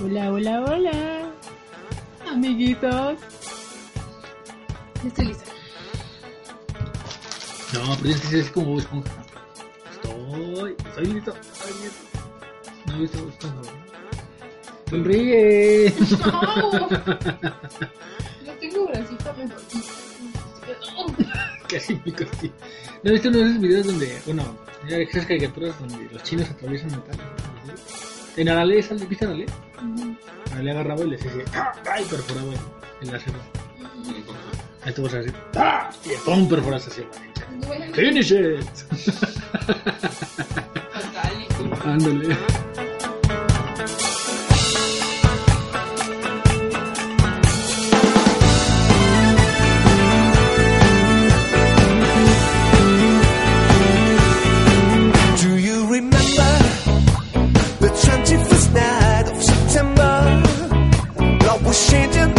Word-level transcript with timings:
Hola, 0.00 0.32
hola, 0.32 0.60
hola. 0.62 1.32
Amiguitos. 2.30 3.18
Estoy 5.04 5.26
lista. 5.26 5.44
No, 7.72 7.80
pero 7.80 8.02
tienes 8.02 8.20
que 8.20 8.40
así 8.40 8.50
como 8.50 8.66
Bob 8.66 8.78
Esponja. 8.78 9.10
Estoy, 9.90 10.76
estoy 10.86 11.06
listo. 11.06 11.34
Estoy 11.34 11.72
listo. 11.82 12.02
No, 12.86 12.96
yo 12.96 13.04
estoy 13.06 13.22
buscando. 13.22 13.62
Sonríe. 14.88 15.92
No 18.46 18.52
tengo 18.60 18.86
bracito 18.86 19.34
mejor. 19.36 19.60
Casi 21.68 21.96
costí. 21.96 22.52
¿No 23.02 23.10
viste 23.12 23.28
uno 23.28 23.38
de 23.38 23.44
esos 23.44 23.60
videos 23.60 23.86
donde, 23.86 24.22
bueno, 24.26 24.56
ya 24.88 24.98
esas 24.98 25.26
caricaturas 25.26 25.76
donde 25.80 26.08
los 26.12 26.22
chinos 26.22 26.48
atraviesan 26.50 26.92
metal? 26.92 27.16
En 28.36 28.48
Arale 28.48 28.80
sale, 28.80 29.04
¿viste 29.06 29.24
Arale? 29.24 29.46
Arale 30.52 30.70
agarraba 30.70 31.04
y 31.04 31.10
les 31.10 31.22
decía, 31.22 31.44
¡ah! 31.54 31.72
¡ay! 31.90 32.04
perforaba 32.04 32.52
el 33.00 33.10
láser. 33.10 33.34
Ahí 34.84 34.92
tú 34.92 35.02
vas 35.02 35.14
a 35.14 35.18
decir, 35.18 35.34
¡ah! 35.56 35.90
Y 36.04 36.10
¡pum! 36.24 36.48
perforas 36.48 36.86
así. 36.86 37.02
¡Finish 37.94 38.32
it! 38.32 38.66
Ándale. 41.84 42.36
Changing. 61.90 62.37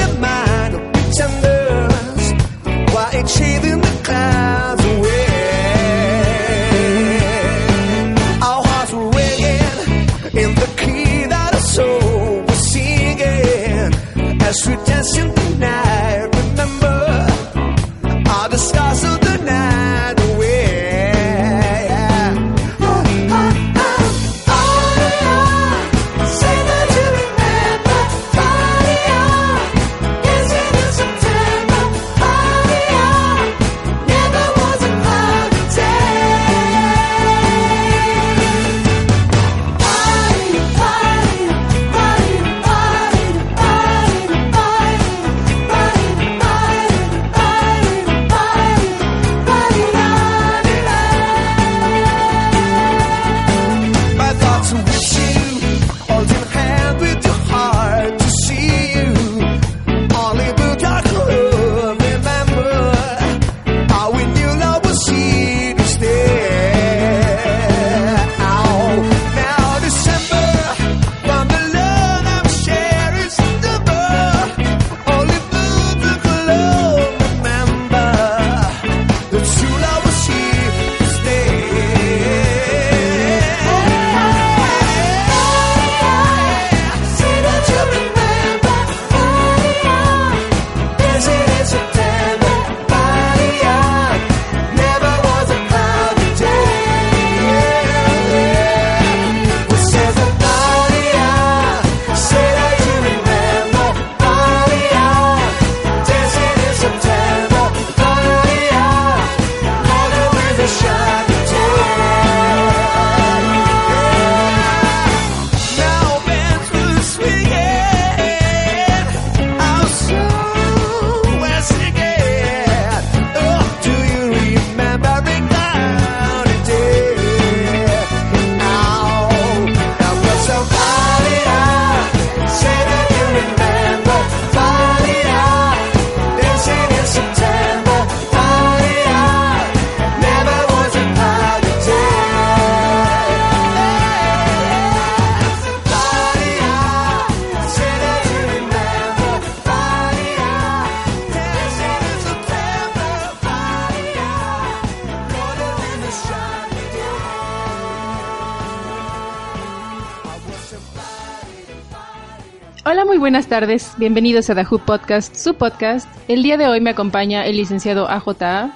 Buenas 163.40 163.50
tardes. 163.62 163.94
Bienvenidos 163.98 164.50
a 164.50 164.54
Who 164.70 164.80
Podcast, 164.80 165.34
su 165.34 165.54
podcast. 165.54 166.10
El 166.28 166.44
día 166.44 166.58
de 166.58 166.68
hoy 166.68 166.82
me 166.82 166.90
acompaña 166.90 167.46
el 167.46 167.56
licenciado 167.56 168.06
AJA 168.10 168.70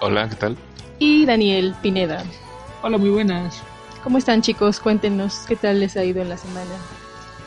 Hola, 0.00 0.28
¿qué 0.28 0.34
tal? 0.34 0.56
y 0.98 1.24
Daniel 1.26 1.76
Pineda. 1.80 2.24
Hola, 2.82 2.98
muy 2.98 3.10
buenas. 3.10 3.62
¿Cómo 4.02 4.18
están, 4.18 4.42
chicos? 4.42 4.80
Cuéntenos 4.80 5.44
qué 5.46 5.54
tal 5.54 5.78
les 5.78 5.96
ha 5.96 6.02
ido 6.02 6.20
en 6.20 6.28
la 6.28 6.36
semana. 6.36 6.72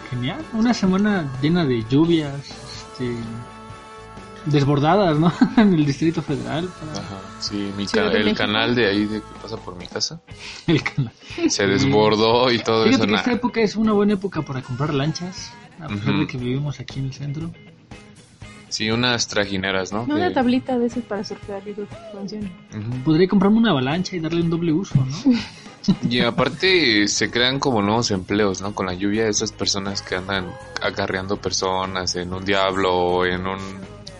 Genial. 0.10 0.40
Una 0.54 0.74
semana 0.74 1.30
llena 1.42 1.66
de 1.66 1.84
lluvias, 1.90 2.34
este, 2.48 3.14
desbordadas, 4.46 5.20
¿no? 5.20 5.34
en 5.58 5.74
el 5.74 5.86
Distrito 5.86 6.22
Federal. 6.22 6.70
Ajá, 6.94 7.20
sí, 7.42 7.74
mi 7.76 7.86
ca- 7.88 8.06
el 8.06 8.24
México. 8.24 8.38
canal 8.38 8.74
de 8.74 8.88
ahí 8.88 9.04
de 9.06 9.20
que 9.20 9.40
pasa 9.42 9.58
por 9.58 9.76
mi 9.76 9.86
casa 9.86 10.22
El 10.66 10.82
canal. 10.82 11.12
se 11.50 11.68
desbordó 11.68 12.50
y 12.54 12.60
todo 12.60 12.86
Fíjate 12.86 13.04
eso. 13.04 13.12
que 13.14 13.20
esta 13.20 13.32
época 13.34 13.60
es 13.60 13.76
una 13.76 13.92
buena 13.92 14.14
época 14.14 14.42
para 14.44 14.62
comprar 14.62 14.94
lanchas, 14.94 15.52
a 15.82 15.88
pesar 15.88 16.16
de 16.20 16.28
que 16.28 16.38
vivimos 16.38 16.80
aquí 16.80 17.00
en 17.00 17.06
el 17.06 17.14
centro. 17.14 17.52
Sí, 18.70 18.90
unas 18.90 19.28
trajineras, 19.28 19.92
¿no? 19.92 20.06
Que- 20.06 20.14
una 20.14 20.32
tablita 20.32 20.78
de 20.80 20.86
esas 20.88 21.04
para 21.04 21.24
surfear 21.24 21.62
y 21.68 21.74
que 21.74 21.86
funcione. 22.14 22.50
Ujú. 22.72 23.04
Podría 23.04 23.28
comprarme 23.28 23.58
una 23.58 23.72
avalancha 23.72 24.16
y 24.16 24.20
darle 24.22 24.42
un 24.42 24.50
doble 24.50 24.72
uso, 24.72 24.96
¿no? 25.06 25.34
Y 26.10 26.20
aparte 26.22 27.08
se 27.08 27.32
crean 27.32 27.60
como 27.60 27.82
nuevos 27.82 28.12
empleos, 28.12 28.62
¿no? 28.62 28.74
Con 28.76 28.86
la 28.86 28.94
lluvia, 28.94 29.28
esas 29.28 29.52
personas 29.52 30.02
que 30.04 30.16
andan 30.16 30.46
acarreando 30.82 31.38
personas 31.38 32.16
en 32.16 32.32
un 32.34 32.46
diablo 32.46 32.94
o 32.96 33.26
en 33.26 33.48
un 33.48 33.60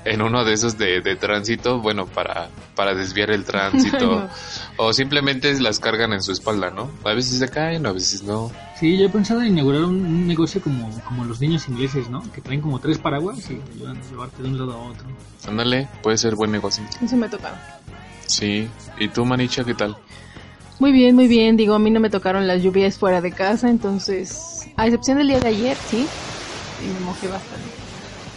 en 0.06 0.22
uno 0.22 0.44
de 0.44 0.54
esos 0.54 0.78
de, 0.78 1.02
de 1.02 1.16
tránsito, 1.16 1.80
bueno, 1.80 2.06
para, 2.06 2.50
para 2.76 2.94
desviar 2.94 3.32
el 3.32 3.44
tránsito. 3.46 4.28
O 4.78 4.94
simplemente 4.94 5.60
las 5.60 5.80
cargan 5.80 6.12
en 6.14 6.24
su 6.24 6.32
espalda, 6.32 6.72
¿no? 6.72 6.90
A 7.04 7.14
veces 7.14 7.38
se 7.38 7.48
caen, 7.50 7.86
a 7.86 7.92
veces 7.92 8.24
no. 8.24 8.50
Sí, 8.80 8.98
yo 8.98 9.06
he 9.06 9.10
pensado 9.10 9.42
en 9.42 9.50
inaugurar 9.50 9.84
un, 9.84 10.04
un 10.04 10.28
negocio 10.28 10.60
como, 10.60 10.90
como 11.02 11.24
los 11.26 11.40
niños 11.40 11.68
ingleses, 11.68 12.10
¿no? 12.10 12.24
Que 12.32 12.42
traen 12.42 12.62
como 12.62 12.80
tres 12.80 12.98
paraguas 12.98 13.38
y 13.52 13.56
te 13.56 13.74
ayudan 13.74 13.98
a 13.98 14.10
llevarte 14.10 14.42
de 14.42 14.48
un 14.48 14.58
lado 14.58 14.72
a 14.74 14.78
otro. 14.78 15.06
Ándale, 15.48 15.88
puede 16.02 16.18
ser 16.18 16.36
buen 16.36 16.52
negocio. 16.52 16.84
Eso 17.00 17.16
me 17.16 17.30
tocaba. 17.30 17.62
Sí. 18.26 18.68
¿Y 18.98 19.10
tú, 19.10 19.24
Manicha, 19.24 19.64
qué 19.64 19.76
tal? 19.76 19.96
Muy 20.80 20.92
bien, 20.92 21.16
muy 21.16 21.28
bien. 21.28 21.58
Digo, 21.58 21.76
a 21.76 21.80
mí 21.80 21.92
no 21.92 22.00
me 22.00 22.10
tocaron 22.10 22.48
las 22.48 22.64
lluvias 22.64 22.98
fuera 22.98 23.22
de 23.22 23.32
casa, 23.32 23.70
entonces, 23.70 24.68
a 24.78 24.86
excepción 24.88 25.20
del 25.20 25.28
día 25.28 25.40
de 25.40 25.50
ayer, 25.50 25.78
sí. 25.90 26.08
Y 26.84 26.88
me 26.88 27.00
mojé 27.02 27.28
bastante. 27.28 27.81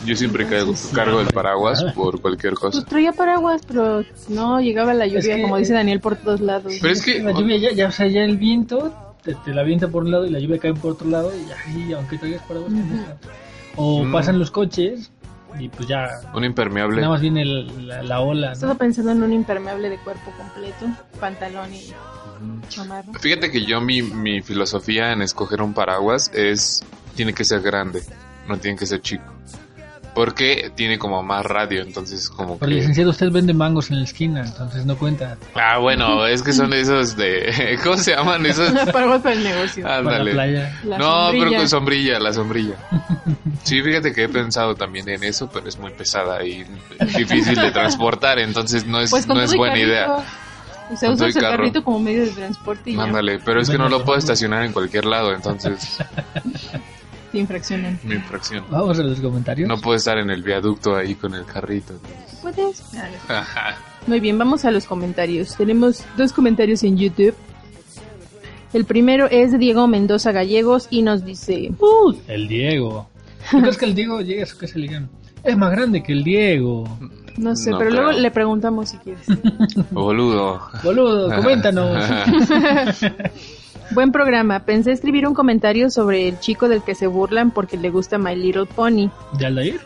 Yo 0.04 0.14
siempre 0.16 0.46
cargo, 0.46 0.74
cargo 0.94 1.20
el 1.20 1.28
paraguas 1.28 1.82
por 1.94 2.20
cualquier 2.20 2.54
cosa. 2.54 2.78
Pues 2.78 2.84
traía 2.86 3.12
paraguas, 3.12 3.62
pero 3.66 4.04
no 4.28 4.60
llegaba 4.60 4.92
la 4.94 5.06
lluvia, 5.06 5.36
que- 5.36 5.42
como 5.42 5.56
dice 5.56 5.72
Daniel, 5.72 6.00
por 6.00 6.16
todos 6.16 6.40
lados. 6.40 6.74
Pero 6.80 6.92
es 6.92 7.02
que... 7.02 7.22
La 7.22 7.32
lluvia 7.32 7.56
ya, 7.56 7.72
ya, 7.72 7.88
o 7.88 7.92
sea, 7.92 8.06
ya 8.06 8.22
el 8.24 8.36
viento 8.36 8.92
te, 9.22 9.34
te 9.34 9.54
la 9.54 9.62
avienta 9.62 9.88
por 9.88 10.04
un 10.04 10.10
lado 10.10 10.26
y 10.26 10.30
la 10.30 10.38
lluvia 10.38 10.58
cae 10.58 10.74
por 10.74 10.92
otro 10.92 11.08
lado 11.08 11.32
y 11.34 11.50
ahí, 11.50 11.92
aunque 11.94 12.18
traigas 12.18 12.42
paraguas, 12.42 12.70
te 12.72 12.80
moja. 12.80 13.16
O 13.76 14.04
Mm. 14.04 14.12
pasan 14.12 14.38
los 14.38 14.50
coches 14.50 15.10
y 15.58 15.68
pues 15.68 15.88
ya, 15.88 16.08
Un 16.34 16.44
impermeable. 16.44 16.96
nada 16.96 17.08
más 17.12 17.20
viene 17.20 17.42
el- 17.42 17.88
la, 17.88 18.02
la 18.02 18.20
ola, 18.20 18.52
Estaba 18.52 18.74
pensando 18.74 19.12
en 19.12 19.22
un 19.22 19.32
impermeable 19.32 19.88
de 19.88 19.98
cuerpo 19.98 20.30
completo, 20.36 20.86
pantalón 21.18 21.72
y 21.72 21.92
chamarra. 22.68 23.12
Fíjate 23.18 23.50
que 23.50 23.64
yo 23.64 23.80
mi, 23.80 24.02
mi 24.02 24.42
filosofía 24.42 25.12
en 25.12 25.22
escoger 25.22 25.62
un 25.62 25.72
paraguas 25.72 26.30
es 26.34 26.82
tiene 27.16 27.32
que 27.32 27.44
ser 27.44 27.60
grande, 27.62 28.02
no 28.48 28.58
tiene 28.58 28.76
que 28.78 28.86
ser 28.86 29.00
chico. 29.00 29.24
Porque 30.14 30.70
tiene 30.76 30.96
como 30.98 31.22
más 31.24 31.44
radio, 31.44 31.82
entonces 31.82 32.30
como 32.30 32.56
Pero 32.58 32.70
que... 32.70 32.76
licenciado, 32.76 33.10
usted 33.10 33.30
vende 33.32 33.52
mangos 33.52 33.90
en 33.90 33.98
la 33.98 34.04
esquina, 34.04 34.42
entonces 34.44 34.86
no 34.86 34.96
cuenta 34.96 35.36
Ah, 35.56 35.78
bueno, 35.78 36.24
es 36.26 36.42
que 36.42 36.52
son 36.52 36.72
esos 36.72 37.16
de... 37.16 37.78
¿Cómo 37.84 37.96
se 37.96 38.12
llaman 38.14 38.46
esos? 38.46 38.70
paraguas 38.92 39.20
para 39.22 39.34
el 39.34 39.42
negocio. 39.42 39.82
para 39.82 40.02
la 40.02 40.10
Ándale. 40.10 40.32
playa. 40.32 40.80
La 40.84 40.98
no, 40.98 41.04
sombrilla. 41.24 41.44
pero 41.48 41.58
con 41.60 41.68
sombrilla, 41.68 42.18
la 42.20 42.32
sombrilla. 42.32 42.74
Sí, 43.64 43.80
fíjate 43.82 44.12
que 44.12 44.24
he 44.24 44.28
pensado 44.28 44.74
también 44.74 45.08
en 45.08 45.24
eso, 45.24 45.48
pero 45.50 45.66
es 45.68 45.78
muy 45.78 45.90
pesada 45.92 46.44
y 46.44 46.64
difícil 47.16 47.54
de 47.56 47.70
transportar, 47.70 48.38
entonces 48.38 48.84
no 48.86 49.00
es, 49.00 49.10
Pues 49.10 49.26
no 49.26 49.40
es 49.40 49.56
buena 49.56 49.72
carrito. 49.74 49.88
idea. 49.90 50.16
O 50.92 50.96
sea, 50.98 51.10
usas 51.10 51.34
el 51.34 51.40
carro. 51.42 51.56
carrito 51.56 51.82
como 51.82 51.98
medio 51.98 52.22
de 52.26 52.30
transporte 52.30 52.90
y 52.90 52.98
Ándale, 53.00 53.38
pero 53.42 53.62
es 53.62 53.70
que 53.70 53.78
no 53.78 53.88
lo 53.88 54.04
puedo 54.04 54.16
no. 54.16 54.18
estacionar 54.18 54.64
en 54.64 54.72
cualquier 54.72 55.06
lado, 55.06 55.32
entonces 55.32 55.96
te 57.34 57.40
infraccionan. 57.40 57.98
mi 58.04 58.14
infracción. 58.14 58.64
Vamos 58.70 58.96
a 58.98 59.02
los 59.02 59.20
comentarios. 59.20 59.68
No 59.68 59.76
puedo 59.78 59.96
estar 59.96 60.16
en 60.18 60.30
el 60.30 60.42
viaducto 60.42 60.94
ahí 60.94 61.16
con 61.16 61.34
el 61.34 61.44
carrito. 61.44 61.94
¿Puedes? 62.40 62.82
Ajá. 63.28 63.76
Muy 64.06 64.20
bien, 64.20 64.38
vamos 64.38 64.64
a 64.64 64.70
los 64.70 64.84
comentarios. 64.86 65.56
Tenemos 65.56 66.04
dos 66.16 66.32
comentarios 66.32 66.84
en 66.84 66.96
YouTube. 66.96 67.34
El 68.72 68.84
primero 68.84 69.26
es 69.30 69.50
de 69.52 69.58
Diego 69.58 69.86
Mendoza 69.88 70.30
Gallegos 70.32 70.86
y 70.90 71.02
nos 71.02 71.24
dice... 71.24 71.72
Uh, 71.78 72.14
el 72.28 72.46
Diego. 72.46 73.08
¿Tú 73.50 73.60
crees 73.60 73.76
que 73.78 73.84
el 73.86 73.94
Diego 73.94 74.20
llegue 74.20 74.42
a 74.42 74.46
su 74.46 74.56
casa 74.56 74.78
y 74.78 74.82
le 74.82 74.88
digan, 74.88 75.10
es 75.42 75.56
más 75.56 75.70
grande 75.72 76.02
que 76.02 76.12
el 76.12 76.22
Diego? 76.24 76.84
No 77.36 77.56
sé, 77.56 77.70
No 77.70 77.78
pero 77.78 77.90
creo. 77.90 78.02
luego 78.04 78.18
le 78.20 78.30
preguntamos 78.30 78.90
si 78.90 78.98
quieres. 78.98 79.26
Boludo. 79.90 80.60
Boludo, 80.84 81.34
coméntanos. 81.34 82.04
Buen 83.90 84.12
programa. 84.12 84.60
Pensé 84.60 84.92
escribir 84.92 85.26
un 85.28 85.34
comentario 85.34 85.90
sobre 85.90 86.28
el 86.28 86.38
chico 86.40 86.68
del 86.68 86.82
que 86.82 86.94
se 86.94 87.06
burlan 87.06 87.50
porque 87.50 87.76
le 87.76 87.90
gusta 87.90 88.18
My 88.18 88.34
Little 88.34 88.66
Pony. 88.66 89.10
¿De 89.38 89.46
Aldair? 89.46 89.80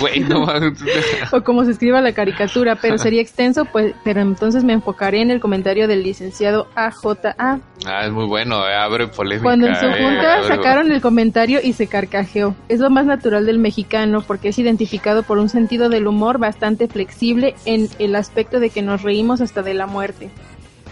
Güey, 0.00 0.20
no. 0.20 0.46
O 1.32 1.42
como 1.44 1.62
se 1.66 1.72
escriba 1.72 2.00
la 2.00 2.12
caricatura, 2.12 2.76
pero 2.80 2.96
sería 2.98 3.20
extenso, 3.20 3.66
pues, 3.66 3.94
pero 4.02 4.22
entonces 4.22 4.64
me 4.64 4.72
enfocaré 4.72 5.20
en 5.20 5.30
el 5.30 5.40
comentario 5.40 5.86
del 5.86 6.02
licenciado 6.02 6.68
AJA. 6.74 7.60
Ah, 7.86 8.06
es 8.06 8.10
muy 8.10 8.24
bueno, 8.24 8.66
eh, 8.66 8.74
abre 8.74 9.08
polémica. 9.08 9.42
Cuando 9.44 9.66
en 9.66 9.76
su 9.76 9.84
eh, 9.84 10.02
junta 10.02 10.36
abre- 10.38 10.48
sacaron 10.48 10.90
el 10.90 11.02
comentario 11.02 11.60
y 11.62 11.74
se 11.74 11.86
carcajeó. 11.86 12.54
Es 12.70 12.80
lo 12.80 12.88
más 12.88 13.04
natural 13.04 13.44
del 13.44 13.58
mexicano 13.58 14.22
porque 14.26 14.48
es 14.48 14.58
identificado 14.58 15.22
por 15.22 15.36
un 15.38 15.50
sentido 15.50 15.90
del 15.90 16.06
humor 16.06 16.38
bastante 16.38 16.88
flexible 16.88 17.54
en 17.66 17.88
el 17.98 18.16
aspecto 18.16 18.60
de 18.60 18.70
que 18.70 18.80
nos 18.80 19.02
reímos 19.02 19.42
hasta 19.42 19.62
de 19.62 19.74
la 19.74 19.86
muerte. 19.86 20.30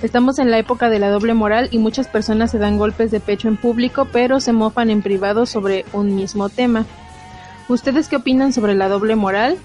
Estamos 0.03 0.39
en 0.39 0.51
la 0.51 0.59
época 0.59 0.91
de 0.91 0.99
la 0.99 1.09
doble 1.09 1.33
moral 1.33 1.69
y 1.71 1.79
muchas 1.79 2.07
personas 2.07 2.51
se 2.51 2.59
dan 2.59 2.77
golpes 2.77 3.11
de 3.11 3.19
pecho 3.19 3.49
en 3.49 3.57
público 3.57 4.07
pero 4.13 4.41
se 4.41 4.53
mofan 4.53 4.91
en 4.91 5.01
privado 5.01 5.47
sobre 5.47 5.87
un 5.93 6.15
mismo 6.15 6.51
tema. 6.51 6.85
¿Ustedes 7.69 8.09
qué 8.09 8.17
opinan 8.17 8.53
sobre 8.53 8.75
la 8.75 8.89
doble 8.89 9.17
moral? 9.17 9.57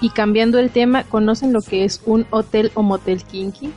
Y 0.00 0.10
cambiando 0.10 0.58
el 0.58 0.70
tema, 0.70 1.04
¿conocen 1.04 1.52
lo 1.52 1.60
que 1.60 1.84
es 1.84 2.00
un 2.06 2.26
hotel 2.30 2.72
o 2.74 2.82
motel 2.82 3.22
kinky? 3.24 3.72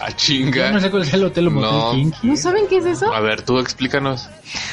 Ah, 0.00 0.08
Yo 0.10 0.16
chinga. 0.16 0.70
no 0.72 0.80
sé 0.80 0.90
cuál 0.90 1.02
es 1.02 1.12
el 1.14 1.24
hotel 1.24 1.48
o 1.48 1.50
motel 1.50 1.70
No. 1.70 1.90
kinky. 1.92 2.26
¿No 2.26 2.36
saben 2.36 2.66
qué 2.68 2.76
es 2.78 2.86
eso? 2.86 3.12
A 3.12 3.20
ver, 3.20 3.42
tú 3.42 3.58
explícanos. 3.58 4.28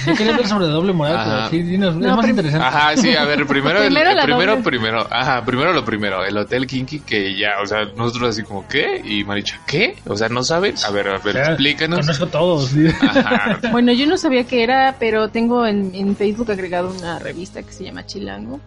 Yo 0.06 0.14
quería 0.16 0.34
hablar 0.34 0.48
sobre 0.50 0.66
doble 0.68 0.94
moral, 0.94 1.16
Ajá. 1.18 1.36
pero 1.36 1.50
sí, 1.50 1.62
dinos, 1.64 1.96
es 1.96 2.02
No, 2.02 2.08
más 2.16 2.18
prim- 2.20 2.30
interesante. 2.32 2.66
Ajá, 2.68 2.98
sí, 2.98 3.16
a 3.16 3.24
ver, 3.26 3.46
primero, 3.48 3.80
el- 3.82 3.86
Primero 3.94 4.14
la 4.14 4.24
primero, 4.24 4.52
doble. 4.58 4.64
primero, 4.64 5.08
ajá, 5.10 5.46
primero 5.46 5.74
lo 5.74 5.86
primero, 5.86 6.24
el 6.26 6.38
hotel 6.38 6.68
kinky 6.68 7.00
que 7.02 7.38
ya, 7.38 7.62
o 7.64 7.66
sea, 7.66 7.86
nosotros 7.96 8.30
así 8.30 8.44
como, 8.44 8.68
¿qué? 8.68 9.02
Y 9.04 9.24
Maricha, 9.24 9.60
¿qué? 9.66 9.96
O 10.06 10.16
sea, 10.18 10.30
¿no 10.30 10.44
saben? 10.44 10.76
A 10.86 10.92
ver, 10.92 11.08
a 11.08 11.18
ver, 11.20 11.36
Ya, 11.36 11.42
explícanos. 11.44 12.00
Conozco 12.02 12.28
todos. 12.28 12.70
sí. 12.70 12.88
Ajá, 13.02 13.60
Bueno, 13.72 13.92
yo 13.94 14.06
no 14.06 14.18
sabía 14.18 14.44
qué 14.46 14.64
era, 14.64 14.96
pero 15.00 15.30
tengo 15.30 15.66
en, 15.66 15.92
en 15.96 16.16
Facebook 16.16 16.52
agregado 16.52 16.92
una 16.92 17.20
revista 17.20 17.64
que 17.64 17.72
se 17.72 17.84
llama 17.86 18.06
Chilango. 18.06 18.60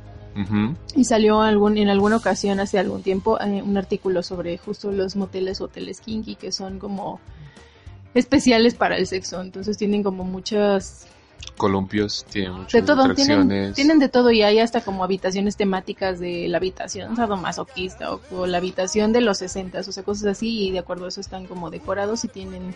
Y 0.96 1.04
salió 1.04 1.42
algún, 1.42 1.76
en 1.76 1.88
alguna 1.88 2.16
ocasión, 2.16 2.60
hace 2.60 2.78
algún 2.78 3.02
tiempo, 3.02 3.40
eh, 3.40 3.62
un 3.62 3.76
artículo 3.76 4.22
sobre 4.22 4.56
justo 4.58 4.90
los 4.90 5.16
moteles 5.16 5.60
o 5.60 5.64
hoteles 5.64 6.00
kinky, 6.00 6.36
que 6.36 6.52
son 6.52 6.78
como 6.78 7.20
especiales 8.14 8.74
para 8.74 8.96
el 8.96 9.06
sexo. 9.06 9.40
Entonces 9.40 9.76
tienen 9.78 10.02
como 10.02 10.24
muchas... 10.24 11.06
columpios, 11.56 12.24
tiene 12.30 12.50
muchas 12.50 12.72
De 12.72 12.82
todo, 12.82 13.14
tienen, 13.14 13.40
atracciones. 13.40 13.74
tienen 13.74 13.98
de 13.98 14.08
todo 14.08 14.30
y 14.30 14.42
hay 14.42 14.58
hasta 14.58 14.80
como 14.82 15.04
habitaciones 15.04 15.56
temáticas 15.56 16.18
de 16.18 16.48
la 16.48 16.58
habitación 16.58 17.16
sadomasoquista 17.16 18.12
o, 18.14 18.20
o 18.32 18.46
la 18.46 18.58
habitación 18.58 19.12
de 19.12 19.20
los 19.20 19.38
60, 19.38 19.80
o 19.80 19.82
sea, 19.82 20.02
cosas 20.02 20.26
así 20.26 20.68
y 20.68 20.70
de 20.70 20.78
acuerdo 20.78 21.06
a 21.06 21.08
eso 21.08 21.20
están 21.20 21.46
como 21.46 21.70
decorados 21.70 22.24
y 22.24 22.28
tienen 22.28 22.74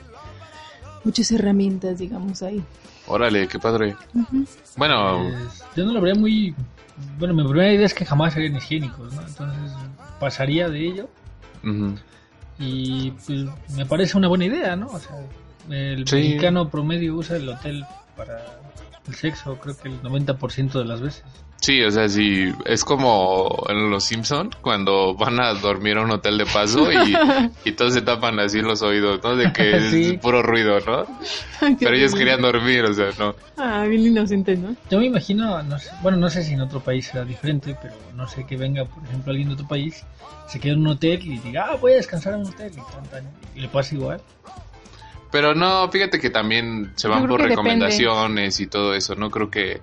muchas 1.05 1.31
herramientas, 1.31 1.99
digamos, 1.99 2.43
ahí. 2.43 2.63
Órale, 3.07 3.47
qué 3.47 3.59
padre. 3.61 3.97
Bueno, 4.77 5.23
Pues, 5.23 5.63
yo 5.77 5.85
no 5.85 5.93
lo 5.93 6.01
vería 6.01 6.21
muy... 6.21 6.55
Bueno, 7.19 7.35
mi 7.35 7.45
primera 7.45 7.73
idea 7.73 7.87
es 7.87 7.95
que 7.95 8.05
jamás 8.05 8.33
serían 8.35 8.57
higiénicos, 8.57 9.13
¿no? 9.15 9.21
Entonces 9.27 9.73
pasaría 10.19 10.69
de 10.69 10.81
ello 10.87 11.09
y 12.59 13.11
pues 13.11 13.45
me 13.77 13.85
parece 13.87 14.17
una 14.17 14.29
buena 14.29 14.47
idea, 14.47 14.77
¿no? 14.77 14.87
O 14.89 14.99
sea, 14.99 15.17
el 15.69 16.07
Sí. 16.07 16.17
mexicano 16.17 16.69
promedio 16.71 17.15
usa 17.17 17.37
el 17.37 17.49
hotel 17.49 17.85
para 18.17 18.61
el 19.07 19.15
sexo, 19.15 19.59
creo 19.59 19.77
que 19.77 19.89
el 19.89 20.01
90% 20.03 20.79
de 20.79 20.85
las 20.85 21.01
veces. 21.01 21.25
Sí, 21.67 21.83
o 21.83 21.91
sea, 21.91 22.09
sí, 22.09 22.53
es 22.65 22.85
como 22.85 23.65
en 23.69 23.91
Los 23.91 24.05
Simpson 24.05 24.51
cuando 24.63 25.15
van 25.15 25.41
a 25.41 25.53
dormir 25.55 25.97
a 25.99 26.03
un 26.03 26.11
hotel 26.13 26.39
de 26.39 26.47
paso 26.47 26.91
y, 26.93 27.17
y 27.65 27.73
todos 27.73 27.93
se 27.95 28.03
tapan 28.03 28.39
así 28.39 28.61
los 28.61 28.83
oídos, 28.83 29.21
¿no? 29.25 29.35
De 29.37 29.53
que 29.53 29.77
es 29.77 29.91
Sí. 29.91 30.19
puro 30.19 30.43
ruido, 30.43 30.79
¿no? 30.87 31.07
Pero 31.81 31.97
ellos 31.97 32.15
querían 32.15 32.41
dormir, 32.41 32.85
o 32.85 32.95
sea, 32.95 33.09
no. 33.19 33.35
Ah, 33.57 33.85
bien 33.89 34.03
inocente, 34.07 34.57
¿no? 34.57 34.77
Yo 34.91 34.99
me 35.01 35.07
imagino, 35.07 35.63
no 35.65 35.79
sé, 35.79 35.91
bueno, 36.03 36.19
no 36.19 36.31
sé 36.31 36.43
si 36.45 36.55
en 36.55 36.61
otro 36.61 36.81
país 36.81 37.07
será 37.07 37.25
diferente, 37.25 37.77
pero 37.83 37.95
no 38.15 38.29
sé 38.29 38.47
que 38.47 38.57
venga, 38.57 38.85
por 38.85 39.03
ejemplo, 39.05 39.31
alguien 39.33 39.49
de 39.49 39.55
otro 39.55 39.67
país, 39.67 40.05
se 40.49 40.61
quede 40.61 40.73
en 40.75 40.81
un 40.81 40.87
hotel 40.89 41.21
y 41.25 41.39
diga, 41.39 41.67
ah, 41.71 41.77
voy 41.81 41.93
a 41.93 41.97
descansar 41.97 42.35
en 42.35 42.41
un 42.41 42.47
hotel, 42.47 42.73
y, 43.55 43.59
y 43.59 43.63
le 43.63 43.69
pasa 43.69 43.95
igual. 43.95 44.21
Pero 45.33 45.55
no, 45.55 45.91
fíjate 45.91 46.21
que 46.21 46.31
también 46.31 46.93
se 46.97 47.09
van 47.09 47.23
por 47.27 47.33
depende. 47.41 47.49
recomendaciones 47.51 48.61
y 48.61 48.67
todo 48.69 48.95
eso. 48.95 49.15
No 49.17 49.31
creo 49.31 49.51
que. 49.51 49.81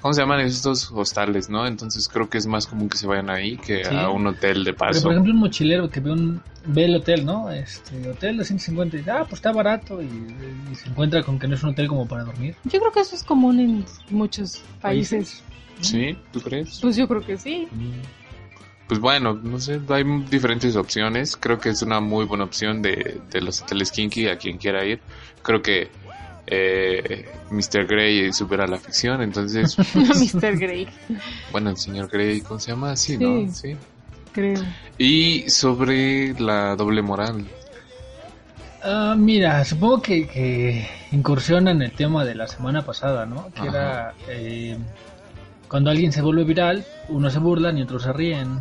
¿Cómo 0.00 0.14
se 0.14 0.22
llaman 0.22 0.40
estos 0.40 0.90
hostales, 0.92 1.50
no? 1.50 1.66
Entonces 1.66 2.08
creo 2.08 2.28
que 2.30 2.38
es 2.38 2.46
más 2.46 2.66
común 2.66 2.88
que 2.88 2.96
se 2.96 3.06
vayan 3.06 3.28
ahí 3.28 3.56
que 3.58 3.84
Sí. 3.84 3.94
a 3.94 4.08
un 4.08 4.26
hotel 4.26 4.64
de 4.64 4.72
Pero, 4.72 4.76
paso. 4.76 5.02
por 5.02 5.12
ejemplo, 5.12 5.32
un 5.34 5.40
mochilero 5.40 5.90
que 5.90 6.00
ve, 6.00 6.12
un, 6.12 6.40
ve 6.66 6.86
el 6.86 6.96
hotel, 6.96 7.26
¿no? 7.26 7.50
Este, 7.50 8.08
hotel 8.08 8.38
de 8.38 8.44
150, 8.44 8.96
y 8.96 8.98
dice, 9.00 9.10
ah, 9.10 9.20
pues 9.24 9.34
está 9.34 9.52
barato, 9.52 10.00
y, 10.00 10.06
y 10.72 10.74
se 10.74 10.88
encuentra 10.88 11.22
con 11.22 11.38
que 11.38 11.46
no 11.46 11.54
es 11.54 11.62
un 11.62 11.70
hotel 11.70 11.86
como 11.88 12.08
para 12.08 12.24
dormir. 12.24 12.56
Yo 12.64 12.80
creo 12.80 12.92
que 12.92 13.00
eso 13.00 13.14
es 13.14 13.22
común 13.22 13.60
en 13.60 13.84
muchos 14.08 14.62
países. 14.80 15.42
¿Sí? 15.80 16.16
¿Tú 16.32 16.40
crees? 16.40 16.78
Pues 16.80 16.96
yo 16.96 17.06
creo 17.06 17.20
que 17.20 17.36
sí. 17.36 17.68
Mm. 17.70 17.90
Pues 18.88 18.98
bueno, 19.00 19.34
no 19.34 19.60
sé, 19.60 19.80
hay 19.90 20.02
diferentes 20.28 20.74
opciones. 20.74 21.36
Creo 21.36 21.60
que 21.60 21.68
es 21.68 21.80
una 21.82 22.00
muy 22.00 22.24
buena 22.24 22.42
opción 22.44 22.82
de, 22.82 23.20
de 23.30 23.40
los 23.40 23.62
hoteles 23.62 23.92
kinky 23.92 24.26
a 24.28 24.36
quien 24.36 24.58
quiera 24.58 24.84
ir. 24.84 25.00
Creo 25.42 25.62
que 25.62 25.88
eh, 26.50 27.28
Mr. 27.50 27.86
Grey 27.86 28.32
supera 28.32 28.66
la 28.66 28.76
ficción, 28.76 29.22
entonces, 29.22 29.76
Mr. 29.94 30.58
Grey, 30.58 30.88
bueno, 31.52 31.70
el 31.70 31.76
señor 31.76 32.08
Grey, 32.10 32.40
¿cómo 32.40 32.58
se 32.58 32.72
llama? 32.72 32.96
Sí, 32.96 33.16
¿no? 33.16 33.50
Sí. 33.52 33.76
Creo. 34.32 34.62
Y 34.98 35.48
sobre 35.48 36.34
la 36.40 36.76
doble 36.76 37.02
moral. 37.02 37.46
Ah, 38.82 39.14
mira, 39.16 39.64
supongo 39.64 40.00
que, 40.02 40.26
que 40.26 40.88
incursiona 41.12 41.70
en 41.70 41.82
el 41.82 41.92
tema 41.92 42.24
de 42.24 42.34
la 42.34 42.46
semana 42.46 42.82
pasada, 42.82 43.26
¿no? 43.26 43.48
Que 43.52 43.60
Ajá. 43.60 43.68
era 43.68 44.14
eh, 44.28 44.78
cuando 45.68 45.90
alguien 45.90 46.12
se 46.12 46.22
vuelve 46.22 46.44
viral, 46.44 46.84
unos 47.08 47.32
se 47.32 47.38
burlan 47.38 47.78
y 47.78 47.82
otros 47.82 48.02
se 48.02 48.12
ríen. 48.12 48.60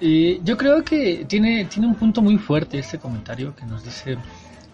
Y 0.00 0.42
yo 0.42 0.56
creo 0.56 0.82
que 0.82 1.26
tiene, 1.28 1.66
tiene 1.66 1.86
un 1.86 1.94
punto 1.94 2.22
muy 2.22 2.38
fuerte 2.38 2.78
este 2.78 2.98
comentario 2.98 3.54
que 3.54 3.66
nos 3.66 3.84
dice 3.84 4.16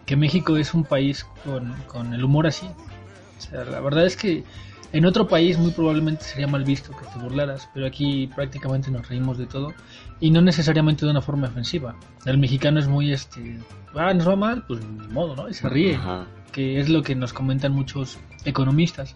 que 0.06 0.16
México 0.16 0.56
es 0.56 0.72
un 0.72 0.84
país 0.84 1.24
con, 1.44 1.74
con 1.88 2.14
el 2.14 2.24
humor 2.24 2.46
así. 2.46 2.66
O 2.66 3.40
sea, 3.40 3.64
la 3.64 3.80
verdad 3.80 4.06
es 4.06 4.16
que 4.16 4.44
en 4.92 5.04
otro 5.04 5.26
país 5.26 5.58
muy 5.58 5.72
probablemente 5.72 6.22
sería 6.22 6.46
mal 6.46 6.64
visto 6.64 6.92
que 6.96 7.04
te 7.06 7.18
burlaras, 7.18 7.68
pero 7.74 7.86
aquí 7.86 8.28
prácticamente 8.34 8.90
nos 8.90 9.08
reímos 9.08 9.36
de 9.36 9.46
todo 9.46 9.74
y 10.20 10.30
no 10.30 10.40
necesariamente 10.40 11.04
de 11.04 11.10
una 11.10 11.20
forma 11.20 11.48
ofensiva. 11.48 11.96
El 12.24 12.38
mexicano 12.38 12.78
es 12.78 12.86
muy 12.86 13.12
este, 13.12 13.58
ah, 13.94 14.14
nos 14.14 14.28
va 14.28 14.36
mal, 14.36 14.64
pues 14.66 14.80
ni 14.84 15.08
modo, 15.08 15.34
¿no? 15.34 15.48
Y 15.48 15.54
se 15.54 15.68
ríe, 15.68 15.96
Ajá. 15.96 16.26
que 16.52 16.80
es 16.80 16.88
lo 16.88 17.02
que 17.02 17.14
nos 17.14 17.32
comentan 17.32 17.72
muchos 17.72 18.18
economistas. 18.44 19.14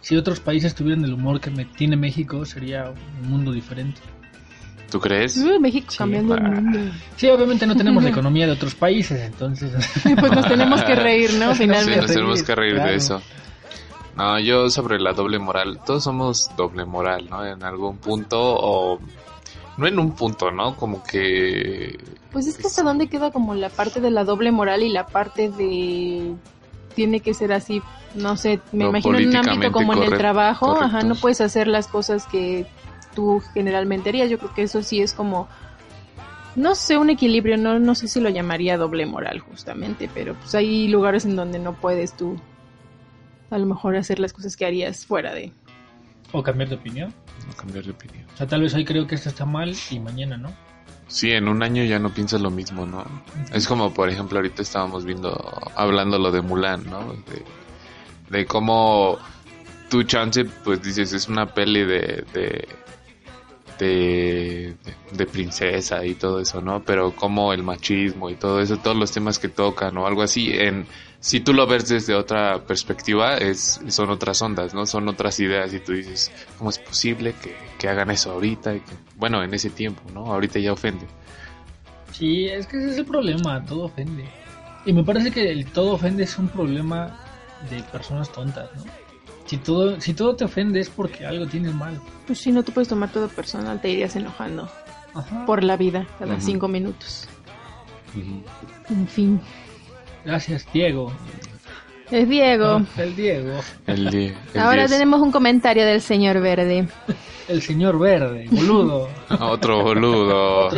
Si 0.00 0.16
otros 0.16 0.40
países 0.40 0.74
tuvieran 0.74 1.04
el 1.04 1.12
humor 1.12 1.40
que 1.40 1.50
tiene 1.76 1.96
México, 1.96 2.44
sería 2.44 2.92
un 3.22 3.30
mundo 3.30 3.52
diferente. 3.52 4.00
¿Tú 4.90 5.00
crees? 5.00 5.36
Uh, 5.36 5.58
México 5.60 5.90
Sí, 5.90 5.98
cambiando 5.98 6.34
el 6.36 6.44
ah. 6.44 6.48
mundo. 6.48 6.78
Sí, 7.16 7.28
obviamente 7.28 7.66
no 7.66 7.74
tenemos 7.76 8.02
la 8.02 8.10
economía 8.10 8.46
de 8.46 8.52
otros 8.52 8.74
países, 8.74 9.20
entonces... 9.20 9.72
Pues 10.20 10.32
nos 10.32 10.46
tenemos 10.46 10.82
que 10.84 10.94
reír, 10.94 11.34
¿no? 11.34 11.50
Sí, 11.54 11.62
Finalmente. 11.62 12.00
nos 12.02 12.10
tenemos 12.12 12.42
que 12.42 12.54
reír 12.54 12.74
Claro. 12.74 12.90
de 12.90 12.96
eso. 12.96 13.22
No, 14.16 14.38
yo 14.38 14.70
sobre 14.70 14.98
la 14.98 15.12
doble 15.12 15.38
moral, 15.38 15.80
todos 15.84 16.04
somos 16.04 16.50
doble 16.56 16.84
moral, 16.84 17.26
¿no? 17.28 17.44
En 17.44 17.62
algún 17.64 17.98
punto 17.98 18.38
o 18.40 18.98
no 19.76 19.86
en 19.86 19.98
un 19.98 20.12
punto, 20.12 20.50
¿no? 20.50 20.74
Como 20.76 21.02
que 21.02 21.98
Pues 22.32 22.46
es 22.46 22.56
que 22.56 22.66
hasta 22.66 22.82
dónde 22.82 23.08
queda 23.08 23.30
como 23.30 23.54
la 23.54 23.68
parte 23.68 24.00
de 24.00 24.10
la 24.10 24.24
doble 24.24 24.52
moral 24.52 24.82
y 24.82 24.88
la 24.88 25.06
parte 25.06 25.50
de 25.50 26.32
tiene 26.94 27.20
que 27.20 27.34
ser 27.34 27.52
así, 27.52 27.82
no 28.14 28.38
sé, 28.38 28.58
me 28.72 28.84
Lo 28.84 28.90
imagino 28.90 29.18
en 29.18 29.28
un 29.28 29.36
ámbito 29.36 29.70
como 29.72 29.92
en 29.92 29.98
el 29.98 30.04
correcto- 30.06 30.18
trabajo, 30.18 30.72
ajá, 30.76 30.80
correcto. 30.86 31.06
no 31.08 31.14
puedes 31.16 31.40
hacer 31.42 31.66
las 31.68 31.86
cosas 31.88 32.24
que 32.26 32.66
tú 33.16 33.42
generalmente 33.54 34.10
harías. 34.10 34.30
Yo 34.30 34.38
creo 34.38 34.54
que 34.54 34.62
eso 34.62 34.84
sí 34.84 35.00
es 35.00 35.12
como 35.12 35.48
no 36.54 36.74
sé, 36.74 36.96
un 36.96 37.10
equilibrio, 37.10 37.58
no 37.58 37.78
no 37.78 37.94
sé 37.94 38.08
si 38.08 38.20
lo 38.20 38.30
llamaría 38.30 38.78
doble 38.78 39.04
moral 39.04 39.40
justamente, 39.40 40.08
pero 40.14 40.34
pues 40.34 40.54
hay 40.54 40.88
lugares 40.88 41.24
en 41.24 41.36
donde 41.36 41.58
no 41.58 41.74
puedes 41.74 42.16
tú 42.16 42.40
a 43.50 43.58
lo 43.58 43.66
mejor 43.66 43.96
hacer 43.96 44.18
las 44.18 44.32
cosas 44.32 44.56
que 44.56 44.64
harías 44.66 45.04
fuera 45.06 45.34
de 45.34 45.52
O 46.32 46.42
cambiar 46.42 46.68
de 46.68 46.76
opinión. 46.76 47.12
no 47.46 47.54
cambiar 47.56 47.84
de 47.84 47.90
opinión. 47.90 48.24
O 48.32 48.36
sea, 48.36 48.46
tal 48.46 48.62
vez 48.62 48.74
hoy 48.74 48.84
creo 48.84 49.06
que 49.06 49.16
esto 49.16 49.28
está 49.28 49.44
mal 49.44 49.74
y 49.90 49.98
mañana 49.98 50.36
no. 50.36 50.50
Sí, 51.08 51.30
en 51.30 51.46
un 51.46 51.62
año 51.62 51.84
ya 51.84 51.98
no 52.00 52.12
piensas 52.12 52.40
lo 52.40 52.50
mismo, 52.50 52.84
¿no? 52.84 53.04
Es 53.52 53.68
como, 53.68 53.94
por 53.94 54.08
ejemplo, 54.08 54.38
ahorita 54.38 54.62
estábamos 54.62 55.04
viendo, 55.04 55.30
hablando 55.76 56.18
lo 56.18 56.32
de 56.32 56.40
Mulan, 56.42 56.84
¿no? 56.90 57.12
De, 57.12 57.44
de 58.30 58.46
cómo 58.46 59.18
tu 59.88 60.02
chance, 60.02 60.44
pues 60.64 60.82
dices, 60.82 61.12
es 61.12 61.28
una 61.28 61.46
peli 61.46 61.84
de, 61.84 62.24
de, 62.34 62.66
de, 63.78 64.76
princesa 65.30 66.04
y 66.04 66.14
todo 66.14 66.40
eso, 66.40 66.60
¿no? 66.60 66.82
Pero 66.82 67.14
como 67.14 67.52
el 67.52 67.62
machismo 67.62 68.30
y 68.30 68.34
todo 68.34 68.60
eso, 68.60 68.76
todos 68.78 68.96
los 68.96 69.12
temas 69.12 69.38
que 69.38 69.48
tocan 69.48 69.96
o 69.98 70.06
algo 70.06 70.22
así, 70.22 70.50
en, 70.52 70.86
si 71.20 71.40
tú 71.40 71.52
lo 71.52 71.66
ves 71.66 71.88
desde 71.88 72.14
otra 72.14 72.62
perspectiva, 72.64 73.36
es, 73.38 73.80
son 73.88 74.10
otras 74.10 74.40
ondas, 74.42 74.74
¿no? 74.74 74.86
Son 74.86 75.08
otras 75.08 75.38
ideas 75.40 75.72
y 75.74 75.80
tú 75.80 75.92
dices, 75.92 76.30
¿cómo 76.58 76.70
es 76.70 76.78
posible 76.78 77.34
que, 77.42 77.54
que 77.78 77.88
hagan 77.88 78.10
eso 78.10 78.32
ahorita? 78.32 78.74
Y 78.74 78.82
bueno, 79.16 79.42
en 79.42 79.52
ese 79.54 79.70
tiempo, 79.70 80.02
¿no? 80.12 80.26
Ahorita 80.32 80.58
ya 80.58 80.72
ofende. 80.72 81.06
Sí, 82.12 82.46
es 82.46 82.66
que 82.66 82.78
ese 82.78 82.90
es 82.90 82.98
el 82.98 83.04
problema, 83.04 83.64
todo 83.64 83.84
ofende. 83.84 84.24
Y 84.84 84.92
me 84.92 85.02
parece 85.02 85.30
que 85.30 85.50
el 85.50 85.66
todo 85.66 85.94
ofende 85.94 86.22
es 86.24 86.38
un 86.38 86.48
problema 86.48 87.18
de 87.70 87.82
personas 87.84 88.30
tontas, 88.32 88.70
¿no? 88.76 88.84
Si 89.46 89.56
todo, 89.58 90.00
si 90.00 90.12
todo 90.14 90.34
te 90.36 90.44
ofende 90.44 90.80
es 90.80 90.90
porque 90.90 91.24
algo 91.24 91.46
tienes 91.46 91.72
mal. 91.74 92.00
pues 92.26 92.38
si 92.40 92.50
no 92.52 92.62
te 92.64 92.72
puedes 92.72 92.88
tomar 92.88 93.10
todo 93.12 93.28
personal, 93.28 93.80
te 93.80 93.88
irías 93.90 94.16
enojando 94.16 94.68
Ajá. 95.14 95.46
por 95.46 95.62
la 95.62 95.76
vida 95.76 96.06
cada 96.18 96.40
cinco 96.40 96.66
minutos. 96.68 97.28
En 98.90 99.06
fin. 99.08 99.40
Gracias, 100.24 100.66
Diego. 100.72 101.12
Es 102.10 102.28
Diego. 102.28 102.82
El 102.96 103.14
Diego. 103.16 103.60
El 103.86 104.10
die- 104.10 104.34
el 104.54 104.60
Ahora 104.60 104.82
10. 104.82 104.90
tenemos 104.92 105.20
un 105.20 105.30
comentario 105.32 105.84
del 105.86 106.00
señor 106.00 106.40
Verde. 106.40 106.88
El 107.48 107.62
señor 107.62 107.96
verde, 108.00 108.48
boludo. 108.50 109.08
Otro 109.38 109.80
boludo. 109.84 110.68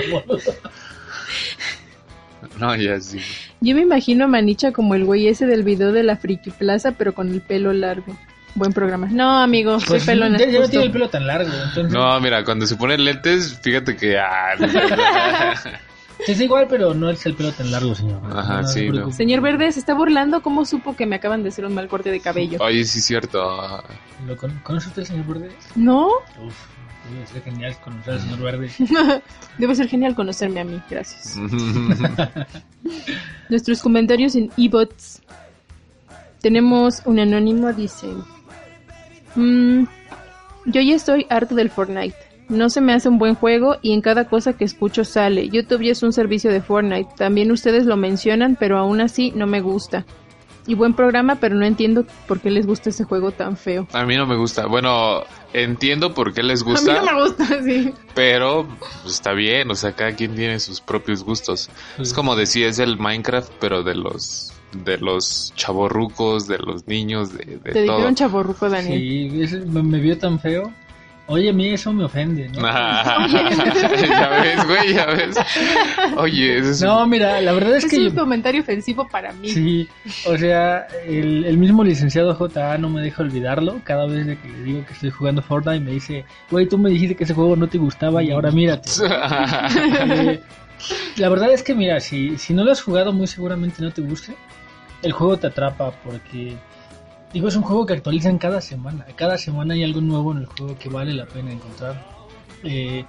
No, 2.58 2.76
ya 2.76 3.00
sí. 3.00 3.20
Yo 3.62 3.74
me 3.74 3.82
imagino 3.82 4.24
a 4.24 4.28
Manicha 4.28 4.70
como 4.72 4.94
el 4.94 5.04
güey 5.06 5.28
ese 5.28 5.46
del 5.46 5.62
video 5.62 5.92
de 5.92 6.02
la 6.02 6.16
Friki 6.16 6.50
Plaza, 6.50 6.92
pero 6.92 7.14
con 7.14 7.30
el 7.30 7.40
pelo 7.40 7.72
largo. 7.72 8.14
Buen 8.54 8.72
programa. 8.72 9.08
No, 9.10 9.40
amigo, 9.42 9.78
soy 9.78 9.88
Pues 9.88 10.04
pelo 10.06 10.26
ya, 10.28 10.38
ya 10.38 10.60
no 10.60 10.68
tiene 10.68 10.86
el 10.86 10.92
pelo 10.92 11.08
tan 11.08 11.26
largo, 11.26 11.50
entonces... 11.52 11.92
No, 11.92 12.18
mira, 12.20 12.44
cuando 12.44 12.66
se 12.66 12.76
ponen 12.76 13.04
lentes, 13.04 13.58
fíjate 13.62 13.96
que... 13.96 14.18
ah, 14.18 14.54
Sí, 16.26 16.32
es 16.32 16.40
igual, 16.40 16.66
pero 16.68 16.94
no 16.94 17.10
es 17.10 17.24
el 17.26 17.34
pelo 17.34 17.52
tan 17.52 17.70
largo, 17.70 17.94
señor. 17.94 18.20
Ajá, 18.36 18.64
sí, 18.64 18.88
no. 18.90 19.12
Señor 19.12 19.40
Verde, 19.40 19.70
¿se 19.70 19.78
está 19.78 19.94
burlando? 19.94 20.42
¿Cómo 20.42 20.64
supo 20.64 20.96
que 20.96 21.06
me 21.06 21.14
acaban 21.14 21.44
de 21.44 21.50
hacer 21.50 21.64
un 21.64 21.74
mal 21.74 21.86
corte 21.86 22.10
de 22.10 22.18
cabello? 22.18 22.58
Oye, 22.60 22.84
sí 22.84 22.98
es 22.98 23.04
cierto. 23.04 23.84
¿Lo 24.26 24.36
con- 24.36 24.58
¿Conoce 24.64 24.88
usted 24.88 25.02
al 25.02 25.06
señor 25.06 25.26
verde? 25.26 25.50
¿No? 25.76 26.08
Uf, 26.44 26.54
debe 27.14 27.24
ser 27.28 27.42
genial 27.44 27.76
conocer 27.84 28.14
al 28.14 28.20
señor 28.20 28.40
verde. 28.40 28.68
Debe 29.58 29.74
ser 29.76 29.88
genial 29.88 30.16
conocerme 30.16 30.58
a 30.60 30.64
mí, 30.64 30.80
gracias. 30.90 31.36
Nuestros 33.48 33.80
comentarios 33.80 34.34
en 34.34 34.50
ebots. 34.56 35.22
Tenemos 36.40 37.00
un 37.04 37.20
anónimo, 37.20 37.72
dice... 37.72 38.08
"Mm, 39.38 39.84
yo 40.66 40.80
ya 40.80 40.94
estoy 40.94 41.26
harto 41.30 41.54
del 41.54 41.70
Fortnite. 41.70 42.16
No 42.48 42.70
se 42.70 42.80
me 42.80 42.94
hace 42.94 43.08
un 43.08 43.18
buen 43.18 43.34
juego 43.34 43.76
y 43.82 43.92
en 43.92 44.00
cada 44.00 44.24
cosa 44.26 44.54
que 44.54 44.64
escucho 44.64 45.04
sale. 45.04 45.48
YouTube 45.50 45.82
ya 45.82 45.92
es 45.92 46.02
un 46.02 46.12
servicio 46.14 46.50
de 46.50 46.62
Fortnite. 46.62 47.10
También 47.16 47.52
ustedes 47.52 47.84
lo 47.84 47.96
mencionan, 47.96 48.56
pero 48.58 48.78
aún 48.78 49.00
así 49.02 49.32
no 49.34 49.46
me 49.46 49.60
gusta. 49.60 50.06
Y 50.66 50.74
buen 50.74 50.94
programa, 50.94 51.36
pero 51.36 51.54
no 51.54 51.64
entiendo 51.64 52.04
por 52.26 52.40
qué 52.40 52.50
les 52.50 52.66
gusta 52.66 52.90
ese 52.90 53.04
juego 53.04 53.32
tan 53.32 53.56
feo. 53.56 53.86
A 53.92 54.04
mí 54.04 54.16
no 54.16 54.26
me 54.26 54.36
gusta. 54.36 54.66
Bueno, 54.66 55.22
entiendo 55.54 56.12
por 56.14 56.34
qué 56.34 56.42
les 56.42 56.62
A 56.62 56.64
mí 56.64 56.70
gusta, 56.72 57.02
no 57.02 57.04
me 57.14 57.22
gusta, 57.24 57.62
sí. 57.64 57.92
pero 58.14 58.66
pues, 59.02 59.14
está 59.14 59.32
bien. 59.32 59.70
O 59.70 59.74
sea, 59.74 59.92
cada 59.92 60.12
quien 60.12 60.34
tiene 60.34 60.58
sus 60.60 60.80
propios 60.80 61.24
gustos. 61.24 61.70
Es 61.98 62.12
como 62.12 62.34
decir, 62.36 62.66
es 62.66 62.78
el 62.78 62.98
Minecraft, 62.98 63.50
pero 63.60 63.82
de 63.82 63.94
los 63.94 64.52
de 64.72 64.98
los 64.98 65.52
chavorrucos, 65.56 66.46
de 66.46 66.58
los 66.58 66.86
niños, 66.86 67.32
de, 67.32 67.44
de 67.44 67.58
Te 67.72 67.84
todo. 67.86 67.96
dijeron 67.96 68.14
chaborruco, 68.14 68.68
Daniel. 68.68 69.48
Sí, 69.48 69.56
me, 69.66 69.82
me 69.82 69.98
vio 69.98 70.16
tan 70.18 70.38
feo. 70.38 70.72
Oye, 71.30 71.50
a 71.50 71.52
mí 71.52 71.68
eso 71.68 71.92
me 71.92 72.04
ofende, 72.04 72.48
¿no? 72.48 72.60
ya 72.62 74.28
ves, 74.42 74.66
güey, 74.66 74.94
ya 74.94 75.04
ves. 75.06 75.36
Oye, 76.16 76.58
eso 76.58 76.70
es 76.70 76.80
No, 76.82 77.06
mira, 77.06 77.38
la 77.42 77.52
verdad 77.52 77.76
es 77.76 77.84
Es 77.84 77.90
que... 77.90 77.98
un 77.98 78.08
yo- 78.08 78.14
comentario 78.14 78.62
ofensivo 78.62 79.06
para 79.06 79.32
mí. 79.32 79.50
Sí, 79.50 79.86
o 80.26 80.38
sea, 80.38 80.86
el, 81.06 81.44
el 81.44 81.58
mismo 81.58 81.84
licenciado 81.84 82.34
JA 82.34 82.78
no 82.78 82.88
me 82.88 83.02
deja 83.02 83.22
olvidarlo. 83.22 83.78
Cada 83.84 84.06
vez 84.06 84.26
de 84.26 84.38
que 84.38 84.48
le 84.48 84.62
digo 84.62 84.86
que 84.86 84.94
estoy 84.94 85.10
jugando 85.10 85.42
Fortnite 85.42 85.80
me 85.84 85.90
dice, 85.92 86.24
güey, 86.50 86.66
tú 86.66 86.78
me 86.78 86.88
dijiste 86.88 87.14
que 87.14 87.24
ese 87.24 87.34
juego 87.34 87.56
no 87.56 87.68
te 87.68 87.76
gustaba 87.76 88.22
y 88.22 88.30
ahora 88.30 88.50
mírate. 88.50 88.88
Eh, 90.08 90.40
la 91.16 91.28
verdad 91.28 91.50
es 91.52 91.62
que, 91.62 91.74
mira, 91.74 92.00
si, 92.00 92.38
si 92.38 92.54
no 92.54 92.64
lo 92.64 92.72
has 92.72 92.82
jugado, 92.82 93.12
muy 93.12 93.26
seguramente 93.26 93.82
no 93.82 93.90
te 93.92 94.02
guste. 94.02 94.34
El 95.02 95.12
juego 95.12 95.36
te 95.36 95.48
atrapa 95.48 95.92
porque, 96.04 96.56
digo, 97.32 97.48
es 97.48 97.56
un 97.56 97.62
juego 97.62 97.86
que 97.86 97.94
actualizan 97.94 98.38
cada 98.38 98.60
semana. 98.60 99.06
Cada 99.16 99.38
semana 99.38 99.74
hay 99.74 99.84
algo 99.84 100.00
nuevo 100.00 100.32
en 100.32 100.38
el 100.38 100.46
juego 100.46 100.76
que 100.78 100.88
vale 100.88 101.14
la 101.14 101.26
pena 101.26 101.52
encontrar. 101.52 102.04
Eh, 102.64 103.04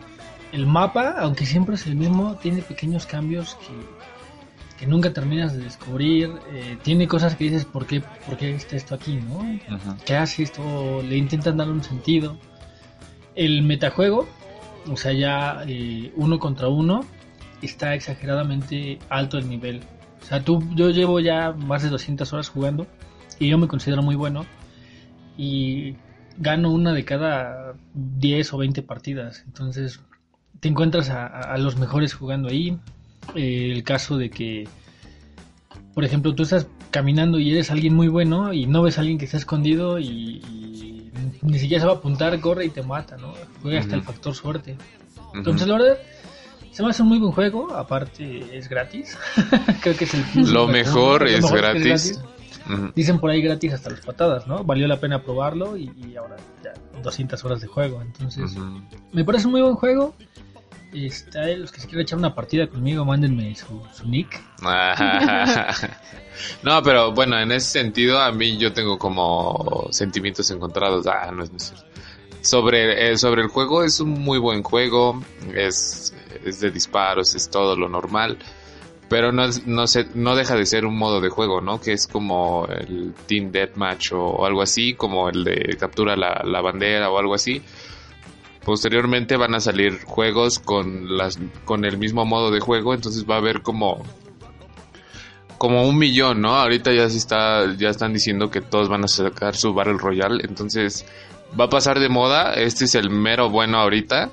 el 0.52 0.66
mapa, 0.66 1.16
aunque 1.20 1.46
siempre 1.46 1.76
es 1.76 1.86
el 1.88 1.96
mismo, 1.96 2.36
tiene 2.36 2.62
pequeños 2.62 3.06
cambios 3.06 3.56
que, 3.56 4.80
que 4.80 4.88
nunca 4.88 5.14
terminas 5.14 5.54
de 5.54 5.64
descubrir. 5.64 6.32
Eh, 6.52 6.78
tiene 6.82 7.08
cosas 7.08 7.36
que 7.36 7.46
dices, 7.46 7.66
¿por 7.66 7.86
qué, 7.86 8.02
¿por 8.26 8.38
qué 8.38 8.56
está 8.56 8.76
esto 8.76 8.96
aquí? 8.96 9.16
¿no? 9.16 9.38
Ujú. 9.38 9.96
¿Qué 10.06 10.16
hace 10.16 10.44
esto? 10.44 11.02
Le 11.04 11.18
intentan 11.18 11.58
dar 11.58 11.70
un 11.70 11.84
sentido. 11.84 12.38
El 13.36 13.62
metajuego, 13.62 14.28
o 14.92 14.98
sea, 14.98 15.14
ya 15.14 15.64
eh, 15.68 16.12
uno 16.16 16.40
contra 16.40 16.68
uno, 16.68 17.06
está 17.66 17.94
exageradamente 17.96 19.00
alto 19.10 19.38
el 19.38 19.50
nivel. 19.50 19.82
O 20.22 20.26
sea, 20.26 20.44
tú, 20.44 20.64
yo 20.76 20.90
llevo 20.90 21.20
ya 21.20 21.52
más 21.52 21.84
de 21.84 21.90
200 21.90 22.32
horas 22.34 22.50
jugando 22.50 22.88
y 23.40 23.48
yo 23.50 23.58
me 23.58 23.68
considero 23.68 24.02
muy 24.02 24.16
bueno 24.16 24.46
y 25.38 25.96
gano 26.38 26.72
una 26.72 26.94
de 26.94 27.06
cada 27.06 27.74
10 27.94 28.54
o 28.54 28.58
20 28.58 28.82
partidas. 28.84 29.44
Entonces, 29.46 30.02
te 30.60 30.68
encuentras 30.70 31.10
a, 31.10 31.26
a- 31.28 31.58
los 31.58 31.78
mejores 31.78 32.14
jugando 32.14 32.50
ahí. 32.50 32.78
Eh, 33.36 33.72
el 33.72 33.84
caso 33.84 34.18
de 34.18 34.30
que, 34.30 34.68
por 35.94 36.04
ejemplo, 36.04 36.34
tú 36.36 36.44
estás 36.44 36.68
caminando 36.92 37.40
y 37.40 37.52
eres 37.52 37.72
alguien 37.72 37.94
muy 37.96 38.08
bueno 38.08 38.54
y 38.54 38.66
no 38.66 38.82
ves 38.82 38.98
a 38.98 39.02
alguien 39.02 39.18
que 39.18 39.26
está 39.26 39.38
escondido 39.38 40.00
y, 40.00 40.06
y 40.08 41.12
ni 41.42 41.60
siquiera 41.60 41.82
se 41.82 41.88
va 41.88 41.94
a 41.94 41.98
apuntar, 41.98 42.40
corre 42.40 42.66
y 42.66 42.70
te 42.70 42.82
mata, 42.84 43.18
¿no? 43.18 43.34
Juega 43.62 43.80
hasta 43.80 43.96
el 43.96 44.02
factor 44.02 44.34
suerte. 44.34 44.76
Entonces, 45.34 45.68
la 45.68 45.78
verdad, 45.78 45.98
Se 46.72 46.84
me 46.84 46.90
hace 46.90 47.02
un 47.02 47.10
muy 47.10 47.20
buen 47.20 47.32
juego, 47.32 47.74
aparte 47.76 48.58
es 48.58 48.70
gratis. 48.70 49.18
Creo 49.82 49.98
que 49.98 50.06
es 50.06 50.14
el 50.14 50.52
Lo 50.52 50.68
mejor 50.68 51.28
es 51.28 51.50
gratis. 51.52 52.20
Dicen 52.96 53.20
por 53.20 53.32
ahí 53.32 53.42
gratis 53.42 53.74
hasta 53.74 53.90
las 53.90 54.02
patadas, 54.02 54.48
¿no? 54.48 54.64
Valió 54.64 54.88
la 54.88 55.00
pena 55.00 55.24
probarlo 55.24 55.76
y, 55.76 55.92
y 55.98 56.16
ahora 56.16 56.38
ya 56.64 56.74
200 57.02 57.44
horas 57.44 57.62
de 57.62 57.68
juego. 57.68 58.02
Entonces, 58.02 58.56
me 59.12 59.26
parece 59.26 59.48
un 59.48 59.54
muy 59.54 59.62
buen 59.62 59.76
juego. 59.76 60.16
Está, 60.94 61.48
los 61.50 61.72
que 61.72 61.82
se 61.82 61.88
quieran 61.88 62.04
echar 62.04 62.18
una 62.18 62.34
partida 62.34 62.68
conmigo, 62.68 63.06
mándenme 63.06 63.56
su, 63.56 63.82
su 63.94 64.08
nick. 64.08 64.42
no, 66.64 66.84
pero 66.84 67.12
bueno, 67.12 67.40
en 67.40 67.52
ese 67.52 67.80
sentido 67.80 68.20
a 68.20 68.32
mí 68.32 68.58
yo 68.58 68.74
tengo 68.74 68.98
como 68.98 69.88
sentimientos 69.92 70.50
encontrados. 70.50 71.06
Ah, 71.08 71.32
no 71.32 71.44
es 71.44 71.52
necesario. 71.52 71.86
Sobre, 72.42 73.12
eh, 73.12 73.18
sobre 73.18 73.42
el 73.42 73.50
juego 73.50 73.84
es 73.84 74.00
un 74.00 74.12
muy 74.12 74.38
buen 74.40 74.64
juego, 74.64 75.22
es, 75.54 76.14
es 76.46 76.60
de 76.62 76.72
disparos, 76.72 77.36
es 77.36 77.50
todo 77.50 77.76
lo 77.76 77.90
normal, 77.90 78.38
pero 79.10 79.32
no, 79.32 79.44
no, 79.66 79.88
se, 79.88 80.06
no 80.14 80.36
deja 80.36 80.56
de 80.56 80.66
ser 80.66 80.86
un 80.86 80.98
modo 80.98 81.20
de 81.20 81.30
juego, 81.30 81.60
¿no? 81.60 81.82
Que 81.82 81.92
es 81.92 82.08
como 82.08 82.66
el 82.68 83.14
Team 83.28 83.52
Deathmatch 83.52 84.14
o, 84.14 84.22
o 84.22 84.46
algo 84.46 84.62
así, 84.62 84.94
como 84.94 85.30
el 85.30 85.44
de 85.44 85.76
captura 85.78 86.16
la, 86.16 86.42
la 86.46 86.62
bandera 86.62 87.10
o 87.10 87.18
algo 87.18 87.34
así. 87.34 87.62
Posteriormente 88.64 89.36
van 89.36 89.56
a 89.56 89.60
salir 89.60 90.04
juegos 90.04 90.60
con 90.60 91.18
las 91.18 91.40
con 91.66 91.86
el 91.86 91.98
mismo 91.98 92.26
modo 92.26 92.52
de 92.52 92.60
juego, 92.60 92.94
entonces 92.94 93.26
va 93.28 93.36
a 93.36 93.40
haber 93.40 93.62
como 93.62 94.04
como 95.58 95.88
un 95.88 95.98
millón, 95.98 96.42
¿no? 96.42 96.56
Ahorita 96.56 96.94
ya 96.94 97.10
se 97.10 97.18
está 97.18 97.76
ya 97.76 97.90
están 97.90 98.14
diciendo 98.14 98.50
que 98.50 98.62
todos 98.62 98.88
van 98.88 99.04
a 99.04 99.08
sacar 99.08 99.56
su 99.56 99.74
Battle 99.74 99.98
Royale, 99.98 100.44
entonces 100.48 101.06
va 101.60 101.66
a 101.66 101.70
pasar 101.70 102.00
de 102.00 102.10
moda, 102.10 102.54
este 102.54 102.86
es 102.86 102.96
el 102.96 103.10
mero 103.10 103.50
bueno 103.50 103.80
ahorita. 103.80 104.32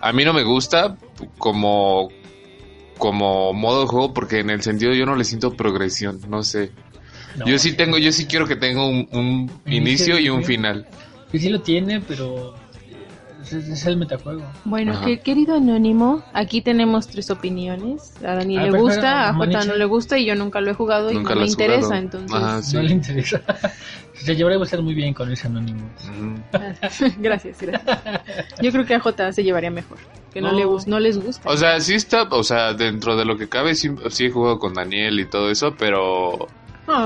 A 0.00 0.12
mí 0.12 0.24
no 0.24 0.32
me 0.32 0.42
gusta 0.42 0.96
como 1.38 2.08
como 2.98 3.52
modo 3.52 3.80
de 3.82 3.86
juego 3.88 4.14
porque 4.14 4.40
en 4.40 4.50
el 4.50 4.62
sentido 4.62 4.92
yo 4.94 5.06
no 5.06 5.16
le 5.16 5.24
siento 5.24 5.52
progresión, 5.54 6.20
no 6.28 6.42
sé. 6.42 6.70
No, 7.36 7.46
yo 7.46 7.58
sí 7.58 7.72
tengo, 7.72 7.98
yo 7.98 8.12
sí 8.12 8.26
quiero 8.26 8.46
que 8.46 8.56
tenga 8.56 8.84
un, 8.86 9.08
un 9.12 9.50
inicio 9.66 10.18
y 10.18 10.28
un 10.28 10.44
final. 10.44 10.86
Sí, 11.32 11.38
sí 11.38 11.48
lo 11.48 11.62
tiene, 11.62 12.00
pero 12.00 12.54
es, 13.42 13.52
es 13.68 13.86
el 13.86 13.96
metajuego. 13.96 14.42
Bueno, 14.64 15.00
que- 15.04 15.20
querido 15.20 15.56
anónimo, 15.56 16.22
aquí 16.32 16.60
tenemos 16.62 17.08
tres 17.08 17.30
opiniones. 17.30 18.14
A 18.24 18.34
Dani 18.36 18.58
Ah, 18.58 18.62
le 18.64 18.70
gusta, 18.78 19.28
a 19.28 19.34
Jota 19.34 19.64
no 19.64 19.74
le 19.76 19.84
gusta 19.84 20.18
y 20.18 20.26
yo 20.26 20.34
nunca 20.34 20.60
lo 20.60 20.70
he 20.70 20.74
jugado 20.74 21.10
y 21.10 21.14
no 21.18 21.22
me 21.34 21.46
interesa, 21.46 21.82
jugado. 21.86 22.02
entonces 22.02 22.32
Ajá, 22.32 22.62
sí. 22.62 22.76
No 22.76 22.82
le 22.82 22.92
interesa. 22.92 23.40
Se 24.14 24.36
llevará 24.36 24.56
a 24.56 24.62
estar 24.62 24.80
muy 24.82 24.94
bien 24.94 25.14
con 25.14 25.32
ese 25.32 25.48
anónimo. 25.48 25.90
Gracias, 27.18 27.60
gracias. 27.60 28.00
Yo 28.60 28.70
creo 28.70 28.84
que 28.86 28.94
a 28.94 29.00
Jota 29.00 29.32
se 29.32 29.42
llevaría 29.42 29.70
mejor, 29.70 29.98
que 30.32 30.40
no, 30.40 30.52
No. 30.52 30.58
le 30.58 30.64
no 30.86 31.00
les 31.00 31.18
gusta. 31.18 31.48
O 31.48 31.56
sea, 31.56 31.80
sí 31.80 31.94
está, 31.94 32.22
o 32.24 32.44
sea, 32.44 32.72
dentro 32.74 33.16
de 33.16 33.24
lo 33.24 33.36
que 33.36 33.48
cabe, 33.48 33.74
sí, 33.74 33.90
sí 34.10 34.26
he 34.26 34.30
jugado 34.30 34.58
con 34.60 34.74
Daniel 34.74 35.18
y 35.18 35.24
todo 35.26 35.50
eso, 35.50 35.74
pero 35.76 36.46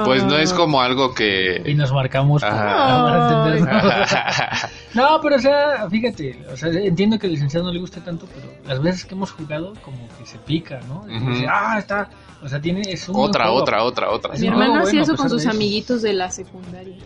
pues 0.05 0.25
no 0.25 0.37
es 0.37 0.53
Ah. 0.53 0.57
como 0.57 0.81
algo 0.81 1.11
Y 1.13 1.15
que... 1.15 1.75
nos 1.77 1.93
marcamos 1.93 2.43
para, 2.43 3.49
entendernos. 3.51 4.11
No, 4.95 5.21
pero 5.21 5.37
o 5.37 5.39
sea, 5.39 5.87
fíjate, 5.91 6.39
o 6.51 6.57
sea, 6.57 6.71
entiendo 6.71 7.19
que 7.19 7.27
al 7.27 7.33
licenciado 7.35 7.67
no 7.67 7.73
le 7.73 7.79
guste 7.81 8.01
tanto, 8.01 8.27
pero 8.35 8.51
las 8.67 8.81
veces 8.83 9.05
que 9.05 9.15
hemos 9.15 9.31
jugado 9.33 9.75
como 9.85 10.09
que 10.19 10.25
se 10.25 10.39
pica, 10.39 10.81
¿no? 10.89 11.05
Y 11.07 11.19
dice, 11.19 11.47
ah, 11.51 11.77
está, 11.79 12.09
o 12.43 12.49
sea, 12.49 12.61
tiene 12.61 12.81
es 12.91 13.07
un 13.09 13.17
otra, 13.19 13.51
otra, 13.53 13.83
otra, 13.85 14.11
otra. 14.11 14.33
Mi 14.35 14.47
No, 14.47 14.53
hermano 14.53 14.75
hacía 14.81 14.85
bueno, 14.85 15.03
eso 15.03 15.13
pues, 15.13 15.21
con 15.21 15.31
sus 15.31 15.43
eso. 15.43 15.51
amiguitos 15.51 16.01
de 16.03 16.13
la 16.15 16.31
secundaria. 16.31 16.97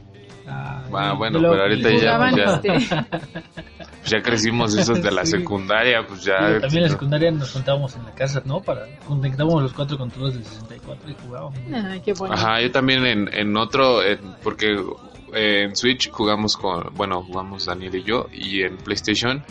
Ah, 0.50 0.76
Ah, 0.92 1.12
bueno, 1.12 1.38
pero 1.40 1.62
ahorita 1.62 1.88
ya, 1.90 2.52
este, 2.54 2.68
pues 4.00 4.10
ya 4.10 4.20
crecimos 4.22 4.74
esos 4.74 5.00
de 5.00 5.10
la 5.12 5.24
Sí. 5.24 5.32
secundaria, 5.38 6.04
pues 6.06 6.24
ya... 6.24 6.58
También 6.60 6.78
en 6.78 6.82
la 6.82 6.88
secundaria 6.90 7.30
nos 7.30 7.52
juntábamos 7.52 7.94
en 7.94 8.04
la 8.04 8.14
casa, 8.14 8.42
¿no? 8.44 8.60
Para 8.60 8.86
conectábamos 9.06 9.62
los 9.62 9.72
cuatro 9.72 9.96
controles 9.96 10.36
de 10.38 10.44
64 10.44 11.10
y 11.10 11.14
jugábamos. 11.24 11.58
Ay, 11.72 12.00
qué 12.00 12.12
bueno. 12.14 12.34
Ajá, 12.34 12.60
yo 12.60 12.72
también 12.72 13.06
en, 13.06 13.32
en 13.32 13.56
otro, 13.56 14.02
en- 14.02 14.18
porque 14.42 14.72
eh, 15.32 15.62
en 15.64 15.76
Switch 15.76 16.10
jugamos 16.10 16.56
con, 16.56 16.92
bueno, 16.94 17.22
jugamos 17.22 17.66
Daniel 17.66 17.94
y 17.94 18.02
yo, 18.02 18.26
y 18.32 18.62
en 18.62 18.76
PlayStation 18.78 19.44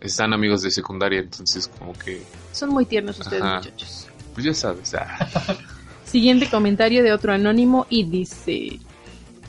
están 0.00 0.32
amigos 0.32 0.62
de 0.62 0.70
secundaria, 0.70 1.18
entonces 1.20 1.66
como 1.66 1.92
que, 1.94 2.22
Son 2.52 2.70
muy 2.70 2.84
tiernos 2.86 3.18
ustedes, 3.18 3.42
Ajá. 3.42 3.56
muchachos. 3.56 4.06
pues 4.34 4.46
ya 4.46 4.54
sabes, 4.54 4.94
ah, 4.94 5.18
Siguiente 6.04 6.48
comentario 6.48 7.02
de 7.02 7.12
otro 7.12 7.32
anónimo 7.32 7.86
y 7.88 8.04
dice: 8.04 8.78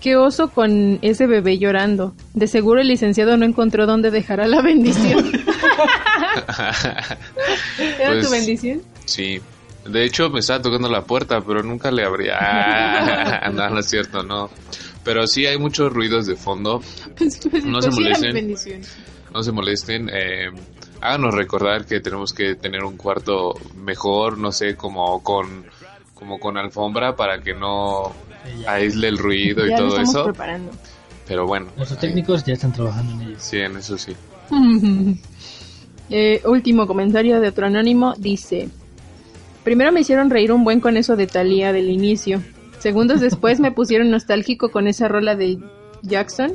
Qué 0.01 0.15
oso 0.15 0.49
con 0.49 0.99
ese 1.01 1.25
bebé 1.27 1.57
llorando. 1.57 2.13
De 2.33 2.47
seguro 2.47 2.81
el 2.81 2.87
licenciado 2.87 3.37
no 3.37 3.45
encontró 3.45 3.85
dónde 3.87 4.11
dejará 4.11 4.47
la 4.47 4.61
bendición. 4.61 5.31
¿Era 7.79 8.11
Pues, 8.11 8.25
tu 8.25 8.31
bendición? 8.31 8.81
sí. 9.05 9.41
De 9.85 10.03
hecho, 10.03 10.31
me 10.31 10.39
estaba 10.39 10.63
tocando 10.63 10.89
la 10.89 11.03
puerta, 11.03 11.41
pero 11.41 11.61
nunca 11.61 11.91
le 11.91 12.03
abría. 12.03 12.37
Ah, 12.41 13.49
no, 13.53 13.69
no 13.69 13.79
es 13.79 13.85
cierto, 13.87 14.23
no. 14.23 14.49
Pero 15.03 15.27
sí 15.27 15.45
hay 15.45 15.59
muchos 15.59 15.93
ruidos 15.93 16.25
de 16.25 16.35
fondo. 16.35 16.81
Pensé 17.15 17.47
que 17.51 17.61
No 17.61 17.79
se 17.83 17.89
pues 17.91 17.99
molesten. 17.99 18.55
No 19.31 19.43
se 19.43 19.51
molesten. 19.51 20.09
Eh, 20.11 20.49
háganos 21.01 21.35
recordar 21.35 21.85
que 21.85 21.99
tenemos 21.99 22.33
que 22.33 22.55
tener 22.55 22.83
un 22.83 22.97
cuarto 22.97 23.53
mejor, 23.75 24.39
no 24.39 24.51
sé, 24.51 24.75
como 24.75 25.21
con, 25.21 25.65
como 26.15 26.39
con 26.39 26.57
alfombra 26.57 27.15
para 27.15 27.39
que 27.43 27.53
no. 27.53 28.11
Aísle 28.67 29.07
el 29.07 29.17
ruido 29.17 29.65
y 29.65 29.69
Ya 29.71 29.77
todo 29.77 29.99
eso. 29.99 30.23
preparando. 30.25 30.71
Pero 31.27 31.45
bueno. 31.47 31.67
Nuestros 31.75 32.01
ahí- 32.01 32.09
técnicos 32.09 32.43
ya 32.45 32.53
están 32.53 32.71
trabajando 32.73 33.13
en 33.13 33.21
ello. 33.29 33.35
Sí, 33.39 33.57
en 33.57 33.77
eso 33.77 33.97
sí. 33.97 34.13
Eh, 36.11 36.41
último 36.45 36.85
comentario 36.85 37.39
de 37.41 37.47
otro 37.47 37.65
anónimo 37.65 38.13
dice: 38.19 38.69
Primero 39.63 39.91
me 39.91 40.01
hicieron 40.01 40.29
reír 40.29 40.51
un 40.51 40.63
buen 40.63 40.79
con 40.79 40.97
eso 40.97 41.15
de 41.15 41.25
Thalía 41.25 41.73
del 41.73 41.89
inicio. 41.89 42.43
Segundos 42.77 43.21
después 43.21 43.59
me 43.59 43.71
pusieron 43.71 44.11
nostálgico 44.11 44.69
con 44.69 44.87
esa 44.87 45.07
rola 45.07 45.35
de 45.35 45.57
Jackson. 46.03 46.53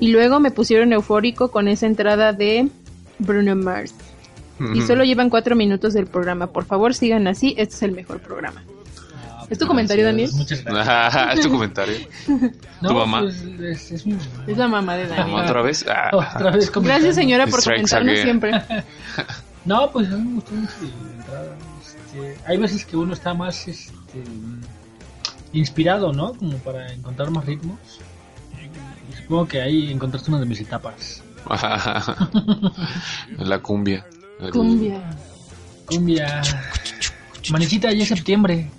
Y 0.00 0.08
luego 0.08 0.38
me 0.38 0.50
pusieron 0.50 0.92
eufórico 0.92 1.50
con 1.50 1.66
esa 1.66 1.86
entrada 1.86 2.34
de 2.34 2.68
Bruno 3.18 3.56
Mars. 3.56 3.94
Y 4.74 4.82
solo 4.82 5.04
llevan 5.04 5.30
cuatro 5.30 5.56
minutos 5.56 5.94
del 5.94 6.06
programa. 6.06 6.48
Por 6.48 6.64
favor, 6.66 6.92
sigan 6.92 7.26
así. 7.26 7.54
Este 7.56 7.74
es 7.76 7.82
el 7.84 7.92
mejor 7.92 8.20
programa. 8.20 8.62
¿Es 9.50 9.58
tu 9.58 9.66
comentario, 9.66 10.04
Daniel? 10.04 10.30
Muchas 10.34 10.62
gracias. 10.64 11.32
es 11.38 11.40
tu 11.40 11.50
comentario. 11.50 11.96
No, 12.80 12.90
¿Tu 12.90 12.94
mamá? 12.94 13.20
pues, 13.22 13.42
es, 13.42 13.90
es 13.90 14.06
mi 14.06 14.12
mamá. 14.12 14.44
Es 14.46 14.56
la 14.56 14.68
mamá 14.68 14.94
de 14.94 15.08
Daniel. 15.08 15.36
¿Otra 15.44 15.62
vez? 15.62 15.84
Ah. 15.88 16.10
Otra 16.12 16.52
vez. 16.52 16.70
Gracias, 16.72 17.16
señora, 17.16 17.46
por 17.48 17.62
comentarnos 17.64 18.12
again. 18.12 18.22
siempre. 18.24 18.52
No, 19.64 19.90
pues 19.90 20.06
a 20.12 20.16
mí 20.16 20.22
me 20.28 20.34
gustó 20.36 20.52
mucho 20.54 20.72
la 20.82 21.16
entrada. 21.18 21.56
Este, 21.82 22.38
hay 22.46 22.56
veces 22.56 22.84
que 22.86 22.96
uno 22.96 23.14
está 23.14 23.34
más 23.34 23.66
este, 23.66 24.22
inspirado, 25.52 26.12
¿no? 26.12 26.34
Como 26.34 26.56
para 26.58 26.92
encontrar 26.92 27.30
más 27.30 27.44
ritmos. 27.46 27.78
Y 29.10 29.16
supongo 29.22 29.48
que 29.48 29.60
ahí 29.60 29.90
encontraste 29.90 30.30
una 30.30 30.38
de 30.38 30.46
mis 30.46 30.60
etapas. 30.60 31.22
La 33.38 33.58
cumbia. 33.60 34.06
El- 34.40 34.50
Cumbia. 34.50 35.00
Cumbia. 35.86 36.42
Manichita, 37.50 37.90
ya 37.92 38.02
es 38.02 38.08
septiembre. 38.08 38.70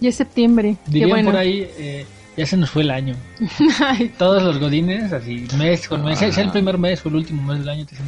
Ya 0.00 0.08
es 0.10 0.14
septiembre. 0.16 0.76
Dirían 0.86 1.10
bueno. 1.10 1.30
por 1.30 1.38
ahí, 1.38 1.68
eh, 1.78 2.06
ya 2.36 2.46
se 2.46 2.56
nos 2.56 2.70
fue 2.70 2.82
el 2.82 2.90
año. 2.90 3.16
Ay, 3.84 4.12
Todos 4.16 4.42
los 4.42 4.58
godines, 4.58 5.12
así, 5.12 5.46
mes 5.58 5.88
con 5.88 6.04
mes. 6.04 6.22
Es 6.22 6.38
el 6.38 6.50
primer 6.50 6.78
mes 6.78 7.04
o 7.04 7.08
el 7.08 7.16
último 7.16 7.42
mes 7.42 7.58
del 7.60 7.68
año. 7.68 7.84
Te 7.84 7.92
dicen, 7.92 8.06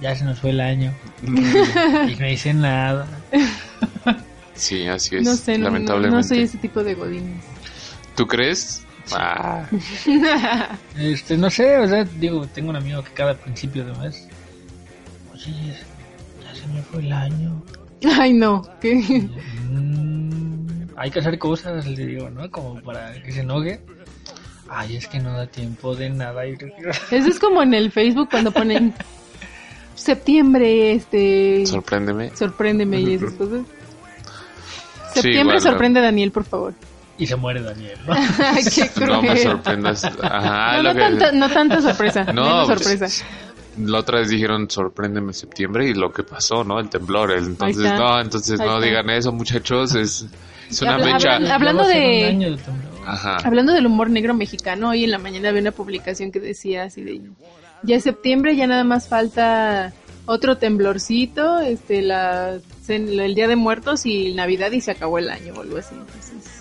ya 0.00 0.14
se 0.16 0.24
nos 0.24 0.38
fue 0.38 0.50
el 0.50 0.60
año. 0.60 0.92
y 1.22 2.14
no 2.16 2.26
dicen 2.26 2.60
nada. 2.60 3.06
Sí, 4.54 4.88
así 4.88 5.14
es. 5.14 5.22
no 5.24 5.36
sé, 5.36 5.56
no, 5.56 5.66
lamentablemente. 5.66 6.16
no 6.16 6.22
soy 6.24 6.40
ese 6.40 6.58
tipo 6.58 6.82
de 6.82 6.94
godines. 6.94 7.44
¿Tú 8.16 8.26
crees? 8.26 8.84
Ah, 9.12 9.64
Este, 10.98 11.36
no 11.36 11.48
sé, 11.48 11.78
o 11.78 11.86
sea, 11.88 12.04
digo, 12.04 12.44
tengo 12.48 12.70
un 12.70 12.76
amigo 12.76 13.02
que 13.04 13.12
cada 13.12 13.34
principio 13.34 13.84
de 13.84 13.92
mes. 14.00 14.28
Oye, 15.32 15.52
ya 16.42 16.54
se 16.60 16.66
me 16.66 16.82
fue 16.82 17.00
el 17.02 17.12
año. 17.12 17.62
Ay, 18.18 18.32
no. 18.32 18.68
¿qué? 18.80 19.28
Hay 20.98 21.10
que 21.10 21.20
hacer 21.20 21.38
cosas, 21.38 21.86
le 21.86 22.06
digo, 22.06 22.28
¿no? 22.30 22.50
Como 22.50 22.80
para 22.82 23.12
que 23.22 23.30
se 23.32 23.40
enoje. 23.40 23.80
Ay, 24.68 24.96
es 24.96 25.06
que 25.06 25.18
no 25.20 25.32
da 25.36 25.46
tiempo 25.46 25.94
de 25.94 26.10
nada. 26.10 26.46
Y... 26.46 26.52
Eso 27.10 27.28
es 27.28 27.38
como 27.38 27.62
en 27.62 27.72
el 27.74 27.90
Facebook 27.92 28.28
cuando 28.30 28.50
ponen 28.52 28.92
septiembre, 29.94 30.92
este... 30.92 31.64
sorpréndeme. 31.66 32.34
Sorpréndeme 32.36 33.00
y 33.00 33.14
esas 33.14 33.32
cosas. 33.32 33.60
Sí, 35.14 35.22
Septiembre 35.22 35.60
sorprende 35.60 36.00
a 36.00 36.02
Daniel, 36.02 36.30
por 36.32 36.44
favor. 36.44 36.74
Y 37.16 37.26
se 37.26 37.34
muere 37.34 37.62
Daniel, 37.62 37.98
¿no? 38.06 38.12
Ay, 38.38 38.62
qué 38.72 38.88
cruel. 38.90 39.10
No 39.10 39.22
me 39.22 39.36
sorprendas. 39.38 40.04
Ajá, 40.04 40.76
No, 40.76 40.82
no, 40.84 40.92
que- 40.94 41.00
tanta, 41.00 41.32
no 41.32 41.48
tanta 41.50 41.80
sorpresa. 41.80 42.24
No, 42.32 42.42
menos 42.44 42.66
pues, 42.68 42.82
sorpresa. 42.82 43.24
La 43.78 43.98
otra 43.98 44.18
vez 44.20 44.28
dijeron 44.28 44.68
sorpréndeme 44.70 45.32
septiembre 45.32 45.88
y 45.88 45.94
lo 45.94 46.12
que 46.12 46.22
pasó, 46.24 46.62
¿no? 46.64 46.78
El 46.78 46.88
temblor. 46.88 47.32
el- 47.32 47.44
Entonces, 47.46 47.92
no, 47.92 48.20
entonces 48.20 48.60
Ahí 48.60 48.66
no 48.66 48.74
está. 48.76 48.86
digan 48.86 49.10
eso, 49.10 49.32
muchachos. 49.32 49.94
Es, 49.94 50.26
es 50.70 50.82
una 50.82 50.94
Habla- 50.94 51.12
fecha. 51.18 51.36
hablan- 51.36 51.50
hablando 51.52 51.86
de-. 51.86 52.58
Ajá. 53.06 53.36
Hablando 53.38 53.72
del 53.72 53.86
humor 53.86 54.10
negro 54.10 54.34
mexicano, 54.34 54.90
hoy 54.90 55.04
en 55.04 55.10
la 55.10 55.18
mañana 55.18 55.48
había 55.48 55.62
una 55.62 55.72
publicación 55.72 56.30
que 56.30 56.40
decía 56.40 56.84
así 56.84 57.02
de... 57.02 57.20
Ya 57.82 57.96
es 57.96 58.02
septiembre, 58.02 58.54
ya 58.56 58.66
nada 58.66 58.84
más 58.84 59.08
falta 59.08 59.92
otro 60.26 60.58
temblorcito, 60.58 61.60
este, 61.60 62.02
la, 62.02 62.58
el 62.88 63.34
Día 63.34 63.48
de 63.48 63.56
Muertos 63.56 64.04
y 64.04 64.34
Navidad 64.34 64.72
y 64.72 64.80
se 64.80 64.90
acabó 64.90 65.18
el 65.18 65.30
año 65.30 65.54
o 65.56 65.62
algo 65.62 65.78
así. 65.78 65.94
Entonces, 65.94 66.57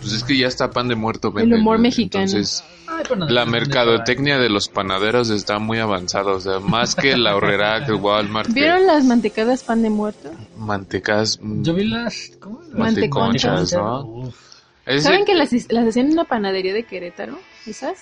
Pues 0.00 0.12
es 0.12 0.24
que 0.24 0.36
ya 0.36 0.46
está 0.46 0.70
pan 0.70 0.88
de 0.88 0.94
muerto. 0.94 1.28
El 1.28 1.34
venden, 1.34 1.60
humor 1.60 1.76
¿no? 1.78 1.82
mexicano. 1.82 2.24
Entonces, 2.24 2.64
Ay, 2.86 3.02
pero 3.02 3.16
no, 3.16 3.28
la 3.28 3.44
no, 3.44 3.50
mercadotecnia 3.50 4.38
de 4.38 4.48
los 4.48 4.68
panaderos 4.68 5.28
está 5.30 5.58
muy 5.58 5.78
avanzada. 5.78 6.32
O 6.32 6.40
sea, 6.40 6.60
más 6.60 6.94
que 6.94 7.16
la 7.16 7.34
horrera, 7.36 7.84
que 7.84 7.92
Walmart, 7.92 8.48
que 8.48 8.54
¿Vieron 8.60 8.86
las 8.86 9.04
mantecadas 9.04 9.64
pan 9.64 9.82
de 9.82 9.90
muerto? 9.90 10.30
mantecas, 10.56 11.38
mm, 11.42 11.62
Yo 11.62 11.74
vi 11.74 11.84
las. 11.84 12.30
¿Cómo? 12.40 12.60
Las 12.62 12.74
manteconchas, 12.74 13.72
Manteconchas. 13.72 13.72
¿no? 13.74 14.00
Uf. 14.06 14.36
¿Saben 15.00 15.24
que 15.26 15.34
las, 15.34 15.52
las 15.70 15.86
hacían 15.88 16.06
en 16.06 16.12
una 16.12 16.24
panadería 16.24 16.72
de 16.72 16.84
Querétaro? 16.84 17.38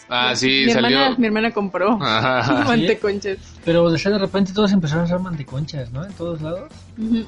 Ah, 0.09 0.35
sí, 0.35 0.65
mi 0.67 0.73
salió- 0.73 0.99
Hermana, 0.99 1.17
mi 1.19 1.27
hermana 1.27 1.51
compró 1.53 1.99
Ajá. 2.01 2.65
manteconchas. 2.67 3.39
Pero 3.65 3.91
de 3.91 3.99
de 3.99 4.19
repente 4.19 4.53
todos 4.53 4.73
empezaron 4.73 5.03
a 5.03 5.05
hacer 5.07 5.19
manteconchas, 5.19 5.91
¿no? 5.93 6.05
En 6.05 6.13
todos 6.13 6.41
lados. 6.41 6.71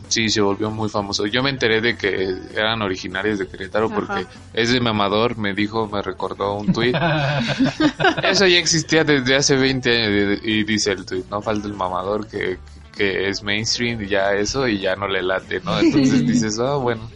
Sí, 0.08 0.28
se 0.28 0.40
volvió 0.40 0.70
muy 0.70 0.88
famoso. 0.88 1.26
Yo 1.26 1.42
me 1.42 1.50
enteré 1.50 1.80
de 1.80 1.96
que 1.96 2.34
eran 2.54 2.80
originarios 2.82 3.38
de 3.38 3.48
Querétaro 3.48 3.86
Ajá. 3.86 3.94
porque 3.96 4.26
ese 4.54 4.80
mamador 4.80 5.36
me 5.36 5.54
dijo, 5.54 5.88
me 5.88 6.00
recordó 6.02 6.54
un 6.54 6.72
tuit. 6.72 6.94
Eso 8.22 8.46
ya 8.46 8.58
existía 8.58 9.04
desde 9.04 9.36
hace 9.36 9.56
20 9.56 9.90
años 10.04 10.38
y 10.42 10.64
dice 10.64 10.92
el 10.92 11.04
tuit, 11.04 11.28
no 11.30 11.42
falta 11.42 11.66
el 11.66 11.74
mamador 11.74 12.26
que, 12.26 12.58
que 12.96 13.28
es 13.28 13.42
mainstream 13.42 14.02
y 14.02 14.08
ya 14.08 14.32
eso 14.32 14.66
y 14.68 14.78
ya 14.80 14.96
no 14.96 15.08
le 15.08 15.22
late, 15.22 15.60
¿no? 15.60 15.78
Entonces 15.78 16.26
dices, 16.26 16.58
ah, 16.58 16.76
bueno, 16.76 17.08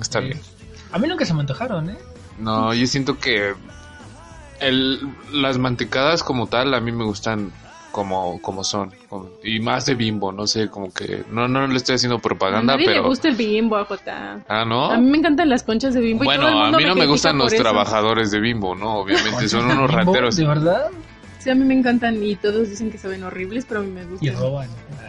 está 0.00 0.20
bien. 0.20 0.40
A 0.92 0.98
mí 0.98 1.06
nunca 1.08 1.24
se 1.24 1.34
me 1.34 1.40
antojaron, 1.40 1.90
¿eh? 1.90 1.98
No, 2.38 2.72
yo 2.74 2.86
siento 2.86 3.18
que 3.18 3.54
el, 4.60 5.00
las 5.32 5.58
mantecadas 5.58 6.22
como 6.22 6.46
tal 6.46 6.72
a 6.74 6.80
mí 6.80 6.92
me 6.92 7.04
gustan 7.04 7.50
como, 7.92 8.40
como 8.40 8.62
son. 8.62 8.92
como- 9.08 9.28
y 9.42 9.58
más 9.60 9.86
de 9.86 9.94
bimbo, 9.96 10.30
no 10.32 10.46
sé, 10.46 10.68
como 10.68 10.92
que 10.92 11.24
no, 11.30 11.48
no 11.48 11.66
le 11.66 11.76
estoy 11.76 11.96
haciendo 11.96 12.16
A 12.16 12.20
propaganda, 12.22 12.74
nadie 12.74 12.86
pero... 12.86 13.02
le 13.02 13.08
gusta 13.08 13.28
el 13.28 13.34
bimbo, 13.34 13.76
a 13.76 13.84
Jota. 13.84 14.40
Ah, 14.48 14.64
¿no? 14.64 14.90
A 14.92 14.96
mí 14.98 15.10
me 15.10 15.18
encantan 15.18 15.48
las 15.48 15.62
conchas 15.64 15.94
de 15.94 16.00
bimbo. 16.00 16.22
y 16.24 16.26
Bueno, 16.26 16.46
todo 16.48 16.66
el 16.68 16.74
a 16.74 16.76
mí 16.78 16.84
no 16.84 16.94
me 16.94 17.06
gustan 17.06 17.36
los 17.38 17.52
eso. 17.52 17.62
trabajadores 17.62 18.30
de 18.30 18.38
Bimbo, 18.40 18.74
¿no? 18.76 18.98
Obviamente 18.98 19.48
son 19.48 19.64
unos 19.64 19.88
Bimbo, 19.88 20.12
rateros. 20.12 20.36
¿De 20.36 20.46
verdad? 20.46 20.86
Sí, 21.40 21.48
a 21.50 21.54
mí 21.54 21.64
me 21.64 21.72
encantan 21.74 22.22
y 22.22 22.36
todos 22.36 22.68
dicen 22.68 22.90
que 22.90 22.98
saben 22.98 23.22
horribles, 23.24 23.64
pero 23.66 23.80
a 23.80 23.82
mí 23.82 23.90
me 23.90 24.04
gustan. 24.04 24.28
Y 24.28 24.30
roban. 24.30 24.68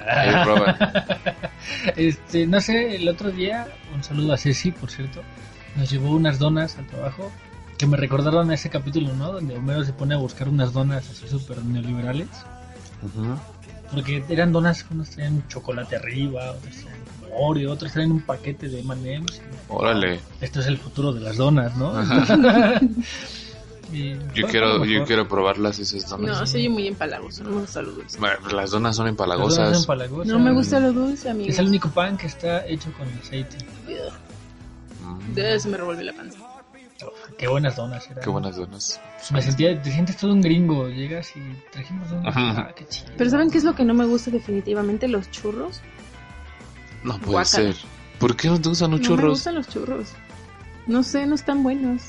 Ahí 0.09 0.43
roban. 0.45 0.77
Este, 1.95 2.47
no 2.47 2.59
sé, 2.61 2.95
el 2.95 3.07
otro 3.07 3.31
día, 3.31 3.67
un 3.93 4.03
saludo 4.03 4.33
a 4.33 4.37
Ceci, 4.37 4.71
por 4.71 4.89
cierto, 4.89 5.21
nos 5.75 5.89
llevó 5.91 6.11
unas 6.11 6.39
donas 6.39 6.77
al 6.77 6.87
trabajo 6.87 7.31
que 7.81 7.87
me 7.87 7.97
recordaron 7.97 8.51
ese 8.51 8.69
capítulo, 8.69 9.13
¿no? 9.15 9.33
Donde 9.33 9.57
Homero 9.57 9.83
se 9.83 9.91
pone 9.93 10.13
a 10.15 10.17
buscar 10.17 10.47
unas 10.47 10.71
donas 10.71 11.09
así 11.09 11.27
súper 11.27 11.63
neoliberales. 11.65 12.27
Porque 13.91 14.23
eran 14.29 14.53
donas 14.53 14.83
que 14.85 14.93
unos 14.93 15.09
traían 15.09 15.43
chocolate 15.49 15.97
arriba, 15.97 16.51
otros 16.51 16.75
traían 16.75 17.01
Oreo, 17.33 17.71
otros 17.71 17.91
traían 17.91 18.11
un 18.11 18.21
paquete 18.21 18.67
de 18.69 18.79
M&M's. 18.81 19.41
Órale. 19.69 20.19
Esto 20.41 20.59
es 20.61 20.67
el 20.67 20.77
futuro 20.77 21.11
de 21.13 21.21
las 21.21 21.37
donas, 21.37 21.75
¿no? 21.75 21.93
Y 23.93 24.13
Yo 24.13 24.19
fue- 24.43 24.43
quiero, 24.51 24.85
yo 24.85 25.03
quiero 25.03 25.27
probarlas 25.27 25.77
esas 25.79 26.09
donas. 26.09 26.39
No, 26.39 26.47
soy 26.47 26.69
muy 26.69 26.87
empalagoso, 26.87 27.43
no 27.43 27.49
me 27.49 27.59
gusta 27.61 27.81
lo 27.81 27.91
dulce. 27.91 28.17
Bueno, 28.19 28.37
las 28.53 28.71
donas 28.71 28.95
son 28.95 29.05
Las 29.07 29.17
donas 29.17 29.27
empalagosas. 29.35 29.81
empalagosas. 29.81 30.27
No 30.27 30.39
me 30.39 30.53
gusta 30.53 30.79
lo 30.79 30.93
dulce, 30.93 31.29
amigo. 31.29 31.49
Es 31.49 31.59
el 31.59 31.67
único 31.67 31.89
pan 31.89 32.15
que 32.17 32.27
está 32.27 32.65
hecho 32.65 32.89
con 32.93 33.05
aceite. 33.21 33.57
Mm, 35.03 35.33
De 35.33 35.59
se 35.59 35.67
me 35.67 35.75
revolvió 35.75 36.03
la 36.03 36.13
panza. 36.13 36.37
Qué 37.37 37.47
buenas 37.47 37.75
donas 37.75 38.05
eran. 38.09 38.23
qué 38.23 38.29
buenas 38.29 38.55
donas. 38.55 38.99
Me 39.31 39.41
sentía, 39.41 39.81
te 39.81 39.91
sientes 39.91 40.17
todo 40.17 40.33
un 40.33 40.41
gringo. 40.41 40.87
Llegas 40.89 41.31
y 41.35 41.41
trajimos 41.71 42.09
donas. 42.09 42.33
Ah, 42.35 42.71
qué 42.75 42.85
chido. 42.87 43.11
Pero 43.17 43.29
¿saben 43.29 43.49
qué 43.51 43.57
es 43.59 43.63
lo 43.63 43.75
que 43.75 43.83
no 43.85 43.93
me 43.93 44.05
gusta 44.05 44.31
definitivamente? 44.31 45.07
Los 45.07 45.29
churros. 45.31 45.81
No 47.03 47.17
puede 47.17 47.31
Guácala. 47.31 47.73
ser. 47.73 47.75
¿Por 48.19 48.35
qué 48.35 48.47
no 48.49 48.61
te 48.61 48.69
gustan 48.69 48.91
los 48.91 48.99
No 49.01 49.03
me 49.03 49.15
churros? 49.15 49.29
gustan 49.31 49.55
los 49.55 49.67
churros. 49.67 50.09
No 50.87 51.03
sé, 51.03 51.25
no 51.25 51.35
están 51.35 51.63
buenos. 51.63 52.01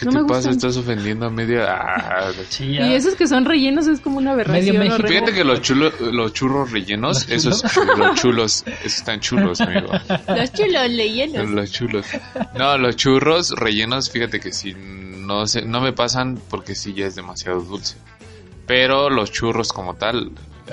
¿Qué 0.00 0.06
no 0.06 0.12
te 0.12 0.18
me 0.18 0.24
pasa? 0.24 0.48
gustan. 0.50 0.52
Estás 0.54 0.76
ofendiendo 0.76 1.26
a 1.26 1.30
media... 1.30 1.66
Ah, 1.72 2.32
Sí. 2.48 2.64
Y 2.72 2.94
esos 2.94 3.14
que 3.14 3.26
son 3.28 3.44
rellenos 3.44 3.86
es 3.86 4.00
como 4.00 4.18
una 4.18 4.32
aberración. 4.32 4.78
Medio 4.78 4.80
México. 4.90 5.06
Fíjate 5.08 5.32
que 5.32 5.44
los, 5.44 5.60
chulo- 5.62 5.92
los 6.12 6.32
churros 6.32 6.70
rellenos, 6.72 7.28
¿Los 7.28 7.30
esos 7.30 7.62
chu- 7.72 7.84
los 7.96 8.14
chulos, 8.20 8.64
esos 8.66 8.84
están 8.98 9.20
chulos, 9.20 9.60
amigo. 9.60 9.88
Los 10.28 10.52
chulos 10.52 10.82
rellenos. 10.82 11.48
Los 11.50 11.70
chulos. 11.70 12.06
No, 12.58 12.76
los 12.78 12.96
churros 12.96 13.50
rellenos, 13.50 14.10
fíjate 14.10 14.40
que 14.40 14.52
sí, 14.52 14.74
no, 14.76 15.46
se, 15.46 15.62
no 15.62 15.80
me 15.80 15.92
pasan 15.92 16.40
porque 16.48 16.74
sí 16.74 16.92
ya 16.94 17.06
es 17.06 17.14
demasiado 17.14 17.60
dulce. 17.60 17.96
Pero 18.66 19.10
los 19.10 19.30
churros 19.32 19.72
como 19.72 19.94
tal, 19.94 20.30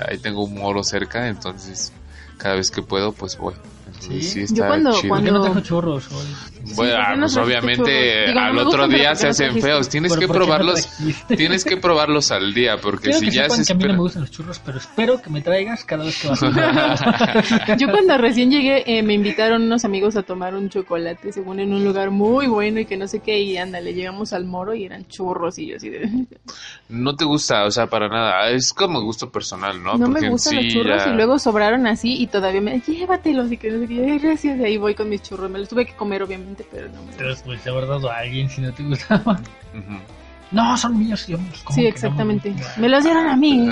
ahí 0.08 0.18
tengo 0.18 0.44
un 0.44 0.54
moro 0.54 0.82
cerca, 0.82 1.28
entonces 1.28 1.92
cada 2.36 2.54
vez 2.54 2.70
que 2.70 2.82
puedo, 2.82 3.12
pues 3.12 3.36
voy. 3.36 3.54
Entonces, 3.86 4.30
¿Sí? 4.32 4.46
sí 4.46 4.54
Yo 4.54 4.62
está 4.64 4.66
cuando- 4.68 4.92
chido. 5.00 5.08
¿Por 5.14 5.22
qué 5.24 5.30
cuando- 5.30 5.32
no 5.32 5.44
trajo 5.44 5.60
churros? 5.60 6.12
hoy? 6.12 6.26
Bueno, 6.76 6.96
¿por 6.96 7.04
qué 7.06 7.16
no 7.16 7.20
pues 7.26 7.36
obviamente? 7.36 8.26
Digo, 8.28 8.40
al 8.40 8.58
otro 8.58 8.88
día 8.88 9.08
¿por 9.10 9.16
se 9.16 9.28
hacen 9.28 9.46
trajiste? 9.46 9.68
feos. 9.68 9.88
Tienes 9.88 10.12
que 10.16 10.26
¿por 10.26 10.36
qué 10.36 10.38
no 10.40 10.44
probarlos, 10.46 10.86
trajiste? 10.86 11.36
tienes 11.36 11.64
que 11.64 11.76
probarlos 11.76 12.30
al 12.30 12.52
día, 12.54 12.76
porque 12.80 13.04
Quiero 13.10 13.18
si 13.20 13.26
que 13.26 13.30
ya 13.32 13.48
se 13.50 13.64
que 13.64 13.72
a 13.72 13.76
mí 13.76 13.84
no 13.84 13.92
me 13.94 13.98
gustan 14.00 14.22
los 14.22 14.30
churros, 14.30 14.60
pero 14.64 14.78
espero 14.78 15.20
que 15.22 15.30
me 15.30 15.40
traigas 15.40 15.84
cada 15.84 16.04
vez 16.04 16.20
que 16.20 16.28
vas 16.28 16.42
a 16.42 17.76
Yo 17.78 17.90
cuando 17.90 18.18
recién 18.18 18.50
llegué 18.50 18.84
eh, 18.86 19.02
me 19.02 19.14
invitaron 19.14 19.62
unos 19.62 19.84
amigos 19.84 20.16
a 20.16 20.22
tomar 20.22 20.54
un 20.54 20.68
chocolate, 20.68 21.32
según 21.32 21.60
en 21.60 21.72
un 21.72 21.84
lugar 21.84 22.10
muy 22.10 22.46
bueno 22.46 22.80
y 22.80 22.86
que 22.86 22.96
no 22.96 23.06
sé 23.08 23.20
qué, 23.20 23.40
y 23.40 23.56
ándale, 23.56 23.94
llegamos 23.94 24.32
al 24.32 24.44
moro 24.44 24.74
y 24.74 24.84
eran 24.84 25.06
churros 25.06 25.58
y 25.58 25.66
yo 25.66 25.76
así 25.76 25.90
de... 25.90 26.08
no 26.88 27.14
te 27.16 27.24
gusta, 27.24 27.64
o 27.64 27.70
sea, 27.70 27.86
para 27.86 28.08
nada. 28.08 28.50
Es 28.50 28.72
como 28.72 29.00
gusto 29.02 29.30
personal, 29.30 29.82
¿no? 29.82 29.96
No, 29.96 30.06
Porque 30.06 30.22
me 30.22 30.30
gustan 30.30 30.52
sí 30.54 30.56
los 30.64 30.72
churros 30.72 31.04
ya- 31.04 31.10
y 31.12 31.14
luego 31.16 31.38
sobraron 31.38 31.86
así 31.86 32.14
y 32.20 32.26
todavía 32.26 32.60
me 32.60 32.80
llévatelos 32.80 33.50
y 33.52 33.56
que 33.56 33.70
no 33.70 33.80
sé 33.80 33.88
qué, 33.88 34.04
"Ay, 34.12 34.18
gracias, 34.18 34.58
y 34.58 34.64
ahí 34.64 34.76
voy 34.76 34.94
con 34.94 35.08
mis 35.08 35.22
churros, 35.22 35.50
me 35.50 35.58
los 35.58 35.68
tuve 35.68 35.86
que 35.86 35.94
comer 35.94 36.22
obviamente, 36.22 36.57
pero 36.70 36.88
no 36.90 37.02
me 37.02 37.12
Pero 37.12 37.34
pues 37.44 37.62
de 37.64 37.70
haber 37.70 37.86
dado 37.86 38.10
a 38.10 38.18
alguien 38.18 38.48
si 38.50 38.60
no 38.60 38.72
te 38.72 38.82
gustaba. 38.82 39.32
Ujú. 39.72 39.98
No, 40.50 40.74
son 40.78 40.98
míos. 40.98 41.26
yo, 41.26 41.36
pues, 41.36 41.62
¿cómo 41.62 41.74
Sí, 41.74 41.82
que 41.82 41.88
no? 41.90 41.94
exactamente. 41.94 42.54
Me 42.78 42.88
los 42.88 43.04
dieron 43.04 43.26
a 43.26 43.36
mí. 43.36 43.66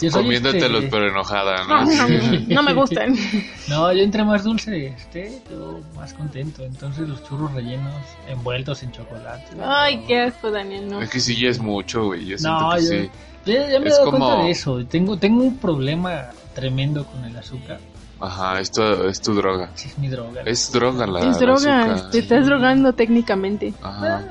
Yo 0.00 0.10
soy, 0.10 0.22
Comiéndotelos, 0.22 0.84
este, 0.84 0.90
pero 0.90 1.08
enojada, 1.10 1.64
No, 1.68 1.84
¿no? 1.84 1.92
no, 1.94 2.08
no, 2.08 2.40
no 2.48 2.62
me 2.62 2.72
gustan. 2.72 3.14
No, 3.68 3.92
yo 3.92 4.02
entre 4.02 4.24
más 4.24 4.42
dulce 4.44 4.86
esté, 4.86 5.42
yo 5.50 5.80
más 5.94 6.14
contento. 6.14 6.64
Entonces 6.64 7.06
los 7.08 7.22
churros 7.24 7.52
rellenos, 7.52 7.94
envueltos 8.26 8.82
en 8.82 8.92
chocolate. 8.92 9.44
Ay, 9.62 9.98
no. 9.98 10.06
qué 10.06 10.20
asco, 10.20 10.50
Daniel, 10.50 10.88
no. 10.90 11.02
Es 11.02 11.10
que 11.10 11.20
sí 11.20 11.36
ya 11.38 11.50
es 11.50 11.58
mucho, 11.58 12.06
güey. 12.06 12.24
Yo 12.24 12.38
siento 12.38 12.58
No, 12.58 12.74
que 12.74 12.82
yo, 12.82 12.88
sí. 12.88 13.10
ya, 13.44 13.68
ya 13.70 13.78
me 13.80 13.84
he 13.86 13.88
Es 13.90 13.98
dado 13.98 14.10
como- 14.10 14.26
cuenta 14.26 14.44
de 14.44 14.50
eso. 14.50 14.84
Tengo, 14.86 15.18
tengo 15.18 15.42
un 15.42 15.58
problema 15.58 16.28
tremendo 16.54 17.04
con 17.04 17.22
el 17.26 17.36
azúcar. 17.36 17.80
Ajá, 18.24 18.60
esto 18.60 19.08
es 19.08 19.20
tu 19.20 19.34
droga. 19.34 19.70
Sí, 19.74 19.88
es 19.88 19.98
mi 19.98 20.08
droga. 20.08 20.42
Es 20.44 20.72
droga 20.72 21.06
la 21.06 21.20
Es 21.30 21.38
droga, 21.38 21.84
azúcar. 21.94 22.10
te 22.10 22.18
estás 22.20 22.46
drogando 22.46 22.92
técnicamente. 22.92 23.74
Ajá. 23.82 24.24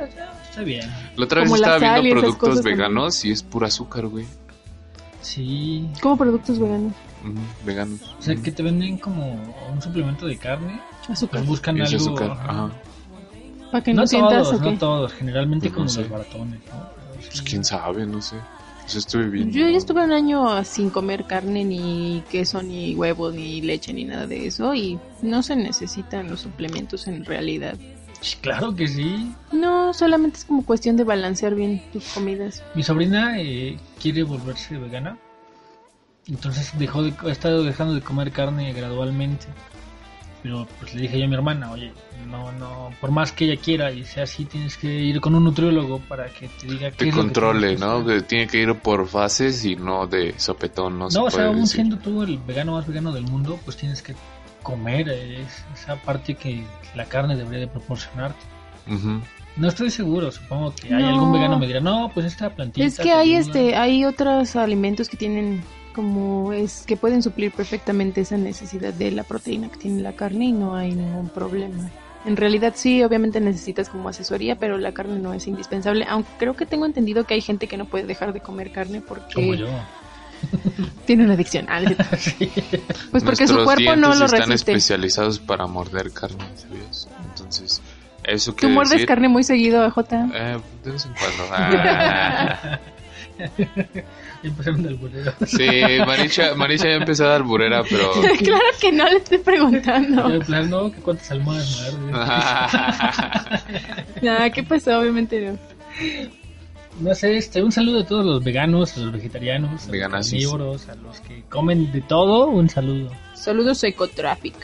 está 0.49 0.61
bien. 0.63 0.89
La 1.15 1.25
otra 1.25 1.41
vez 1.41 1.49
Como 1.49 1.55
estaba 1.63 1.99
viendo 1.99 2.21
productos 2.21 2.55
también. 2.55 2.77
veganos 2.77 3.25
y 3.25 3.31
es 3.31 3.43
pura 3.43 3.67
azúcar, 3.67 4.07
güey. 4.07 4.25
Sí. 5.21 5.87
Como 6.01 6.17
productos 6.17 6.59
veganos. 6.59 6.93
Veganos. 7.65 8.01
O 8.19 8.21
sea, 8.21 8.35
que 8.35 8.51
te 8.51 8.61
venden 8.63 8.97
como 8.97 9.33
un 9.71 9.81
suplemento 9.81 10.25
de 10.27 10.37
carne. 10.37 10.81
Azúcar. 11.07 11.39
Pues 11.39 11.47
buscan 11.47 11.77
es 11.81 11.93
algo. 11.93 12.05
azúcar. 12.05 12.31
ajá. 12.31 12.69
Para 13.71 13.83
que 13.83 13.93
No, 13.93 14.01
no, 14.01 14.07
sientas 14.07 14.43
todos, 14.43 14.53
o 14.59 14.63
qué. 14.63 14.71
no 14.71 14.77
todos. 14.77 15.13
Generalmente 15.13 15.67
Pues 15.69 15.73
como 15.73 15.85
no 15.85 15.89
sé. 15.89 16.01
los 16.01 16.09
baratones, 16.09 16.59
¿no? 16.67 16.89
Pues 17.15 17.29
sí. 17.31 17.43
quién 17.45 17.63
sabe, 17.63 18.05
no 18.05 18.21
sé. 18.21 18.35
Eso 18.85 18.99
estuve. 18.99 19.49
Yo 19.49 19.67
ya 19.67 19.77
estuve 19.77 20.03
un 20.03 20.11
año 20.11 20.63
sin 20.63 20.89
comer 20.89 21.25
carne, 21.25 21.63
ni 21.63 22.23
queso, 22.29 22.61
ni 22.61 22.95
huevos, 22.95 23.33
ni 23.33 23.61
leche, 23.61 23.93
ni 23.93 24.05
nada 24.05 24.27
de 24.27 24.47
eso. 24.47 24.73
Y 24.73 24.99
no 25.21 25.43
se 25.43 25.55
necesitan 25.55 26.29
los 26.29 26.41
suplementos 26.41 27.07
en 27.07 27.25
realidad. 27.25 27.77
Claro 28.41 28.75
que 28.75 28.87
sí. 28.87 29.33
No, 29.51 29.93
solamente 29.93 30.37
es 30.37 30.45
como 30.45 30.65
cuestión 30.65 30.95
de 30.95 31.03
balancear 31.03 31.55
bien 31.55 31.81
tus 31.91 32.05
comidas. 32.13 32.63
Mi 32.73 32.83
sobrina 32.83 33.39
eh, 33.39 33.77
quiere 34.01 34.23
volverse 34.23 34.77
vegana. 34.77 35.17
Entonces 36.27 36.71
dejó 36.77 37.03
de, 37.03 37.13
ha 37.19 37.31
estado 37.31 37.63
dejando 37.63 37.93
de 37.93 38.01
comer 38.01 38.31
carne 38.31 38.71
gradualmente. 38.71 39.45
Pero 40.43 40.67
pues 40.79 40.93
le 40.93 41.03
dije 41.03 41.17
yo 41.19 41.25
a 41.25 41.27
mi 41.29 41.35
hermana, 41.35 41.71
oye, 41.71 41.93
no, 42.29 42.51
no, 42.53 42.89
por 42.99 43.11
más 43.11 43.31
que 43.31 43.45
ella 43.45 43.61
quiera 43.61 43.91
y 43.91 44.03
sea 44.03 44.23
así, 44.23 44.43
tienes 44.43 44.75
que 44.77 44.87
ir 44.93 45.21
con 45.21 45.33
un 45.35 45.45
nutriólogo 45.45 45.99
para 46.01 46.27
que 46.27 46.49
te 46.49 46.67
diga 46.67 46.91
qué 46.91 46.97
Te 46.97 47.05
que 47.05 47.11
controle, 47.11 47.75
que 47.75 47.79
¿no? 47.79 48.05
Que 48.05 48.21
tiene 48.21 48.47
que 48.47 48.57
ir 48.61 48.75
por 48.75 49.07
fases 49.07 49.63
y 49.63 49.77
no 49.77 50.05
de 50.05 50.37
sopetón, 50.37 50.99
no, 50.99 51.09
se 51.09 51.17
No, 51.17 51.25
o 51.25 51.31
sea, 51.31 51.45
aún 51.47 51.65
siendo 51.65 51.97
tú 51.97 52.23
el 52.23 52.37
vegano 52.39 52.73
más 52.73 52.85
vegano 52.85 53.13
del 53.13 53.23
mundo, 53.23 53.57
pues 53.63 53.77
tienes 53.77 54.01
que 54.01 54.15
comer 54.61 55.07
es- 55.09 55.63
esa 55.73 55.95
parte 55.95 56.35
que 56.35 56.61
la 56.93 57.05
carne 57.05 57.35
debería 57.37 57.61
de 57.61 57.67
proporcionarte. 57.67 58.39
No 59.55 59.67
estoy 59.67 59.91
seguro, 59.91 60.31
supongo 60.31 60.73
que 60.75 60.93
hay 60.93 61.03
No. 61.03 61.09
algún 61.09 61.31
vegano 61.31 61.53
que 61.55 61.59
me 61.61 61.67
dirá, 61.67 61.79
no, 61.79 62.11
pues 62.13 62.25
esta 62.25 62.49
plantita. 62.49 62.85
Es 62.85 62.97
que 62.99 63.11
hay 63.11 63.35
ayuda". 63.35 63.39
este, 63.39 63.75
hay 63.75 64.03
otros 64.03 64.55
alimentos 64.55 65.07
que 65.07 65.15
tienen 65.15 65.63
como 65.93 66.51
es 66.53 66.83
que 66.85 66.97
pueden 66.97 67.21
suplir 67.23 67.51
perfectamente 67.51 68.21
esa 68.21 68.37
necesidad 68.37 68.93
de 68.93 69.11
la 69.11 69.23
proteína 69.23 69.69
que 69.69 69.77
tiene 69.77 70.01
la 70.01 70.13
carne 70.13 70.45
y 70.45 70.51
no 70.51 70.75
hay 70.75 70.91
ningún 70.93 71.29
problema. 71.29 71.89
En 72.25 72.37
realidad 72.37 72.73
sí, 72.75 73.03
obviamente 73.03 73.39
necesitas 73.39 73.89
como 73.89 74.09
asesoría, 74.09 74.55
pero 74.57 74.77
la 74.77 74.93
carne 74.93 75.19
no 75.19 75.33
es 75.33 75.45
indispensable, 75.47 76.05
aunque 76.07 76.29
creo 76.39 76.55
que 76.55 76.65
tengo 76.65 76.85
entendido 76.85 77.25
que 77.25 77.33
hay 77.33 77.41
gente 77.41 77.67
que 77.67 77.77
no 77.77 77.85
puede 77.85 78.05
dejar 78.05 78.33
de 78.33 78.39
comer 78.39 78.71
carne 78.71 79.01
porque 79.01 79.33
Como 79.33 79.53
yo. 79.55 79.67
Tiene 81.05 81.23
una 81.25 81.33
adicción. 81.33 81.65
Ah. 81.69 81.81
Pues 83.11 83.23
porque 83.23 83.47
su 83.47 83.55
cuerpo 83.63 83.95
no 83.95 84.07
dientes 84.07 84.19
lo 84.19 84.25
están 84.25 84.49
resiste. 84.49 84.71
especializados 84.71 85.39
para 85.39 85.67
morder 85.67 86.11
carne, 86.11 86.43
¿sabías? 86.55 87.07
Entonces, 87.29 87.81
eso 88.23 88.51
¿Tú 88.51 88.57
quiere 88.57 88.73
muerdes 88.73 88.91
decir... 88.93 89.07
carne 89.07 89.27
muy 89.29 89.43
seguido, 89.43 89.89
Jota? 89.91 90.27
Eh, 90.33 90.57
de 90.83 90.91
vez 90.91 91.05
en 91.05 91.13
cuando. 91.13 91.43
Ah. 91.55 92.79
Empezaron 94.43 94.99
bolero. 94.99 95.33
sí, 95.45 95.67
Maricha, 96.05 96.53
Maricha 96.55 96.89
ya 96.89 96.95
empezó 96.95 97.25
a 97.25 97.29
dar 97.29 97.43
burera, 97.43 97.83
pero... 97.83 98.11
claro 98.39 98.65
que 98.79 98.91
no 98.91 99.09
le 99.09 99.17
estoy 99.17 99.37
preguntando. 99.37 100.27
Yo, 100.27 100.35
en 100.35 100.41
plan, 100.41 100.69
no, 100.69 100.91
que 100.91 100.99
cuántas 100.99 101.31
almohadas 101.31 101.97
me 101.99 102.11
Nah, 104.21 104.49
¿qué 104.49 104.63
pasó? 104.63 104.99
Obviamente 104.99 105.49
no. 105.49 105.57
No 106.99 107.15
sé, 107.15 107.37
este, 107.37 107.63
un 107.63 107.71
saludo 107.71 108.01
a 108.01 108.05
todos 108.05 108.25
los 108.25 108.43
veganos, 108.43 108.97
a 108.97 108.99
los 108.99 109.13
vegetarianos, 109.13 109.87
a 109.87 109.91
Veganazis. 109.91 110.43
los 110.43 110.51
carnívoros, 110.51 110.89
a 110.89 110.95
los 110.95 111.19
que 111.21 111.43
comen 111.49 111.91
de 111.91 112.01
todo, 112.01 112.47
un 112.47 112.69
saludo. 112.69 113.11
Saludos 113.33 113.83
a 113.83 113.87
Ecotraffic. 113.87 114.55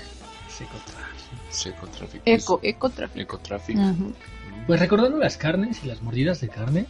Secotráfico. 1.49 2.23
Eco, 2.25 2.59
Ecotraffic. 2.61 3.21
Ecotraffic. 3.21 3.77
Pues 4.67 4.79
recordando 4.79 5.17
las 5.17 5.37
carnes 5.37 5.83
y 5.83 5.87
las 5.87 6.01
mordidas 6.01 6.41
de 6.41 6.49
carne, 6.49 6.85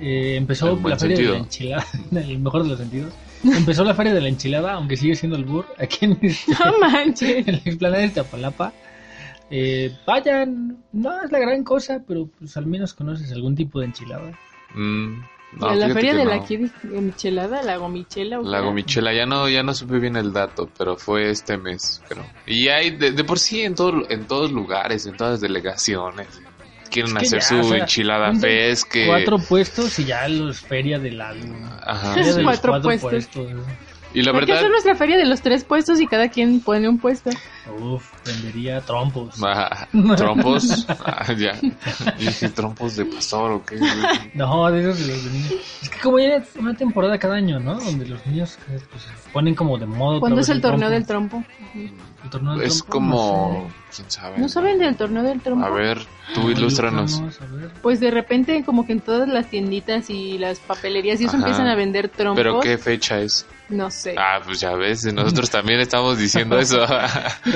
eh, 0.00 0.36
empezó 0.36 0.74
la 0.76 0.96
feria 0.96 1.16
sentido. 1.16 1.32
de 1.32 1.38
la 1.38 1.44
enchilada, 1.44 1.86
en 2.10 2.16
el 2.18 2.38
mejor 2.38 2.62
de 2.64 2.68
los 2.70 2.78
sentidos. 2.78 3.12
Empezó 3.44 3.84
la 3.84 3.94
feria 3.94 4.12
de 4.14 4.20
la 4.20 4.28
enchilada, 4.28 4.72
aunque 4.74 4.96
sigue 4.96 5.14
siendo 5.14 5.36
el 5.36 5.44
burr, 5.44 5.66
aquí 5.78 6.04
en, 6.06 6.18
este- 6.20 6.52
No 6.64 6.78
manches. 6.78 7.30
en 7.48 7.52
la 7.54 7.58
explanada 7.64 8.02
de 8.02 8.08
Tapalapa. 8.10 8.72
Eh, 9.50 9.92
vayan, 10.06 10.78
no 10.92 11.22
es 11.24 11.32
la 11.32 11.38
gran 11.40 11.64
cosa, 11.64 12.02
pero 12.06 12.28
pues 12.38 12.56
al 12.56 12.66
menos 12.66 12.94
conoces 12.94 13.32
algún 13.32 13.56
tipo 13.56 13.80
de 13.80 13.86
enchilada. 13.86 14.30
Mm, 14.74 15.20
no, 15.58 15.66
¿Y 15.68 15.72
a 15.72 15.74
la 15.88 15.92
feria 15.92 16.12
que 16.12 16.18
de 16.18 16.24
la 16.24 16.36
no. 16.36 16.42
aquí 16.42 16.58
michelada, 16.84 17.60
la 17.64 17.76
gomichela. 17.76 18.38
o 18.38 18.42
qué 18.44 18.48
La 18.48 18.60
gomichela, 18.60 19.12
ya 19.12 19.26
no, 19.26 19.48
ya 19.48 19.64
no 19.64 19.74
supe 19.74 19.98
bien 19.98 20.14
el 20.14 20.32
dato, 20.32 20.70
pero 20.78 20.96
fue 20.96 21.30
este 21.30 21.56
mes, 21.56 22.00
creo. 22.08 22.24
Y 22.46 22.68
hay, 22.68 22.90
de, 22.92 23.10
de 23.10 23.24
por 23.24 23.40
sí, 23.40 23.62
en, 23.62 23.74
todo, 23.74 24.08
en 24.08 24.26
todos 24.28 24.52
lugares, 24.52 25.06
en 25.06 25.16
todas 25.16 25.40
delegaciones, 25.40 26.28
quieren 26.90 27.16
Es 27.16 27.30
que 27.30 27.36
hacer 27.36 27.40
ya, 27.40 27.46
su 27.46 27.60
o 27.60 27.70
sea, 27.70 27.78
enchilada 27.78 28.32
que... 28.84 29.06
Cuatro 29.06 29.38
puestos 29.38 29.98
y 29.98 30.04
ya 30.04 30.28
los 30.28 30.60
feria 30.60 30.98
del 30.98 31.20
álbum. 31.20 31.56
Ajá. 31.82 32.14
Feria 32.14 32.34
de 32.34 32.42
los 32.42 32.60
Cuatro 32.60 32.80
puestos. 32.82 33.28
Y 34.12 34.22
la 34.22 34.32
¿Por 34.32 34.40
qué 34.40 34.46
verdad, 34.46 34.56
hacer 34.58 34.70
nuestra 34.70 34.94
feria 34.96 35.16
de 35.16 35.26
los 35.26 35.40
tres 35.40 35.64
puestos 35.64 36.00
y 36.00 36.06
cada 36.06 36.28
quien 36.28 36.60
pone 36.60 36.88
un 36.88 36.98
puesto? 36.98 37.30
Uf, 37.70 38.10
vendería 38.24 38.80
trompos. 38.80 39.34
ah, 39.44 39.86
trompos, 40.16 40.86
ah, 40.88 41.32
ya. 41.32 41.58
Y 42.18 42.26
dije, 42.26 42.48
trompos 42.50 42.96
de 42.96 43.04
pastor 43.06 43.52
o 43.52 43.64
qué. 43.64 43.78
No, 44.34 44.70
de 44.70 44.80
esos 44.80 44.98
de 44.98 45.12
los 45.12 45.24
de 45.24 45.30
niños. 45.30 45.52
Es 45.82 45.88
que 45.88 45.98
como 46.00 46.18
ya 46.18 46.36
es 46.36 46.56
una 46.56 46.74
temporada 46.74 47.18
cada 47.18 47.34
año, 47.36 47.58
¿no? 47.60 47.74
Donde 47.78 48.06
los 48.06 48.24
niños 48.26 48.58
pues, 48.66 49.02
se 49.02 49.30
ponen 49.32 49.54
como 49.54 49.78
de 49.78 49.86
modo. 49.86 50.20
¿Cuándo 50.20 50.40
es 50.40 50.48
el 50.48 50.60
torneo 50.60 50.90
del 50.90 51.06
trompo. 51.06 51.42
trompo? 51.70 51.94
El 52.22 52.30
torneo 52.30 52.54
del 52.56 52.66
Es 52.66 52.78
trompo, 52.78 52.92
como, 52.92 53.70
quién 53.94 54.10
sabe. 54.10 54.38
¿No 54.38 54.48
saben 54.48 54.78
del 54.78 54.96
torneo 54.96 55.22
del 55.22 55.40
trompo? 55.40 55.64
A 55.64 55.70
ver, 55.70 55.98
no 55.98 56.34
tú 56.34 56.42
sé. 56.42 56.52
ilústranos. 56.52 57.22
Pues 57.82 58.00
de 58.00 58.10
repente 58.10 58.62
como 58.64 58.86
que 58.86 58.92
en 58.92 59.00
todas 59.00 59.28
las 59.28 59.48
tienditas 59.48 60.10
y 60.10 60.36
las 60.38 60.58
papelerías 60.60 61.20
y 61.20 61.24
eso 61.24 61.36
Ajá. 61.36 61.46
empiezan 61.46 61.66
a 61.68 61.74
vender 61.74 62.08
trompos. 62.08 62.36
Pero 62.42 62.60
qué 62.60 62.76
fecha 62.78 63.20
es. 63.20 63.46
No 63.70 63.88
sé. 63.90 64.16
Ah, 64.18 64.40
pues 64.44 64.60
ya 64.60 64.74
ves, 64.74 65.04
nosotros 65.14 65.48
también 65.48 65.80
estamos 65.80 66.18
diciendo 66.18 66.58
eso. 66.58 66.84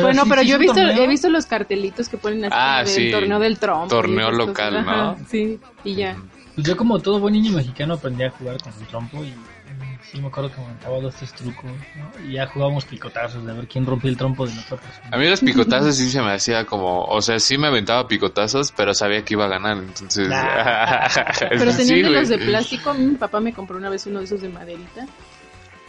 Bueno, 0.05 0.23
sí, 0.25 0.29
pero 0.31 0.43
sí 0.43 0.49
yo 0.49 0.55
he 0.57 0.59
visto, 0.59 0.75
torneo. 0.75 1.03
he 1.03 1.07
visto 1.09 1.29
los 1.31 1.47
cartelitos 1.47 2.09
que 2.09 2.17
ponen 2.19 2.45
así 2.47 2.55
Ah, 2.57 2.79
del 2.79 2.87
sí. 2.89 3.11
torneo 3.11 3.39
del 3.39 3.59
trompo. 3.59 3.87
y 3.87 3.89
Torneo 3.89 4.31
local, 4.31 4.71
cosas. 4.75 4.85
¿no? 4.87 4.91
Ajá, 4.93 5.17
sí, 5.29 5.59
y 5.85 5.95
ya. 5.95 6.17
Pues 6.55 6.67
yo 6.67 6.77
como 6.77 6.99
todo 7.01 7.19
buen 7.19 7.35
niño 7.35 7.53
mexicano 7.53 7.95
aprendí 7.95 8.23
a 8.25 8.31
jugar 8.31 8.59
con 8.63 8.73
un 8.79 8.87
trompo 8.87 9.25
y 9.25 9.35
sí 10.09 10.21
me 10.21 10.29
acuerdo 10.29 10.53
que 10.53 10.59
me 10.61 10.67
aventaba 10.67 11.01
dos, 11.01 11.15
tres 11.17 11.33
trucos, 11.33 11.65
¿no? 11.97 12.29
Y 12.29 12.35
ya 12.35 12.47
jugábamos 12.47 12.85
picotazos 12.85 13.45
de 13.45 13.53
ver 13.53 13.67
quién 13.67 13.85
rompía 13.85 14.11
el 14.11 14.17
trompo 14.17 14.47
de 14.47 14.55
nosotros. 14.55 14.89
A 15.11 15.17
mí 15.17 15.29
los 15.29 15.41
picotazos 15.41 15.97
sí 15.97 16.09
se 16.11 16.23
me 16.23 16.31
hacía 16.33 16.65
como, 16.65 17.05
o 17.07 17.21
sea, 17.23 17.41
sí 17.41 17.59
me 17.59 17.67
aventaba 17.67 18.07
picotazos, 18.07 18.71
pero 18.71 18.95
sabía 18.95 19.25
que 19.25 19.35
iba 19.35 19.47
a 19.47 19.49
ganar, 19.49 19.79
entonces... 19.79 20.29
Pero 21.51 21.73
Sí, 21.73 21.79
teniendo 21.79 22.11
los 22.11 22.29
de 22.29 22.39
plástico, 22.39 22.95
mi 22.95 23.17
papá 23.17 23.41
me 23.41 23.53
compró 23.53 23.77
una 23.77 23.91
vez 23.91 24.07
uno 24.07 24.21
de 24.21 24.27
esos 24.27 24.41
de 24.41 24.49
maderita. 24.49 25.07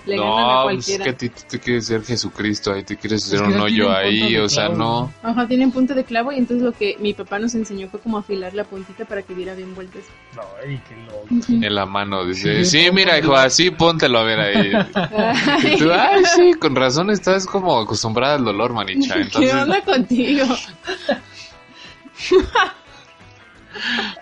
Le 0.05 0.17
ganan 0.17 0.33
a 0.33 0.37
No, 0.37 0.63
pues 0.65 0.87
es 0.89 0.97
cualquiera. 0.97 1.03
que 1.03 1.09
a 1.09 1.17
ti 1.17 1.29
tú 1.29 1.41
te 1.49 1.59
quieres 1.59 1.85
ser 1.87 2.03
Jesucristo, 2.03 2.73
ahí 2.73 2.83
te 2.83 2.95
quieres 2.95 3.25
hacer 3.25 3.39
que 3.39 3.45
un 3.45 3.57
no 3.57 3.63
hoyo 3.63 3.91
ahí, 3.91 4.37
o 4.37 4.47
sea, 4.47 4.69
no... 4.69 5.11
Ajá, 5.23 5.47
tienen 5.47 5.71
punto 5.71 5.95
de 5.95 6.03
clavo 6.03 6.31
y 6.31 6.37
entonces 6.37 6.63
lo 6.63 6.71
que 6.73 6.95
mi 6.99 7.13
papá 7.13 7.39
nos 7.39 7.55
enseñó 7.55 7.87
fue 7.89 7.99
como 7.99 8.17
afilar 8.19 8.53
la 8.53 8.63
puntita 8.65 9.05
para 9.05 9.23
que 9.23 9.33
diera 9.33 9.55
bien 9.55 9.73
vueltas. 9.73 10.03
No, 10.35 10.43
ay, 10.63 10.79
qué 10.87 10.95
loco. 11.05 11.65
En 11.65 11.75
la 11.75 11.85
mano, 11.85 12.23
dice, 12.25 12.63
Sí, 12.65 12.89
mira, 12.93 13.17
hijo, 13.17 13.35
así 13.35 13.71
póntelo 13.71 14.19
a 14.19 14.23
ver 14.23 14.39
ahí. 14.39 14.71
Y 15.73 15.77
tú, 15.79 15.91
ay, 15.91 16.23
sí, 16.35 16.53
con 16.53 16.75
razón 16.75 17.09
estás 17.09 17.47
como 17.47 17.79
acostumbrada 17.79 18.35
al 18.35 18.45
dolor, 18.45 18.73
manicha. 18.73 19.13
¿Qué 19.15 19.21
Entonces, 19.21 19.53
onda 19.55 19.81
contigo? 19.81 20.45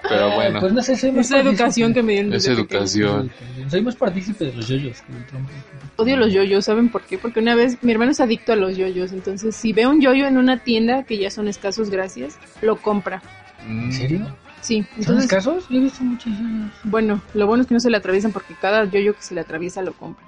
pero 0.07 0.31
bueno, 0.35 0.59
Pues 0.59 0.73
no 0.73 0.81
sé, 0.81 0.95
soy 0.97 1.11
más 1.11 1.25
Esa 1.27 1.39
educación 1.39 1.93
que 1.93 2.03
me 2.03 2.13
dieron 2.13 2.33
es 2.33 2.43
desde 2.43 2.61
pequeña. 2.61 2.79
educación. 2.79 3.31
Soy 3.69 3.81
más 3.81 3.95
partícipe 3.95 4.45
de 4.45 4.53
los 4.53 4.67
yoyos 4.67 5.01
que 5.01 5.13
del 5.13 5.25
trompo. 5.25 5.49
Odio 5.97 6.17
los 6.17 6.33
yoyos, 6.33 6.65
¿saben 6.65 6.89
por 6.89 7.03
qué? 7.03 7.17
Porque 7.17 7.39
una 7.39 7.55
vez 7.55 7.77
mi 7.83 7.91
hermano 7.91 8.11
es 8.11 8.19
adicto 8.19 8.53
a 8.53 8.55
los 8.55 8.75
yoyos, 8.77 9.11
entonces 9.11 9.55
si 9.55 9.73
ve 9.73 9.85
un 9.87 10.01
yoyo 10.01 10.25
en 10.27 10.37
una 10.37 10.57
tienda 10.63 11.03
que 11.03 11.17
ya 11.17 11.29
son 11.29 11.47
escasos, 11.47 11.89
gracias, 11.89 12.37
lo 12.61 12.77
compra. 12.77 13.21
Mm, 13.67 13.83
¿En 13.85 13.93
serio? 13.93 14.35
Sí, 14.61 14.81
¿Son 14.83 14.99
entonces, 15.01 15.23
escasos? 15.25 15.65
Yo 15.69 15.77
he 15.77 15.81
visto 15.81 16.03
muchos 16.03 16.31
yoyos. 16.33 16.71
bueno, 16.85 17.21
lo 17.33 17.47
bueno 17.47 17.61
es 17.61 17.67
que 17.67 17.73
no 17.73 17.79
se 17.79 17.89
le 17.89 17.97
atraviesan 17.97 18.31
porque 18.31 18.55
cada 18.59 18.85
yoyo 18.85 19.13
que 19.13 19.21
se 19.21 19.35
le 19.35 19.41
atraviesa 19.41 19.81
lo 19.81 19.93
compra. 19.93 20.25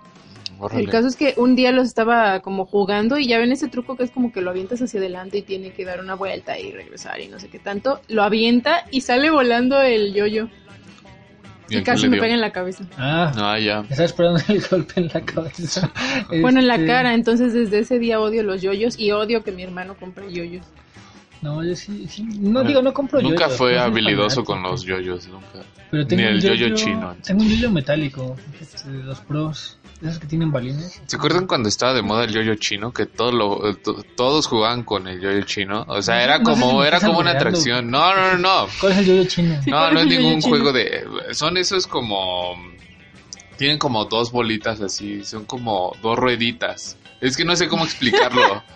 Órale. 0.66 0.84
El 0.84 0.90
caso 0.90 1.08
es 1.08 1.16
que 1.16 1.34
un 1.38 1.56
día 1.56 1.72
los 1.72 1.88
estaba 1.88 2.40
como 2.42 2.66
jugando 2.66 3.18
y 3.18 3.28
ya 3.28 3.38
ven 3.40 3.52
ese 3.52 3.68
truco 3.68 3.96
que 3.96 4.04
es 4.04 4.12
como 4.12 4.32
que 4.32 4.42
lo 4.42 4.50
avientas 4.52 4.82
hacia 4.82 5.00
adelante 5.00 5.40
y 5.40 5.42
tiene 5.42 5.72
que 5.72 5.86
dar 5.86 6.00
una 6.00 6.16
vuelta 6.16 6.60
y 6.60 6.72
regresar 6.72 7.20
y 7.22 7.28
no 7.28 7.40
sé 7.40 7.48
qué 7.50 7.60
tanto. 7.60 8.00
Lo 8.08 8.24
avienta 8.24 8.86
y 8.92 9.02
sale 9.02 9.30
volando 9.30 9.82
el 9.82 10.14
yoyo 10.14 10.50
¿Y 11.70 11.82
casi 11.82 12.08
me 12.08 12.20
pega 12.20 12.34
en 12.34 12.42
la 12.42 12.52
cabeza. 12.52 12.84
Ah, 12.98 13.32
Ah, 13.36 13.60
ya. 13.60 13.80
estaba 13.90 14.06
esperando 14.06 14.40
el 14.50 14.62
golpe 14.70 14.94
en 14.98 15.08
la 15.14 15.22
cabeza. 15.22 15.92
Bueno, 16.42 16.60
en 16.60 16.68
la 16.68 16.76
Este, 16.76 16.88
cara, 16.88 17.14
entonces 17.14 17.54
desde 17.54 17.80
ese 17.80 18.00
día 18.00 18.20
odio 18.20 18.44
los 18.44 18.62
yoyos 18.62 19.00
y 19.00 19.12
odio 19.12 19.44
que 19.44 19.52
mi 19.52 19.64
hermano 19.64 19.96
compre 19.96 20.32
yoyos. 20.32 20.66
No, 21.42 21.64
yo 21.64 21.76
sí, 21.76 22.08
sí. 22.08 22.24
No 22.40 22.64
digo, 22.64 22.82
no 22.82 22.94
compro 22.94 23.22
Nunca 23.22 23.46
yoyos, 23.46 23.58
fue 23.58 23.74
no 23.74 23.80
soy 23.80 23.88
habilidoso 23.88 24.44
con 24.44 24.64
los 24.64 24.84
yoyos, 24.84 25.28
nunca. 25.28 25.66
Pero 25.92 26.08
tengo 26.08 26.22
Ni 26.24 26.28
el 26.30 26.42
yoyo 26.42 26.76
chino. 26.76 27.16
Tengo 27.24 27.42
un 27.42 27.50
yoyo 27.50 27.72
metálico, 27.72 28.36
de 28.86 29.04
los 29.04 29.20
pros. 29.22 29.78
De 30.06 30.12
esos 30.12 30.22
que 30.22 30.28
tienen 30.28 30.52
balines. 30.52 31.02
¿Se 31.08 31.16
acuerdan 31.16 31.48
cuando 31.48 31.68
estaba 31.68 31.94
de 31.94 32.02
moda 32.04 32.26
el 32.26 32.32
yoyo 32.32 32.54
chino? 32.56 32.94
Que 32.94 33.06
todo 33.08 33.32
lo, 33.32 33.70
eh, 33.70 33.76
to- 33.76 34.04
todos 34.16 34.46
jugaban 34.48 34.84
con 34.84 35.08
el 35.08 35.20
yoyo 35.20 35.42
chino. 35.42 35.84
O 35.88 36.02
sea, 36.02 36.24
era 36.24 36.38
no 36.38 36.44
como, 36.44 36.84
era 36.84 37.00
como 37.00 37.20
una 37.20 37.32
atracción. 37.32 37.90
No, 37.90 38.16
no, 38.16 38.34
no, 38.34 38.38
no. 38.38 38.68
¿Cuál 38.80 38.92
es 38.92 38.98
el 39.00 39.06
yoyo 39.06 39.24
chino? 39.26 39.56
No, 39.56 39.62
¿cuál 39.72 39.94
no 39.96 40.00
es 40.02 40.06
ningún 40.08 40.40
chino? 40.42 40.50
juego 40.56 40.72
de... 40.74 41.06
Son 41.32 41.58
esos 41.58 41.88
como... 41.88 42.56
Tienen 43.58 43.78
como 43.80 44.06
dos 44.06 44.32
bolitas 44.32 44.80
así, 44.82 45.24
son 45.26 45.46
como 45.46 45.96
dos 46.04 46.20
rueditas. 46.20 46.98
Es 47.22 47.36
que 47.38 47.46
no 47.46 47.56
sé 47.56 47.68
cómo 47.68 47.84
explicarlo. 47.84 48.64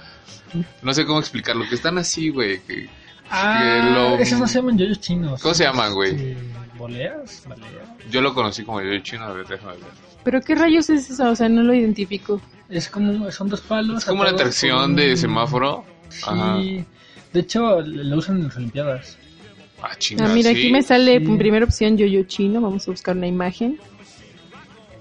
No 0.81 0.95
sé 0.95 1.05
cómo 1.05 1.19
explicarlo, 1.19 1.63
que 1.69 1.75
están 1.75 1.99
así, 1.99 2.29
güey. 2.29 2.59
que- 2.63 2.89
Ah, 3.29 3.91
lo- 3.93 4.17
esos 4.17 4.39
no 4.39 4.47
se 4.47 4.55
llaman 4.57 4.79
yoyos 4.79 4.99
chinos. 4.99 5.39
¿Cómo 5.43 5.53
se 5.53 5.63
llaman, 5.63 5.93
güey? 5.93 6.09
Este, 6.15 6.37
¿Boleas? 6.79 7.43
¿Baleas? 7.47 7.69
Yo 8.09 8.21
lo 8.21 8.33
conocí 8.33 8.63
como 8.63 8.81
yoyo 8.81 8.99
chino, 9.03 9.25
a 9.25 9.33
ver, 9.33 9.45
déjame 9.45 9.73
ver. 9.73 9.81
¿Pero 10.23 10.41
qué 10.41 10.55
rayos 10.55 10.89
es 10.89 11.09
eso? 11.09 11.29
O 11.29 11.35
sea, 11.35 11.47
no 11.49 11.61
lo 11.61 11.73
identifico. 11.73 12.41
Es 12.69 12.89
como, 12.89 13.29
son 13.31 13.49
dos 13.49 13.61
palos. 13.61 13.99
Es 13.99 14.05
como 14.05 14.21
una 14.21 14.29
atados 14.29 14.41
atracción 14.41 14.95
por 14.95 15.03
de 15.03 15.17
semáforo. 15.17 15.85
Ajá. 16.23 16.57
Sí. 16.61 16.85
De 17.33 17.39
hecho, 17.41 17.81
lo 17.81 18.17
usan 18.17 18.37
en 18.37 18.43
las 18.45 18.55
Olimpiadas. 18.57 19.17
Ah, 19.81 19.89
Ah, 19.91 20.27
mira, 20.33 20.51
¿sí? 20.51 20.57
aquí 20.57 20.71
me 20.71 20.81
sale 20.81 21.19
Sí. 21.19 21.25
en 21.25 21.37
primera 21.37 21.65
opción 21.65 21.97
yoyo 21.97 22.23
chino. 22.23 22.59
Vamos 22.61 22.87
a 22.87 22.91
buscar 22.91 23.15
una 23.15 23.27
imagen. 23.27 23.79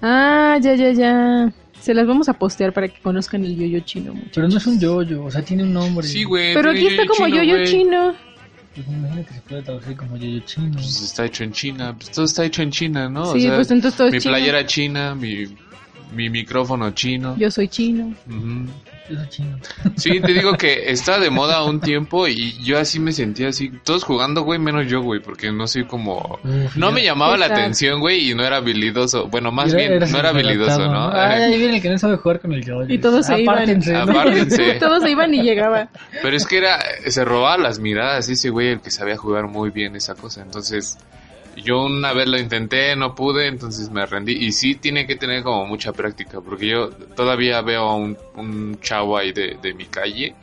Ah, 0.01 0.57
ya, 0.61 0.75
ya, 0.75 0.91
ya. 0.91 1.51
Se 1.81 1.93
las 1.93 2.05
vamos 2.07 2.27
a 2.29 2.33
postear 2.33 2.73
para 2.73 2.87
que 2.89 2.99
conozcan 3.01 3.43
el 3.45 3.55
yoyo 3.55 3.79
chino. 3.81 4.13
muchachos. 4.13 4.31
Pero 4.35 4.47
no 4.49 4.57
es 4.57 4.67
un 4.67 4.79
yoyo, 4.79 5.23
o 5.25 5.31
sea, 5.31 5.41
tiene 5.41 5.63
un 5.63 5.73
nombre. 5.73 6.05
Sí, 6.05 6.23
güey. 6.23 6.53
Pero 6.53 6.71
aquí 6.71 6.87
está 6.87 7.05
como 7.07 7.27
yoyo 7.27 7.63
chino. 7.65 8.13
Pues 8.75 8.87
me 8.87 8.97
imagino 8.97 9.25
que 9.25 9.33
se 9.33 9.41
puede 9.41 9.61
traducir 9.63 9.97
como 9.97 10.17
yoyo 10.17 10.39
chino. 10.45 10.71
Pues 10.73 11.01
está 11.01 11.25
hecho 11.25 11.43
en 11.43 11.51
China. 11.51 11.95
Pues 11.95 12.11
todo 12.11 12.25
está 12.25 12.45
hecho 12.45 12.61
en 12.61 12.71
China, 12.71 13.09
¿no? 13.09 13.33
Sí, 13.33 13.47
pues 13.47 13.71
entonces 13.71 13.97
todo 13.97 14.07
es 14.07 14.13
mi 14.13 14.19
chino. 14.19 14.31
playera 14.31 14.65
china, 14.65 15.15
mi, 15.15 15.45
mi 16.13 16.29
micrófono 16.29 16.91
chino. 16.91 17.35
Yo 17.37 17.49
soy 17.49 17.67
chino. 17.67 18.13
Yoyo 18.27 18.39
chino. 18.39 18.71
Sí, 19.95 20.19
te 20.19 20.33
digo 20.33 20.53
que 20.53 20.91
está 20.91 21.19
de 21.19 21.29
moda 21.29 21.63
un 21.63 21.79
tiempo 21.79 22.27
y 22.27 22.53
yo 22.63 22.79
así 22.79 22.99
me 22.99 23.11
sentía 23.11 23.49
así. 23.49 23.71
Todos 23.83 24.03
jugando, 24.03 24.43
güey, 24.43 24.59
menos 24.59 24.87
yo, 24.87 25.01
güey, 25.01 25.19
porque 25.21 25.51
no 25.51 25.67
soy 25.67 25.85
como... 25.85 26.39
Uf, 26.43 26.75
No 26.75 26.91
me 26.91 27.03
llamaba 27.03 27.37
la 27.37 27.47
atención, 27.47 27.99
güey, 27.99 28.29
y 28.31 28.35
no 28.35 28.43
era 28.43 28.57
habilidoso. 28.57 29.27
Bueno, 29.27 29.51
más 29.51 29.73
Era- 29.73 29.97
bien, 29.97 30.11
no 30.11 30.19
era 30.19 30.29
habilidoso, 30.29 30.87
¿no? 30.87 31.11
Ay, 31.11 31.43
ahí 31.43 31.57
viene 31.57 31.77
el 31.77 31.81
que 31.81 31.89
no 31.89 31.97
sabe 31.97 32.17
jugar 32.17 32.39
con 32.39 32.53
el. 32.53 32.59
Y 32.87 32.97
todos 32.99 33.25
se 33.25 33.41
iban. 33.41 33.55
Apártense, 33.55 33.93
¿no? 33.93 33.99
Apártense. 34.01 34.73
Todos 34.79 35.03
se 35.03 35.11
iban 35.11 35.33
y 35.33 35.41
llegaba. 35.41 35.89
Pero 36.21 36.35
es 36.35 36.45
que 36.45 36.57
era, 36.57 36.79
se 37.07 37.25
robaba 37.25 37.57
las 37.57 37.79
miradas 37.79 38.29
ese 38.29 38.49
güey, 38.49 38.69
el 38.73 38.81
que 38.81 38.91
sabía 38.91 39.17
jugar 39.17 39.47
muy 39.47 39.69
bien 39.71 39.95
esa 39.95 40.15
cosa. 40.15 40.41
Entonces, 40.41 40.97
Yo 41.63 41.83
una 41.85 42.13
vez 42.13 42.27
lo 42.27 42.39
intenté, 42.39 42.95
no 42.95 43.15
pude, 43.15 43.47
entonces 43.47 43.89
me 43.89 44.05
rendí. 44.05 44.33
Y 44.33 44.51
sí 44.51 44.75
tiene 44.75 45.05
que 45.07 45.15
tener 45.15 45.43
como 45.43 45.65
mucha 45.65 45.91
práctica, 45.93 46.41
porque 46.41 46.67
yo 46.67 46.89
todavía 46.89 47.61
veo 47.61 47.81
a 47.89 47.95
un, 47.95 48.17
un 48.35 48.79
chavo 48.81 49.17
ahí 49.17 49.31
de, 49.31 49.57
de 49.61 49.73
mi 49.73 49.85
calle 49.85 50.35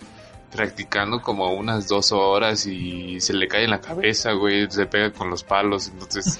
practicando 0.53 1.21
como 1.21 1.53
unas 1.53 1.87
dos 1.89 2.13
horas 2.13 2.67
y 2.67 3.21
se 3.21 3.35
le 3.35 3.47
cae 3.49 3.65
en 3.65 3.71
la 3.71 3.81
cabeza, 3.81 4.33
güey, 4.33 4.71
se 4.71 4.87
pega 4.87 5.11
con 5.13 5.29
los 5.29 5.43
palos, 5.45 5.89
entonces 5.89 6.39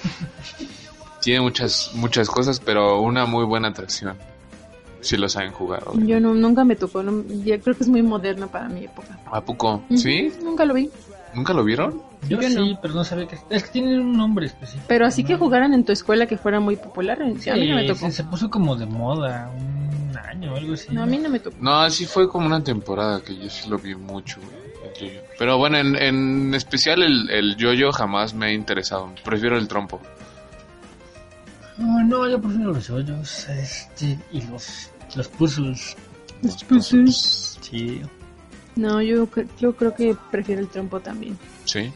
tiene 1.21 1.41
muchas 1.41 1.91
muchas 1.93 2.29
cosas, 2.29 2.59
pero 2.59 2.99
una 3.01 3.25
muy 3.25 3.45
buena 3.45 3.67
atracción. 3.69 4.15
Si 4.99 5.15
lo 5.15 5.29
saben 5.29 5.51
jugar. 5.51 5.83
obviamente. 5.85 6.11
Yo 6.11 6.19
no, 6.19 6.33
nunca 6.33 6.63
me 6.65 6.75
tocó, 6.75 7.03
no- 7.03 7.23
ya 7.45 7.59
creo 7.59 7.75
que 7.75 7.83
es 7.83 7.89
muy 7.89 8.01
moderno 8.01 8.47
para 8.47 8.67
mi 8.67 8.85
época. 8.85 9.19
¿A 9.31 9.41
poco? 9.41 9.83
¿Sí? 9.95 10.33
Nunca 10.43 10.65
lo 10.65 10.73
vi. 10.73 10.89
¿Nunca 11.37 11.53
lo 11.53 11.63
vieron? 11.63 12.01
Yo, 12.27 12.41
Yo 12.41 12.49
sí, 12.49 12.55
no. 12.55 12.79
pero 12.81 12.95
no 12.95 13.03
sabía 13.03 13.27
que... 13.27 13.37
Es 13.51 13.63
que 13.65 13.69
tienen 13.69 13.99
un 13.99 14.17
nombre 14.17 14.47
específico. 14.47 14.85
Pero 14.87 15.05
así 15.05 15.23
que 15.23 15.35
jugaran 15.37 15.71
en 15.75 15.85
tu 15.85 15.91
escuela 15.91 16.25
que 16.25 16.35
fuera 16.35 16.59
muy 16.59 16.75
popular, 16.77 17.19
sí, 17.39 17.51
a 17.51 17.53
mí 17.55 17.69
no 17.69 17.75
me 17.75 17.83
tocó. 17.83 17.99
se, 18.07 18.11
se 18.11 18.23
puso 18.23 18.49
como 18.49 18.75
de 18.75 18.87
moda 18.87 19.49
un 19.55 20.17
año 20.17 20.53
o 20.53 20.57
algo 20.57 20.73
así. 20.73 20.87
No, 20.91 21.03
a 21.03 21.05
mí 21.05 21.19
no 21.19 21.29
me 21.29 21.39
tocó. 21.39 21.55
No, 21.61 21.87
sí 21.91 22.07
fue 22.07 22.27
como 22.27 22.47
una 22.47 22.63
temporada 22.63 23.21
que 23.21 23.37
yo 23.37 23.47
sí 23.51 23.69
lo 23.69 23.77
vi 23.77 23.93
mucho. 23.93 24.39
güey, 24.41 24.91
el 24.95 24.99
yo-yo. 25.11 25.21
Pero 25.37 25.59
bueno, 25.59 25.77
en, 25.77 25.95
en 25.95 26.55
especial 26.55 27.03
el, 27.03 27.29
el 27.29 27.55
yo-yo 27.55 27.91
jamás 27.91 28.33
me 28.33 28.47
ha 28.47 28.51
interesado. 28.51 29.13
Prefiero 29.23 29.59
el 29.59 29.67
trompo. 29.67 30.01
No, 31.77 32.03
no, 32.03 32.27
yo 32.27 32.41
prefiero 32.41 32.73
los 32.73 32.89
hoyos 32.89 33.47
este, 33.49 34.17
y 34.31 34.41
los, 34.47 34.89
los 35.15 35.27
puzzles. 35.27 35.95
Los 36.41 36.63
puzzles. 36.63 37.59
Sí. 37.61 38.01
No, 38.77 39.01
yo, 39.01 39.27
yo 39.59 39.73
creo 39.73 39.93
que 39.95 40.15
prefiero 40.31 40.61
el 40.61 40.67
trompo 40.69 40.99
también. 40.99 41.37
Sí. 41.65 41.91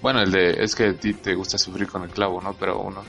Bueno, 0.00 0.20
el 0.22 0.30
de 0.30 0.62
es 0.64 0.74
que 0.74 0.84
a 0.86 0.94
ti 0.94 1.12
te 1.14 1.34
gusta 1.34 1.58
sufrir 1.58 1.86
con 1.88 2.02
el 2.04 2.10
clavo, 2.10 2.40
¿no? 2.40 2.54
Pero 2.54 2.80
uno 2.80 3.02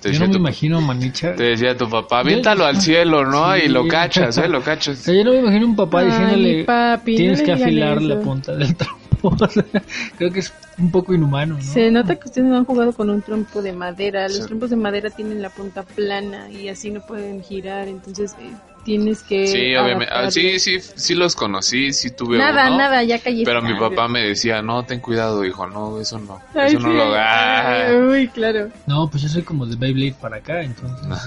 te 0.00 0.12
Yo 0.12 0.18
no 0.20 0.24
decía, 0.24 0.26
me 0.26 0.32
tu, 0.32 0.38
imagino 0.38 0.80
Manicha. 0.80 1.34
te 1.34 1.44
decía 1.44 1.76
tu 1.76 1.88
papá, 1.88 2.20
aviéntalo 2.20 2.64
al 2.64 2.80
cielo, 2.80 3.24
¿no? 3.26 3.54
Sí. 3.56 3.62
Y 3.64 3.68
lo 3.68 3.86
cachas, 3.86 4.38
¿eh? 4.38 4.48
Lo 4.48 4.58
O 4.58 4.62
cachas. 4.62 4.98
sea, 4.98 5.14
yo 5.14 5.22
no 5.24 5.32
me 5.32 5.40
imagino 5.40 5.66
un 5.66 5.76
papá 5.76 6.00
Ay, 6.00 6.06
diciéndole 6.06 6.64
papi, 6.64 7.16
tienes 7.16 7.42
que 7.42 7.52
afilar 7.52 8.00
la 8.02 8.14
eso". 8.14 8.22
punta 8.22 8.54
del 8.56 8.74
trompo. 8.74 8.99
Creo 10.18 10.30
que 10.32 10.40
es 10.40 10.52
un 10.78 10.90
poco 10.90 11.14
inhumano, 11.14 11.54
¿no? 11.56 11.62
Se 11.62 11.90
nota 11.90 12.16
que 12.16 12.28
ustedes 12.28 12.46
no 12.48 12.56
han 12.56 12.64
jugado 12.64 12.92
con 12.92 13.10
un 13.10 13.20
trompo 13.22 13.60
de 13.62 13.72
madera. 13.72 14.22
Los 14.28 14.36
Sí. 14.38 14.46
trompos 14.46 14.70
de 14.70 14.76
madera 14.76 15.10
tienen 15.10 15.42
la 15.42 15.50
punta 15.50 15.82
plana 15.82 16.50
y 16.50 16.68
así 16.68 16.90
no 16.90 17.00
pueden 17.02 17.42
girar. 17.42 17.86
Entonces 17.88 18.34
eh, 18.40 18.50
tienes 18.84 19.22
que. 19.22 19.46
Sí, 19.46 19.76
obviamente. 19.76 20.12
Ah, 20.14 20.30
sí, 20.30 20.58
sí, 20.58 20.78
sí 20.80 21.14
los 21.14 21.36
conocí, 21.36 21.92
sí 21.92 22.10
tuve 22.10 22.38
Nada, 22.38 22.68
uno. 22.68 22.78
nada, 22.78 23.02
ya 23.02 23.18
callé. 23.18 23.44
Pero 23.44 23.60
mi 23.60 23.78
papá 23.78 24.08
me 24.08 24.20
decía, 24.26 24.62
no, 24.62 24.84
ten 24.84 25.00
cuidado, 25.00 25.44
hijo, 25.44 25.66
no, 25.66 26.00
eso 26.00 26.18
no. 26.18 26.40
Ay, 26.54 26.68
eso 26.68 26.80
no 26.80 26.90
sí. 26.90 26.96
lo 26.96 27.02
hagas. 27.14 27.92
Uy, 28.10 28.28
claro. 28.28 28.68
No, 28.86 29.08
pues 29.10 29.22
yo 29.22 29.28
soy 29.28 29.42
como 29.42 29.66
de 29.66 29.76
Beyblade 29.76 30.14
para 30.20 30.36
acá, 30.38 30.62
entonces. 30.62 31.06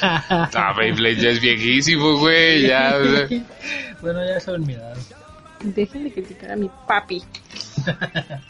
Ah, 0.00 0.74
Beyblade 0.76 1.16
ya 1.16 1.30
es 1.30 1.40
viejísimo, 1.40 2.18
güey, 2.18 2.66
ya. 2.66 2.94
bueno, 4.02 4.20
ya 4.26 4.38
saben 4.40 4.66
mi 4.66 4.74
edad. 4.74 4.96
Dejen 5.62 6.04
de 6.04 6.12
criticar 6.12 6.52
a 6.52 6.56
mi 6.56 6.70
papi. 6.86 7.22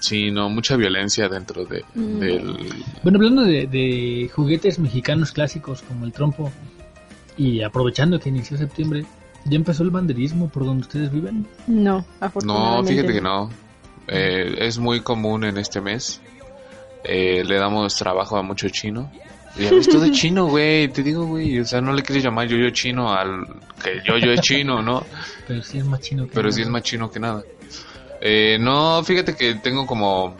Sí, 0.00 0.30
no, 0.30 0.48
mucha 0.48 0.76
violencia 0.76 1.28
dentro 1.28 1.64
de, 1.64 1.84
Mm. 1.94 2.18
del... 2.20 2.56
Bueno, 3.02 3.18
hablando 3.18 3.42
de, 3.42 3.66
de 3.66 4.30
juguetes 4.32 4.78
mexicanos 4.78 5.32
clásicos 5.32 5.82
como 5.82 6.04
el 6.04 6.12
trompo 6.12 6.52
y 7.36 7.62
aprovechando 7.62 8.20
que 8.20 8.28
inició 8.28 8.56
septiembre, 8.56 9.04
¿ya 9.44 9.56
empezó 9.56 9.82
el 9.82 9.90
banderismo 9.90 10.48
por 10.50 10.64
donde 10.64 10.82
ustedes 10.82 11.10
viven? 11.12 11.46
No, 11.66 11.98
No, 11.98 12.04
afortunadamente. 12.20 12.92
fíjate 12.94 13.12
que 13.12 13.20
no. 13.20 13.50
Eh, 14.06 14.54
es 14.60 14.78
muy 14.78 15.00
común 15.00 15.42
en 15.44 15.58
este 15.58 15.80
mes. 15.80 16.20
Eh, 17.02 17.42
le 17.44 17.56
damos 17.58 17.96
trabajo 17.96 18.36
a 18.36 18.42
mucho 18.42 18.68
chino. 18.68 19.10
Ya 19.58 19.70
ves 19.70 19.88
todo 19.88 20.08
chino, 20.12 20.46
güey. 20.46 20.88
Te 20.88 21.02
digo, 21.02 21.26
güey. 21.26 21.58
O 21.60 21.64
sea, 21.64 21.80
no 21.80 21.92
le 21.92 22.02
quieres 22.02 22.24
llamar 22.24 22.46
yo-yo 22.46 22.70
chino 22.70 23.12
al 23.12 23.44
que 23.82 24.00
yo-yo 24.04 24.32
es 24.32 24.40
chino, 24.40 24.82
¿no? 24.82 25.04
Pero 25.46 25.62
sí 25.62 25.78
es 25.78 25.84
más 25.84 26.00
chino 26.00 26.26
que 26.26 26.32
Pero 26.34 26.50
sí 26.50 26.60
nada. 26.60 26.68
es 26.68 26.72
más 26.72 26.82
chino 26.82 27.10
que 27.10 27.20
nada. 27.20 27.42
Eh, 28.20 28.58
no, 28.60 29.02
fíjate 29.04 29.34
que 29.36 29.54
tengo 29.56 29.86
como... 29.86 30.36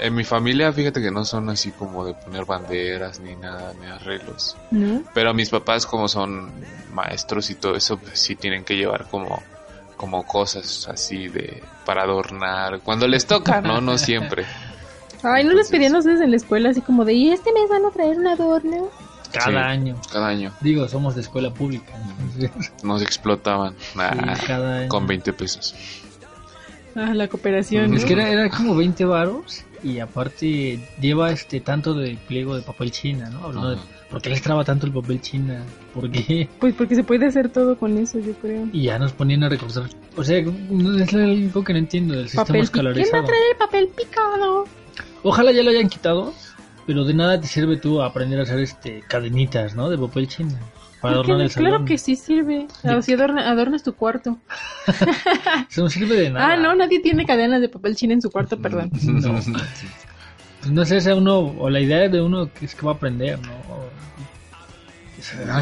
En 0.00 0.14
mi 0.14 0.22
familia, 0.22 0.72
fíjate 0.72 1.02
que 1.02 1.10
no 1.10 1.24
son 1.24 1.50
así 1.50 1.72
como 1.72 2.04
de 2.04 2.14
poner 2.14 2.44
banderas 2.44 3.18
ni 3.18 3.34
nada, 3.34 3.72
ni 3.80 3.86
arreglos. 3.86 4.56
¿No? 4.70 5.02
Pero 5.12 5.34
mis 5.34 5.50
papás 5.50 5.86
como 5.86 6.06
son 6.06 6.52
maestros 6.92 7.50
y 7.50 7.56
todo 7.56 7.74
eso, 7.74 7.98
pues 7.98 8.20
sí 8.20 8.36
tienen 8.36 8.62
que 8.64 8.76
llevar 8.76 9.06
como, 9.10 9.42
como 9.96 10.24
cosas 10.24 10.86
así 10.88 11.26
de 11.26 11.64
para 11.84 12.04
adornar. 12.04 12.78
Cuando 12.84 13.08
les 13.08 13.26
toca, 13.26 13.60
¿no? 13.60 13.80
No 13.80 13.98
siempre. 13.98 14.46
Ay, 15.22 15.44
¿no 15.44 15.52
les 15.54 15.68
pedían 15.70 15.94
ustedes 15.96 16.20
en 16.20 16.30
la 16.30 16.36
escuela 16.36 16.70
así 16.70 16.80
como 16.80 17.04
de, 17.04 17.12
¿y 17.14 17.30
este 17.30 17.52
mes 17.52 17.68
van 17.68 17.84
a 17.84 17.90
traer 17.90 18.18
un 18.18 18.26
adorno? 18.26 18.88
Cada 19.32 19.46
Sí. 19.50 19.56
año. 19.56 19.96
Cada 20.10 20.28
año 20.28 20.52
Digo, 20.60 20.88
somos 20.88 21.14
de 21.14 21.20
escuela 21.20 21.52
pública. 21.52 21.92
entonces, 22.18 22.72
nos 22.82 23.02
explotaban. 23.02 23.74
Nah, 23.94 24.34
sí, 24.36 24.46
cada 24.46 24.78
año. 24.80 24.88
con 24.88 25.06
20 25.06 25.32
pesos. 25.32 25.74
Ah, 26.94 27.12
la 27.14 27.28
cooperación. 27.28 27.94
Es 27.94 28.02
¿no? 28.02 28.06
que 28.08 28.12
era, 28.14 28.28
era 28.28 28.48
como 28.50 28.74
20 28.74 29.04
varos 29.04 29.62
y 29.84 30.00
aparte 30.00 30.80
lleva 31.00 31.30
este 31.30 31.60
tanto 31.60 31.94
de 31.94 32.16
pliego 32.26 32.56
de 32.56 32.62
papel 32.62 32.90
china, 32.90 33.28
¿no? 33.30 33.44
Hablando 33.44 33.70
de, 33.70 33.76
Ajá. 33.76 33.84
¿Por 34.10 34.22
qué 34.22 34.30
les 34.30 34.40
traba 34.40 34.64
tanto 34.64 34.86
el 34.86 34.92
papel 34.92 35.20
china? 35.20 35.62
¿Por 35.92 36.10
qué? 36.10 36.48
Pues 36.58 36.74
porque 36.74 36.94
se 36.94 37.04
puede 37.04 37.26
hacer 37.26 37.50
todo 37.50 37.76
con 37.78 37.98
eso, 37.98 38.18
yo 38.18 38.32
creo. 38.32 38.66
Y 38.72 38.84
ya 38.84 38.98
nos 38.98 39.12
ponían 39.12 39.44
a 39.44 39.50
recortar. 39.50 39.84
O 40.16 40.24
sea, 40.24 40.42
no 40.42 40.98
es 40.98 41.12
lo 41.12 41.24
único 41.24 41.62
que 41.62 41.74
no 41.74 41.78
entiendo 41.80 42.14
del 42.14 42.24
sistema 42.30 42.46
pi- 42.46 42.68
¿Quién 42.72 42.86
va 42.86 43.18
a 43.18 43.24
traer 43.24 43.42
el 43.52 43.56
papel 43.58 43.88
picado? 43.94 44.64
Ojalá 45.22 45.52
ya 45.52 45.62
lo 45.62 45.70
hayan 45.70 45.88
quitado, 45.88 46.32
pero 46.86 47.04
de 47.04 47.14
nada 47.14 47.40
te 47.40 47.46
sirve 47.46 47.76
tú 47.76 48.02
aprender 48.02 48.38
a 48.40 48.42
hacer 48.44 48.60
este 48.60 49.02
cadenitas, 49.08 49.74
¿no? 49.74 49.90
De 49.90 49.98
papel 49.98 50.28
china. 50.28 50.58
Para 51.00 51.16
¿Por 51.16 51.26
qué 51.26 51.30
adornar 51.32 51.44
el 51.46 51.50
salón. 51.52 51.70
Claro 51.70 51.84
que 51.84 51.98
sí 51.98 52.16
sirve. 52.16 52.66
Si 53.02 53.12
adorna- 53.12 53.48
adornas 53.48 53.82
tu 53.84 53.94
cuarto. 53.94 54.36
Eso 55.70 55.82
no 55.82 55.90
sirve 55.90 56.16
de 56.16 56.30
nada. 56.30 56.52
Ah, 56.52 56.56
no, 56.56 56.74
nadie 56.74 57.00
tiene 57.00 57.24
cadenas 57.24 57.60
de 57.60 57.68
papel 57.68 57.94
china 57.94 58.14
en 58.14 58.22
su 58.22 58.30
cuarto, 58.30 58.60
perdón. 58.60 58.90
No. 59.04 59.34
Pues 60.60 60.72
no 60.72 60.84
sé, 60.84 60.96
esa 60.96 61.14
uno, 61.14 61.38
o 61.38 61.70
la 61.70 61.78
idea 61.80 62.08
de 62.08 62.20
uno 62.20 62.52
que 62.52 62.64
es 62.64 62.74
que 62.74 62.84
va 62.84 62.92
a 62.92 62.94
aprender, 62.96 63.38
¿no? 63.38 63.52
O- 63.52 63.88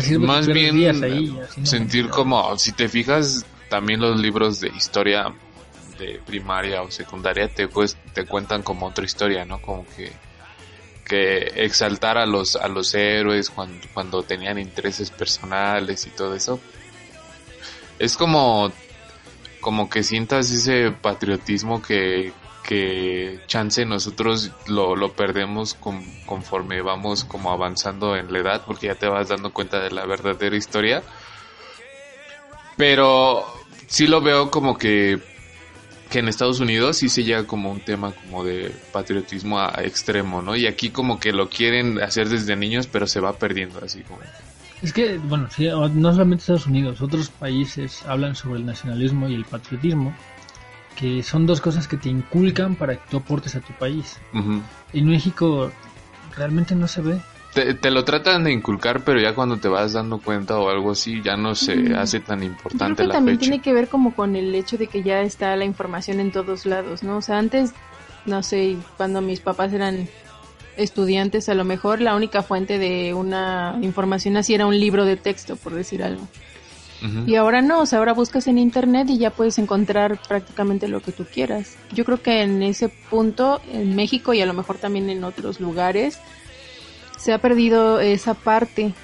sirve 0.01 0.21
que 0.23 0.27
Más 0.27 0.47
bien 0.47 0.75
días 0.75 1.03
ahí, 1.03 1.37
así 1.43 1.61
no 1.61 1.67
sentir 1.67 2.09
como, 2.09 2.57
si 2.59 2.73
te 2.73 2.89
fijas, 2.89 3.45
también 3.69 4.01
los 4.01 4.19
libros 4.21 4.61
de 4.61 4.69
historia 4.69 5.35
de 5.97 6.21
primaria 6.25 6.83
o 6.83 6.91
secundaria 6.91 7.49
te, 7.49 7.69
pues, 7.69 7.99
te 8.13 8.27
cuentan 8.27 8.63
como 8.63 8.87
otra 8.87 9.05
historia, 9.05 9.45
¿no? 9.45 9.61
Como 9.61 9.87
que 9.89 10.13
que 11.05 11.65
exaltar 11.65 12.19
a 12.19 12.27
los 12.27 12.57
a 12.57 12.69
los 12.69 12.93
héroes 12.95 13.51
cuando, 13.51 13.89
cuando 13.95 14.23
tenían 14.25 14.59
intereses 14.59 15.11
personales 15.11 16.07
y 16.07 16.11
todo 16.11 16.35
eso 16.35 16.61
es 17.99 18.17
como 18.17 18.73
como 19.61 19.89
que 19.89 20.03
sientas 20.03 20.51
ese 20.51 20.93
patriotismo 20.93 21.83
que 21.83 22.35
que 22.63 23.41
chance 23.47 23.85
nosotros 23.87 24.51
lo, 24.67 24.97
lo 24.97 25.15
perdemos 25.15 25.75
con- 25.75 26.17
conforme 26.27 26.83
vamos 26.83 27.25
como 27.25 27.53
avanzando 27.53 28.17
en 28.17 28.33
la 28.33 28.41
edad 28.41 28.65
porque 28.67 28.89
ya 28.89 28.97
te 28.97 29.09
vas 29.09 29.29
dando 29.29 29.53
cuenta 29.53 29.81
de 29.81 29.93
la 29.93 30.05
verdadera 30.07 30.57
historia 30.57 31.05
pero 32.77 33.47
sí 33.87 34.07
lo 34.07 34.21
veo 34.21 34.51
como 34.51 34.77
que 34.77 35.19
que 36.11 36.21
en 36.21 36.29
Estados 36.29 36.61
Unidos 36.61 36.99
sí 36.99 37.09
se 37.09 37.25
llega 37.25 37.47
como 37.47 37.71
un 37.71 37.81
tema 37.81 38.13
como 38.13 38.45
de 38.45 38.75
patriotismo 38.93 39.59
a, 39.59 39.79
a 39.79 39.83
extremo, 39.83 40.43
¿no? 40.43 40.57
Y 40.57 40.67
aquí 40.67 40.91
como 40.91 41.19
que 41.19 41.33
lo 41.33 41.49
quieren 41.49 42.01
hacer 42.01 42.29
desde 42.29 42.57
niños, 42.57 42.87
pero 42.87 43.07
se 43.07 43.21
va 43.21 43.33
perdiendo 43.33 43.81
así 43.85 44.03
como. 44.03 44.21
Es 44.83 44.93
que, 44.93 45.19
bueno, 45.19 45.49
sí, 45.51 45.67
no 45.67 46.13
solamente 46.13 46.43
Estados 46.43 46.67
Unidos, 46.67 47.01
otros 47.01 47.31
países 47.31 48.05
hablan 48.07 48.37
sobre 48.37 48.61
el 48.61 48.67
nacionalismo 48.67 49.29
y 49.29 49.35
el 49.35 49.45
patriotismo, 49.45 50.15
que 50.97 51.23
son 51.23 51.47
dos 51.47 51.61
cosas 51.61 51.89
que 51.89 51.97
te 51.97 52.09
inculcan 52.09 52.75
para 52.77 52.97
que 52.97 53.03
tú 53.11 53.17
aportes 53.17 53.55
a 53.57 53.61
tu 53.61 53.73
país. 53.75 54.19
Ujú. 54.35 54.63
En 54.93 55.07
México 55.07 55.73
realmente 56.37 56.75
no 56.75 56.87
se 56.87 57.01
ve. 57.01 57.21
Te, 57.55 57.75
te 57.75 57.91
lo 57.91 58.05
tratan 58.05 58.45
de 58.45 58.53
inculcar, 58.53 59.03
pero 59.05 59.21
ya 59.21 59.35
cuando 59.35 59.57
te 59.57 59.69
vas 59.69 59.93
dando 59.95 60.19
cuenta 60.19 60.59
o 60.59 60.69
algo 60.69 60.91
así, 60.93 61.23
ya 61.23 61.37
no 61.37 61.55
se 61.55 61.75
Mm. 61.77 61.95
hace 61.97 62.21
tan 62.21 62.41
Yo 62.41 62.45
creo 62.47 62.53
importante 62.53 63.03
que 63.03 63.09
la 63.09 63.15
también 63.15 63.39
fecha. 63.39 63.51
tiene 63.51 63.63
que 63.63 63.73
ver 63.73 63.89
como 63.89 64.15
con 64.15 64.37
el 64.37 64.55
hecho 64.55 64.77
de 64.77 64.87
que 64.89 65.03
ya 65.03 65.23
está 65.23 65.57
la 65.57 65.65
información 65.65 66.21
en 66.21 66.33
todos 66.33 66.67
lados, 66.67 67.03
¿no? 67.03 67.17
O 67.19 67.23
sea, 67.23 67.39
antes, 67.39 67.73
no 68.27 68.43
sé, 68.43 68.77
cuando 68.97 69.23
mis 69.23 69.41
papás 69.41 69.73
eran 69.73 70.07
estudiantes, 70.77 71.49
a 71.49 71.55
lo 71.55 71.65
mejor 71.65 72.01
la 72.03 72.15
única 72.15 72.43
fuente 72.43 72.79
de 72.79 73.15
una 73.15 73.79
información 73.81 74.37
así 74.37 74.55
era 74.55 74.67
un 74.67 74.79
libro 74.79 75.05
de 75.07 75.17
texto, 75.17 75.57
por 75.57 75.73
decir 75.75 76.03
algo. 76.03 76.27
Y 77.27 77.37
ahora 77.37 77.61
no, 77.63 77.81
o 77.83 77.87
sea, 77.87 77.99
ahora 78.01 78.15
buscas 78.15 78.47
en 78.49 78.57
internet 78.59 79.07
y 79.11 79.19
ya 79.19 79.31
puedes 79.31 79.59
encontrar 79.59 80.19
prácticamente 80.27 80.89
lo 80.89 81.01
que 81.01 81.13
tú 81.13 81.25
quieras. 81.33 81.77
Yo 81.93 82.05
creo 82.05 82.21
que 82.21 82.43
en 82.43 82.63
ese 82.63 82.89
punto, 82.89 83.61
en 83.71 83.95
México 83.95 84.33
y 84.35 84.41
a 84.41 84.47
lo 84.47 84.55
mejor 84.55 84.79
también 84.79 85.09
en 85.11 85.23
otros 85.23 85.61
lugares, 85.61 86.19
se 87.27 87.33
ha 87.33 87.39
perdido 87.39 87.99
esa 87.99 88.35
parte. 88.35 88.95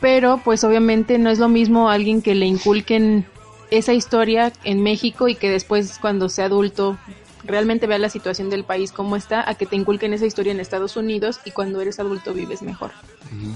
Pero 0.00 0.40
pues 0.42 0.64
obviamente 0.64 1.18
no 1.18 1.30
es 1.30 1.38
lo 1.38 1.48
mismo 1.48 1.90
alguien 1.90 2.22
que 2.22 2.34
le 2.34 2.46
inculquen 2.46 3.26
esa 3.70 3.92
historia 3.92 4.52
en 4.64 4.82
México 4.82 5.28
y 5.28 5.34
que 5.34 5.50
después 5.50 5.98
cuando 6.00 6.28
sea 6.28 6.46
adulto 6.46 6.98
realmente 7.44 7.86
vea 7.86 7.98
la 7.98 8.08
situación 8.08 8.48
del 8.48 8.64
país 8.64 8.92
como 8.92 9.14
está, 9.14 9.48
a 9.48 9.54
que 9.54 9.66
te 9.66 9.76
inculquen 9.76 10.14
esa 10.14 10.26
historia 10.26 10.52
en 10.52 10.60
Estados 10.60 10.96
Unidos 10.96 11.40
y 11.44 11.50
cuando 11.50 11.80
eres 11.80 12.00
adulto 12.00 12.32
vives 12.32 12.62
mejor. 12.62 12.92
Ujú. 13.26 13.52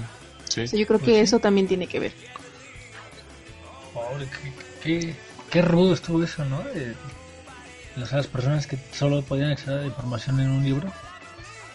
Sí. 0.49 0.61
O 0.61 0.67
sea, 0.67 0.79
yo 0.79 0.85
creo 0.85 0.99
que 0.99 1.21
eso 1.21 1.39
también 1.39 1.67
tiene 1.67 1.87
que 1.87 1.99
ver. 1.99 2.13
Pobre, 3.93 4.27
qué, 4.27 4.53
qué, 4.83 5.15
qué 5.49 5.61
rudo 5.61 5.93
estuvo 5.93 6.23
eso, 6.23 6.45
¿no? 6.45 6.61
De 6.61 6.93
las 7.95 8.27
personas 8.27 8.67
que 8.67 8.77
solo 8.93 9.23
podían 9.23 9.51
acceder 9.51 9.79
a 9.79 9.81
la 9.81 9.87
información 9.87 10.39
en 10.39 10.51
un 10.51 10.63
libro. 10.63 10.91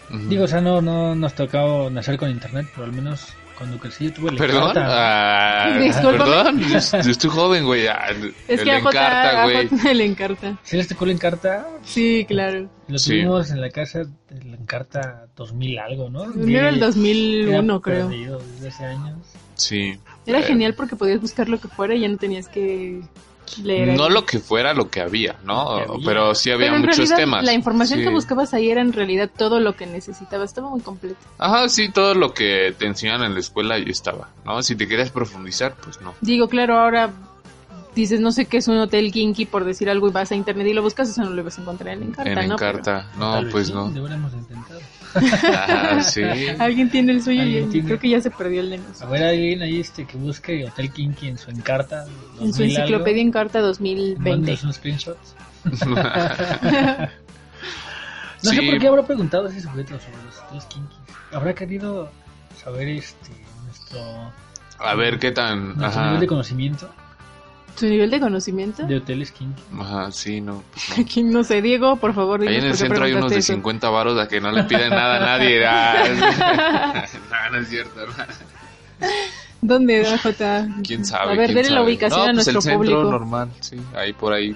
Ujú. 0.09 0.29
Digo, 0.29 0.43
o 0.45 0.47
sea, 0.47 0.61
no, 0.61 0.81
no 0.81 1.15
nos 1.15 1.33
tocaba 1.35 1.89
nacer 1.89 2.17
con 2.17 2.29
internet, 2.29 2.67
pero 2.73 2.85
al 2.85 2.93
menos 2.93 3.33
cuando 3.57 3.79
crecí 3.79 4.05
yo 4.05 4.13
tuve 4.13 4.31
la 4.31 4.37
¿Perdón? 4.37 4.73
Ah, 4.77 5.79
perdón. 6.03 6.59
Yo, 6.69 6.77
yo 7.01 7.11
estoy 7.11 7.29
joven, 7.29 7.65
güey. 7.65 7.87
Ah, 7.87 8.05
Es 8.47 8.59
el 8.59 8.65
que 8.65 8.75
Encarta, 8.77 9.43
güey. 9.45 9.95
Le 9.95 10.05
encarta. 10.05 10.57
¿Sí 10.63 10.77
les 10.77 10.87
tocó 10.87 11.05
la 11.07 11.13
encarta? 11.13 11.67
Sí, 11.81 12.23
claro. 12.27 12.69
Lo 12.87 12.99
Sí. 12.99 13.09
tuvimos 13.11 13.49
en 13.49 13.59
la 13.61 13.69
casa 13.71 13.99
de 14.29 14.43
la 14.45 14.57
encarta 14.57 15.25
2000 15.35 15.79
algo, 15.79 16.09
¿no? 16.09 16.25
El 16.25 16.55
era 16.55 16.69
el 16.69 16.75
Que 16.75 16.81
2001, 16.81 17.73
era 17.73 17.81
creo. 17.81 18.07
perdido 18.09 18.39
desde 18.53 18.67
hace 18.67 18.85
años. 18.85 19.17
Sí. 19.55 19.99
Era 20.27 20.39
Eh, 20.39 20.43
genial 20.43 20.75
porque 20.75 20.95
podías 20.95 21.19
buscar 21.19 21.49
lo 21.49 21.59
que 21.59 21.67
fuera 21.67 21.95
y 21.95 22.01
ya 22.01 22.07
no 22.09 22.17
tenías 22.17 22.47
que 22.47 23.01
leer. 23.63 23.95
No 23.97 24.05
ahí. 24.05 24.11
lo 24.11 24.25
que 24.25 24.39
fuera 24.39 24.73
lo 24.73 24.89
que 24.89 25.01
había, 25.01 25.35
¿no? 25.43 25.79
Lo 25.79 25.85
que 25.85 25.91
había. 25.93 26.05
Pero 26.05 26.35
sí 26.35 26.51
había 26.51 26.67
Pero 26.67 26.75
en 26.75 26.81
muchos 26.81 26.97
realidad, 26.97 27.17
temas. 27.17 27.43
La 27.45 27.53
información 27.53 27.99
Sí. 27.99 28.05
que 28.05 28.11
buscabas 28.11 28.53
ahí 28.53 28.69
era 28.69 28.81
en 28.81 28.93
realidad 28.93 29.29
todo 29.35 29.59
lo 29.59 29.75
que 29.75 29.85
necesitabas. 29.87 30.49
Estaba 30.49 30.69
muy 30.69 30.81
completo. 30.81 31.17
Ajá, 31.37 31.67
sí, 31.69 31.89
todo 31.89 32.13
lo 32.13 32.33
que 32.33 32.73
te 32.77 32.85
enseñan 32.85 33.23
en 33.23 33.33
la 33.33 33.39
escuela 33.39 33.75
ahí 33.75 33.85
estaba, 33.87 34.29
¿no? 34.45 34.61
Si 34.61 34.75
te 34.75 34.87
querías 34.87 35.11
profundizar, 35.11 35.75
pues 35.83 36.01
no. 36.01 36.13
Digo, 36.21 36.47
claro, 36.47 36.79
ahora 36.79 37.11
dices, 37.95 38.19
no 38.19 38.31
sé 38.31 38.45
qué 38.45 38.57
es 38.57 38.67
un 38.67 38.77
hotel 38.77 39.11
kinky 39.11 39.45
por 39.45 39.65
decir 39.65 39.89
algo 39.89 40.07
y 40.07 40.11
vas 40.11 40.31
a 40.31 40.35
internet 40.35 40.67
y 40.67 40.73
lo 40.73 40.83
buscas, 40.83 41.09
eso 41.09 41.23
no 41.23 41.31
lo 41.31 41.43
vas 41.43 41.57
a 41.57 41.61
encontrar 41.61 41.95
en 41.95 42.03
Encarta, 42.03 42.41
en 42.43 42.47
¿no? 42.49 42.53
Encarta. 42.55 43.07
No, 43.17 43.41
pues 43.49 43.67
sí, 43.67 43.73
no. 43.73 43.89
Deberíamos 43.89 44.33
intentar. 44.33 44.77
Ah, 45.15 46.01
sí. 46.03 46.21
Alguien 46.59 46.89
tiene 46.89 47.13
el 47.13 47.23
suyo 47.23 47.43
y 47.43 47.63
tiene. 47.69 47.85
creo 47.87 47.99
que 47.99 48.09
ya 48.09 48.21
se 48.21 48.29
perdió 48.31 48.61
el 48.61 48.69
de 48.69 48.75
A 48.75 48.79
nosotros. 48.79 49.09
ver, 49.09 49.23
alguien 49.23 49.61
ahí 49.61 49.79
este 49.79 50.05
que 50.05 50.17
busque 50.17 50.65
Hotel 50.65 50.91
Kinky 50.91 51.27
en 51.29 51.37
su 51.37 51.49
encarta. 51.51 52.05
En 52.39 52.53
su 52.53 52.59
2000 52.63 52.75
algo, 52.75 52.81
enciclopedia 52.81 53.21
Encarta 53.21 53.59
2020. 53.61 54.29
mándenos 54.29 54.63
un 54.63 54.73
screenshot. 54.73 55.17
No 58.43 58.51
Sí. 58.51 58.55
sé 58.55 58.61
por 58.61 58.79
qué 58.79 58.87
habrá 58.87 59.03
preguntado 59.03 59.47
ese 59.47 59.61
sujeto 59.61 59.99
sobre 59.99 60.23
los 60.23 60.37
hoteles 60.39 60.65
kinky. 60.65 60.95
Habrá 61.33 61.55
querido 61.55 62.11
saber 62.63 62.87
este 62.89 63.31
nuestro, 63.65 64.31
A 64.79 64.93
ver 64.95 65.17
qué 65.17 65.31
tan. 65.31 65.69
nuestro 65.69 65.85
Ajá. 65.87 66.05
nivel 66.05 66.19
de 66.21 66.27
conocimiento 66.27 66.89
¿Su 67.77 67.85
nivel 67.85 68.09
de 68.09 68.19
conocimiento? 68.19 68.83
de 68.83 68.97
hoteles 68.97 69.31
kinky. 69.31 69.61
Ajá, 69.79 70.11
sí, 70.11 70.41
no. 70.41 70.63
pues 70.73 70.89
no. 70.89 70.95
Aquí 71.03 71.23
no 71.23 71.43
sé, 71.43 71.61
Diego, 71.61 71.95
por 71.97 72.13
favor, 72.13 72.41
Ahí 72.41 72.55
en 72.55 72.65
el 72.65 72.75
centro 72.75 73.05
hay 73.05 73.13
unos 73.13 73.31
de 73.31 73.37
eso. 73.39 73.53
50 73.53 73.89
varos 73.89 74.19
a 74.19 74.27
que 74.27 74.41
no 74.41 74.51
le 74.51 74.63
piden 74.63 74.89
nada 74.89 75.17
a 75.17 75.37
nadie. 75.37 75.63
Ah, 75.67 76.03
no, 77.51 77.51
no 77.51 77.57
es 77.61 77.69
cierto. 77.69 78.05
¿no? 78.07 78.13
¿Dónde, 79.61 80.05
J? 80.21 80.67
¿Quién 80.83 81.05
sabe? 81.05 81.33
A 81.33 81.35
ver, 81.35 81.53
denle 81.53 81.71
la 81.71 81.83
ubicación 81.83 82.19
no, 82.19 82.23
a 82.23 82.33
pues 82.33 82.35
nuestro 82.35 82.57
el 82.59 82.61
centro 82.63 82.77
público. 82.79 83.03
normal, 83.11 83.49
sí. 83.59 83.77
Ahí 83.95 84.13
por 84.13 84.33
ahí. 84.33 84.55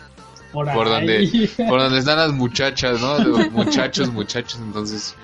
Por, 0.52 0.72
Por 0.74 0.88
ahí. 0.88 1.28
donde, 1.28 1.50
por 1.70 1.80
donde 1.80 2.00
están 2.00 2.18
las 2.18 2.34
muchachas, 2.34 3.00
¿no? 3.02 3.18
De 3.20 3.50
muchachos, 3.52 4.12
muchachos. 4.12 4.60
Entonces, 4.62 5.16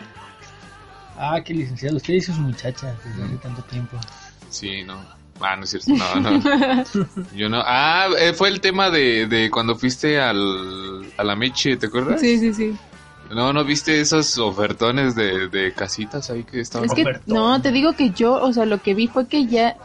Ah, 1.20 1.42
qué 1.44 1.54
licenciado. 1.54 1.98
Usted 1.98 2.14
hizo 2.14 2.34
su 2.34 2.42
muchacha 2.42 2.96
desde 3.04 3.24
hace 3.24 3.36
tanto 3.38 3.62
tiempo. 3.64 3.98
sí, 4.50 4.84
no. 4.84 5.17
Ah, 5.42 5.56
no 5.56 5.64
es 5.64 5.70
cierto. 5.70 5.92
No, 5.94 6.20
no. 6.20 6.44
Yo 7.36 7.50
no. 7.50 7.62
Ah, 7.66 8.08
eh, 8.20 8.34
fue 8.34 8.50
el 8.50 8.60
tema 8.62 8.90
de, 8.90 9.28
de 9.28 9.50
cuando 9.52 9.76
fuiste 9.76 10.20
al, 10.20 11.06
a 11.18 11.24
la 11.24 11.36
Meche, 11.36 11.78
¿te 11.78 11.88
acuerdas? 11.88 12.20
Sí, 12.22 12.38
sí, 12.40 12.54
sí. 12.54 12.76
No, 13.30 13.52
¿no 13.52 13.64
viste 13.66 14.00
esos 14.00 14.38
ofertones 14.38 15.14
de, 15.16 15.50
de 15.50 15.74
casitas 15.74 16.30
ahí 16.30 16.44
que 16.44 16.62
estaban? 16.62 16.88
Es 16.88 16.94
que, 16.96 17.02
Ofertón. 17.02 17.34
no, 17.36 17.62
te 17.62 17.72
digo 17.72 17.94
que 17.94 18.12
yo, 18.12 18.34
o 18.36 18.54
sea, 18.54 18.66
lo 18.66 18.82
que 18.82 18.94
vi 18.94 19.08
fue 19.08 19.28
que 19.28 19.46
ya 19.48 19.76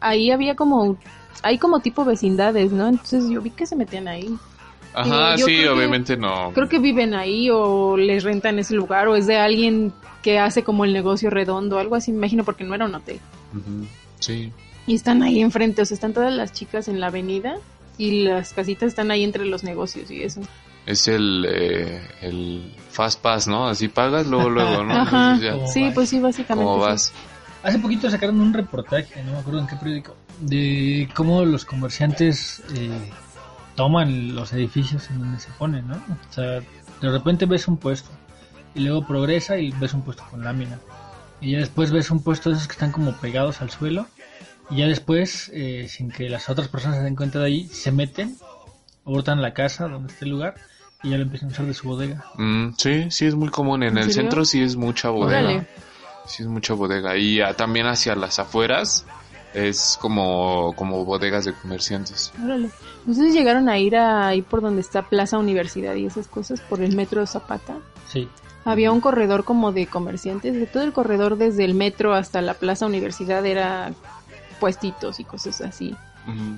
ahí 0.00 0.30
había 0.30 0.54
como, 0.56 0.98
hay 1.42 1.58
como 1.58 1.80
tipo 1.80 2.04
vecindades, 2.04 2.72
¿no? 2.72 2.88
Entonces 2.88 3.28
yo 3.28 3.42
vi 3.42 3.50
que 3.50 3.66
se 3.66 3.76
metían 3.76 4.08
ahí. 4.08 4.34
Ajá, 4.94 5.36
yo 5.36 5.44
sí, 5.46 5.56
que- 5.58 5.68
obviamente 5.68 6.16
no. 6.16 6.50
Creo 6.54 6.68
que 6.68 6.78
viven 6.78 7.12
ahí 7.14 7.50
o 7.52 7.96
les 7.98 8.24
rentan 8.24 8.58
ese 8.58 8.74
lugar 8.74 9.06
o 9.08 9.16
es 9.16 9.26
de 9.26 9.36
alguien 9.36 9.92
que 10.22 10.38
hace 10.38 10.64
como 10.64 10.84
el 10.86 10.92
negocio 10.94 11.28
redondo, 11.28 11.78
algo 11.78 11.94
así, 11.94 12.10
me 12.10 12.18
imagino, 12.18 12.42
porque 12.42 12.64
no 12.64 12.74
era 12.74 12.86
un 12.86 12.94
hotel. 12.94 13.20
Ujú, 13.52 13.86
Sí. 14.18 14.50
Y 14.88 14.94
están 14.94 15.22
ahí 15.22 15.42
enfrente, 15.42 15.82
o 15.82 15.84
sea, 15.84 15.94
están 15.94 16.14
todas 16.14 16.32
las 16.32 16.52
chicas 16.54 16.88
en 16.88 16.98
la 16.98 17.08
avenida 17.08 17.56
y 17.98 18.22
las 18.22 18.54
casitas 18.54 18.88
están 18.88 19.10
ahí 19.10 19.22
entre 19.22 19.44
los 19.44 19.62
negocios 19.62 20.10
y 20.10 20.22
eso. 20.22 20.40
Es 20.86 21.08
el, 21.08 21.46
eh, 21.46 22.00
el 22.22 22.74
Fast 22.90 23.20
Pass, 23.20 23.46
¿no? 23.48 23.68
Así 23.68 23.88
pagas, 23.88 24.26
luego, 24.26 24.48
luego, 24.48 24.84
¿no? 24.84 24.94
Ajá, 25.02 25.34
Entonces 25.34 25.44
ya, 25.44 25.52
¿Cómo 25.52 25.68
sí, 25.68 25.82
vas? 25.82 25.94
pues 25.94 26.08
sí, 26.08 26.20
básicamente. 26.20 26.64
¿Cómo 26.64 26.82
sí. 26.82 26.90
vas? 26.90 27.12
Hace 27.62 27.78
poquito 27.80 28.10
sacaron 28.10 28.40
un 28.40 28.54
reportaje, 28.54 29.22
no 29.24 29.32
me 29.32 29.38
acuerdo 29.38 29.60
en 29.60 29.66
qué 29.66 29.76
periódico, 29.76 30.16
de 30.40 31.06
cómo 31.14 31.44
los 31.44 31.66
comerciantes 31.66 32.62
eh, 32.74 32.90
toman 33.74 34.34
los 34.34 34.54
edificios 34.54 35.10
en 35.10 35.18
donde 35.18 35.38
se 35.38 35.50
ponen, 35.58 35.86
¿no? 35.86 35.96
O 35.96 36.32
sea, 36.32 36.44
de 36.44 37.10
repente 37.10 37.44
ves 37.44 37.68
un 37.68 37.76
puesto 37.76 38.08
y 38.74 38.80
luego 38.80 39.06
progresa 39.06 39.58
y 39.58 39.70
ves 39.72 39.92
un 39.92 40.00
puesto 40.00 40.24
con 40.30 40.42
lámina. 40.42 40.78
Y 41.42 41.52
ya 41.52 41.58
después 41.58 41.90
ves 41.90 42.10
un 42.10 42.22
puesto 42.22 42.48
de 42.48 42.56
esos 42.56 42.68
que 42.68 42.72
están 42.72 42.90
como 42.90 43.12
pegados 43.12 43.60
al 43.60 43.68
suelo 43.70 44.06
y 44.70 44.76
ya 44.76 44.86
después, 44.86 45.50
eh, 45.54 45.86
sin 45.88 46.10
que 46.10 46.28
las 46.28 46.48
otras 46.48 46.68
personas 46.68 46.98
se 46.98 47.04
den 47.04 47.16
cuenta 47.16 47.38
de 47.38 47.46
ahí, 47.46 47.68
se 47.68 47.90
meten, 47.92 48.36
hurtan 49.04 49.40
la 49.40 49.54
casa 49.54 49.88
donde 49.88 50.12
está 50.12 50.24
el 50.24 50.32
lugar 50.32 50.54
y 51.02 51.10
ya 51.10 51.16
lo 51.16 51.22
empiezan 51.22 51.48
a 51.48 51.52
usar 51.52 51.66
de 51.66 51.74
su 51.74 51.88
bodega. 51.88 52.24
Mm, 52.36 52.74
sí, 52.76 53.10
sí 53.10 53.26
es 53.26 53.34
muy 53.34 53.48
común. 53.48 53.82
En, 53.82 53.90
¿En 53.90 53.98
el 53.98 54.04
serio? 54.04 54.22
centro 54.22 54.44
sí 54.44 54.62
es 54.62 54.76
mucha 54.76 55.10
bodega. 55.10 55.40
Órale. 55.40 55.66
Sí 56.26 56.42
es 56.42 56.48
mucha 56.48 56.74
bodega. 56.74 57.16
Y 57.16 57.40
ah, 57.40 57.54
también 57.54 57.86
hacia 57.86 58.14
las 58.14 58.38
afueras 58.38 59.06
es 59.54 59.98
como, 60.00 60.74
como 60.76 61.04
bodegas 61.04 61.44
de 61.44 61.54
comerciantes. 61.54 62.32
Órale. 62.42 62.70
¿Ustedes 63.06 63.32
llegaron 63.32 63.68
a 63.68 63.78
ir 63.78 63.96
a, 63.96 64.28
ahí 64.28 64.42
por 64.42 64.60
donde 64.60 64.82
está 64.82 65.02
Plaza 65.02 65.38
Universidad 65.38 65.94
y 65.94 66.04
esas 66.04 66.26
cosas, 66.28 66.60
por 66.60 66.82
el 66.82 66.94
metro 66.94 67.24
Zapata? 67.26 67.78
Sí. 68.08 68.28
Había 68.64 68.92
un 68.92 69.00
corredor 69.00 69.44
como 69.44 69.72
de 69.72 69.86
comerciantes, 69.86 70.54
de 70.54 70.66
todo 70.66 70.82
el 70.82 70.92
corredor 70.92 71.38
desde 71.38 71.64
el 71.64 71.72
metro 71.72 72.12
hasta 72.12 72.42
la 72.42 72.52
Plaza 72.52 72.84
Universidad 72.84 73.46
era 73.46 73.94
puestitos 74.58 75.20
y 75.20 75.24
cosas 75.24 75.60
así. 75.60 75.94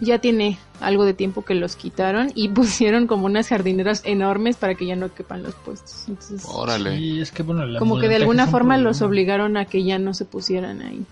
Ya 0.00 0.18
tiene 0.18 0.58
algo 0.80 1.04
de 1.04 1.14
tiempo 1.14 1.44
que 1.44 1.54
los 1.54 1.76
quitaron 1.76 2.32
y 2.34 2.48
pusieron 2.48 3.06
como 3.06 3.26
unas 3.26 3.48
jardineras 3.48 4.02
enormes 4.04 4.56
para 4.56 4.74
que 4.74 4.84
ya 4.86 4.96
no 4.96 5.14
quepan 5.14 5.44
los 5.44 5.54
puestos. 5.54 6.06
Entonces, 6.08 6.44
Órale. 6.48 6.96
Y 6.98 7.20
es 7.20 7.30
que 7.30 7.44
bueno, 7.44 7.64
la 7.64 7.78
como 7.78 8.00
que 8.00 8.08
de 8.08 8.16
alguna 8.16 8.48
forma 8.48 8.78
los 8.78 9.00
obligaron 9.00 9.56
a 9.56 9.66
que 9.66 9.84
ya 9.84 10.00
no 10.00 10.12
se 10.12 10.24
pusieran 10.24 10.82
ahí. 10.82 11.04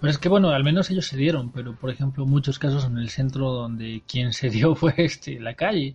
Pero 0.00 0.10
es 0.10 0.18
que 0.18 0.28
bueno, 0.28 0.48
al 0.48 0.64
menos 0.64 0.90
ellos 0.90 1.06
se 1.06 1.16
dieron, 1.16 1.52
pero 1.52 1.76
por 1.76 1.90
ejemplo 1.90 2.26
muchos 2.26 2.58
casos 2.58 2.84
en 2.86 2.98
el 2.98 3.10
centro 3.10 3.52
donde 3.52 4.02
quien 4.08 4.32
se 4.32 4.50
dio 4.50 4.74
fue 4.74 4.94
este 4.96 5.38
la 5.38 5.54
calle, 5.54 5.94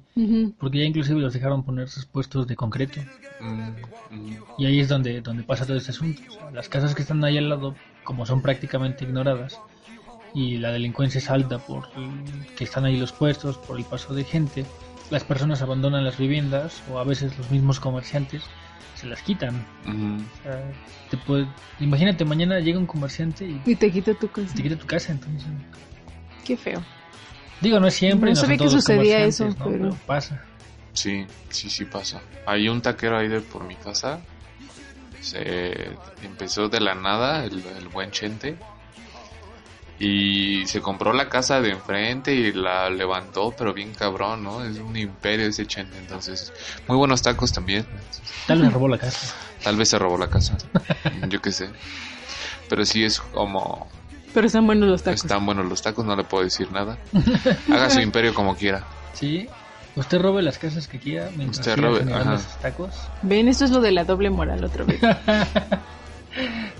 porque 0.57 0.77
ya 0.79 0.85
inclusive 0.85 1.19
los 1.19 1.33
dejaron 1.33 1.63
poner 1.63 1.89
sus 1.89 2.05
puestos 2.05 2.47
de 2.47 2.55
concreto 2.55 3.01
Mm, 3.39 4.15
mm. 4.15 4.37
y 4.57 4.65
ahí 4.65 4.79
es 4.79 4.87
donde 4.87 5.21
donde 5.21 5.43
pasa 5.43 5.65
todo 5.65 5.77
este 5.77 5.91
asunto. 5.91 6.21
O 6.29 6.33
sea, 6.33 6.51
las 6.51 6.69
casas 6.69 6.95
que 6.95 7.01
están 7.01 7.23
ahí 7.23 7.37
al 7.37 7.49
lado, 7.49 7.75
como 8.03 8.25
son 8.25 8.41
prácticamente 8.41 9.03
ignoradas 9.03 9.59
y 10.35 10.57
la 10.57 10.71
delincuencia 10.71 11.17
es 11.17 11.29
alta 11.31 11.57
por 11.57 11.87
que 12.55 12.63
están 12.65 12.85
ahí 12.85 12.97
los 12.97 13.11
puestos, 13.13 13.57
por 13.57 13.77
el 13.79 13.85
paso 13.85 14.13
de 14.13 14.23
gente, 14.23 14.65
las 15.09 15.23
personas 15.23 15.61
abandonan 15.63 16.03
las 16.03 16.17
viviendas 16.17 16.83
o 16.91 16.99
a 16.99 17.03
veces 17.03 17.35
los 17.37 17.49
mismos 17.49 17.79
comerciantes 17.79 18.43
se 18.95 19.07
las 19.07 19.21
quitan. 19.21 19.65
Ujú. 19.87 20.23
O 20.39 20.43
sea, 20.43 20.63
te 21.09 21.17
puede- 21.17 21.47
imagínate 21.79 22.23
mañana 22.25 22.59
llega 22.59 22.77
un 22.79 22.85
comerciante 22.85 23.45
y 23.45 23.61
Y 23.65 23.75
te 23.75 23.91
quita 23.91 24.13
tu 24.13 24.27
cosa. 24.29 24.53
te 24.53 24.61
quita 24.63 24.75
tu 24.77 24.85
casa, 24.85 25.11
entonces 25.13 25.47
Qué 26.45 26.55
feo. 26.55 26.83
Digo, 27.61 27.79
no 27.79 27.87
es 27.87 27.93
siempre. 27.95 28.29
No 28.29 28.35
sabía 28.35 28.57
que 28.57 28.69
sucedía 28.69 29.23
eso, 29.25 29.47
¿no? 29.49 29.65
pero- 29.65 29.97
pasa. 30.05 30.43
Sí, 30.93 31.25
sí, 31.49 31.69
sí 31.69 31.85
pasa. 31.85 32.21
Hay 32.45 32.69
un 32.69 32.81
taquero 32.81 33.17
ahí 33.17 33.27
de 33.27 33.41
por 33.41 33.63
mi 33.65 33.75
casa. 33.75 34.19
Se 35.21 35.91
empezó 36.23 36.69
de 36.69 36.79
la 36.79 36.93
nada, 36.95 37.45
el, 37.45 37.63
el 37.79 37.87
buen 37.89 38.11
Chente. 38.11 38.57
Y 39.97 40.65
se 40.65 40.81
compró 40.81 41.13
la 41.13 41.29
casa 41.29 41.61
de 41.61 41.71
enfrente 41.71 42.33
y 42.33 42.51
la 42.51 42.89
levantó, 42.89 43.53
pero 43.57 43.73
bien 43.73 43.93
cabrón, 43.93 44.43
¿no? 44.43 44.63
Es 44.63 44.77
un 44.77 44.97
imperio 44.97 45.47
ese 45.47 45.65
Chente. 45.65 45.97
Entonces, 45.97 46.51
muy 46.87 46.97
buenos 46.97 47.21
tacos 47.21 47.53
también. 47.53 47.85
Tal 48.45 48.61
vez 48.61 48.73
robó 48.73 48.87
la 48.89 48.97
casa. 48.97 49.33
Tal 49.63 49.77
vez 49.77 49.89
se 49.89 49.97
robó 49.97 50.17
la 50.17 50.29
casa. 50.29 50.57
Yo 51.29 51.41
qué 51.41 51.51
sé. 51.51 51.69
Pero 52.67 52.85
sí 52.85 53.03
es 53.03 53.19
como... 53.19 53.87
Pero 54.33 54.47
están 54.47 54.65
buenos 54.65 54.89
los 54.89 55.01
tacos. 55.01 55.23
Están 55.23 55.45
buenos 55.45 55.65
los 55.65 55.81
tacos, 55.81 56.03
no 56.05 56.15
le 56.15 56.25
puedo 56.25 56.43
decir 56.43 56.69
nada. 56.71 56.97
Haga 57.71 57.89
su 57.89 58.01
imperio 58.01 58.33
como 58.33 58.55
quiera. 58.55 58.83
Sí. 59.13 59.47
Usted 59.95 60.19
robe 60.19 60.41
las 60.41 60.57
casas 60.57 60.89
que 60.89 60.99
quiera 60.99 61.29
mientras 61.37 61.59
Usted 61.65 61.81
robe, 61.81 62.03
sus 62.37 62.57
tacos. 62.57 62.93
Ven, 63.21 63.47
esto 63.47 63.63
es 63.63 63.71
lo 63.71 63.79
de 63.79 63.93
la 63.93 64.03
doble 64.03 64.29
moral 64.29 64.61
otra 64.65 64.83
vez. 64.83 64.99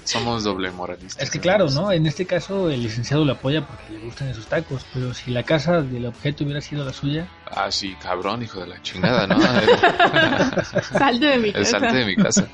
Somos 0.03 0.43
doble 0.43 0.69
moralistas. 0.71 1.23
Es 1.23 1.29
que 1.29 1.39
claro, 1.39 1.69
¿no? 1.69 1.91
En 1.91 2.05
este 2.05 2.25
caso 2.25 2.69
el 2.69 2.83
licenciado 2.83 3.23
lo 3.25 3.33
apoya 3.33 3.65
porque 3.65 3.93
le 3.93 3.99
gustan 3.99 4.27
esos 4.27 4.45
tacos, 4.47 4.85
pero 4.93 5.13
si 5.13 5.31
la 5.31 5.43
casa 5.43 5.81
del 5.81 6.05
objeto 6.05 6.43
hubiera 6.43 6.61
sido 6.61 6.83
la 6.85 6.93
suya, 6.93 7.27
Ah, 7.49 7.71
sí, 7.71 7.95
cabrón, 8.01 8.43
hijo 8.43 8.59
de 8.59 8.67
la 8.67 8.81
chingada, 8.81 9.25
¿no? 9.27 9.39
Salte 10.97 11.25
de 11.25 11.37
mi 11.37 11.47
El 11.49 11.53
casa. 11.53 11.79
salte 11.79 11.95
de 11.97 12.05
mi 12.05 12.15
casa. 12.15 12.47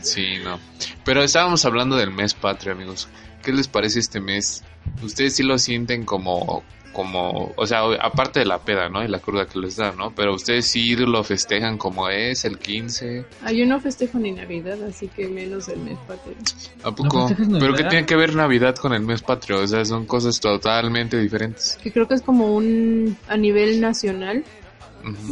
Sí, 0.00 0.38
no. 0.44 0.58
Pero 1.04 1.22
estábamos 1.22 1.64
hablando 1.64 1.96
del 1.96 2.10
mes 2.10 2.34
patrio, 2.34 2.72
amigos. 2.72 3.08
¿Qué 3.42 3.52
les 3.52 3.68
parece 3.68 3.98
este 4.00 4.20
mes? 4.20 4.64
Ustedes 5.02 5.34
sí 5.36 5.42
lo 5.42 5.58
sienten 5.58 6.04
como, 6.04 6.62
como, 6.92 7.52
o 7.56 7.66
sea, 7.66 7.82
aparte 8.00 8.40
de 8.40 8.46
la 8.46 8.58
peda, 8.58 8.88
¿no? 8.88 9.04
Y 9.04 9.08
la 9.08 9.20
cruda 9.20 9.46
que 9.46 9.58
les 9.58 9.76
da, 9.76 9.92
¿no? 9.92 10.12
Pero 10.14 10.34
ustedes 10.34 10.66
sí 10.66 10.96
lo 10.96 11.22
festejan 11.22 11.78
como 11.78 12.08
es, 12.08 12.44
el 12.44 12.58
15. 12.58 13.24
Ah, 13.44 13.52
yo 13.52 13.66
no 13.66 13.80
festejo 13.80 14.18
ni 14.18 14.32
Navidad, 14.32 14.82
así 14.82 15.08
que 15.08 15.28
menos 15.28 15.68
el 15.68 15.80
mes 15.80 15.98
patrio. 16.06 16.34
¿A 16.82 16.90
poco? 16.92 17.30
Pero 17.58 17.74
¿qué 17.74 17.84
tiene 17.84 18.06
que 18.06 18.16
ver 18.16 18.34
Navidad 18.34 18.76
con 18.76 18.92
el 18.92 19.02
mes 19.02 19.22
patrio? 19.22 19.60
O 19.60 19.66
sea, 19.66 19.84
son 19.84 20.06
cosas 20.06 20.40
totalmente 20.40 21.18
diferentes. 21.18 21.78
Que 21.82 21.92
creo 21.92 22.08
que 22.08 22.14
es 22.14 22.22
como 22.22 22.54
un, 22.54 23.16
a 23.28 23.36
nivel 23.36 23.80
nacional, 23.80 24.44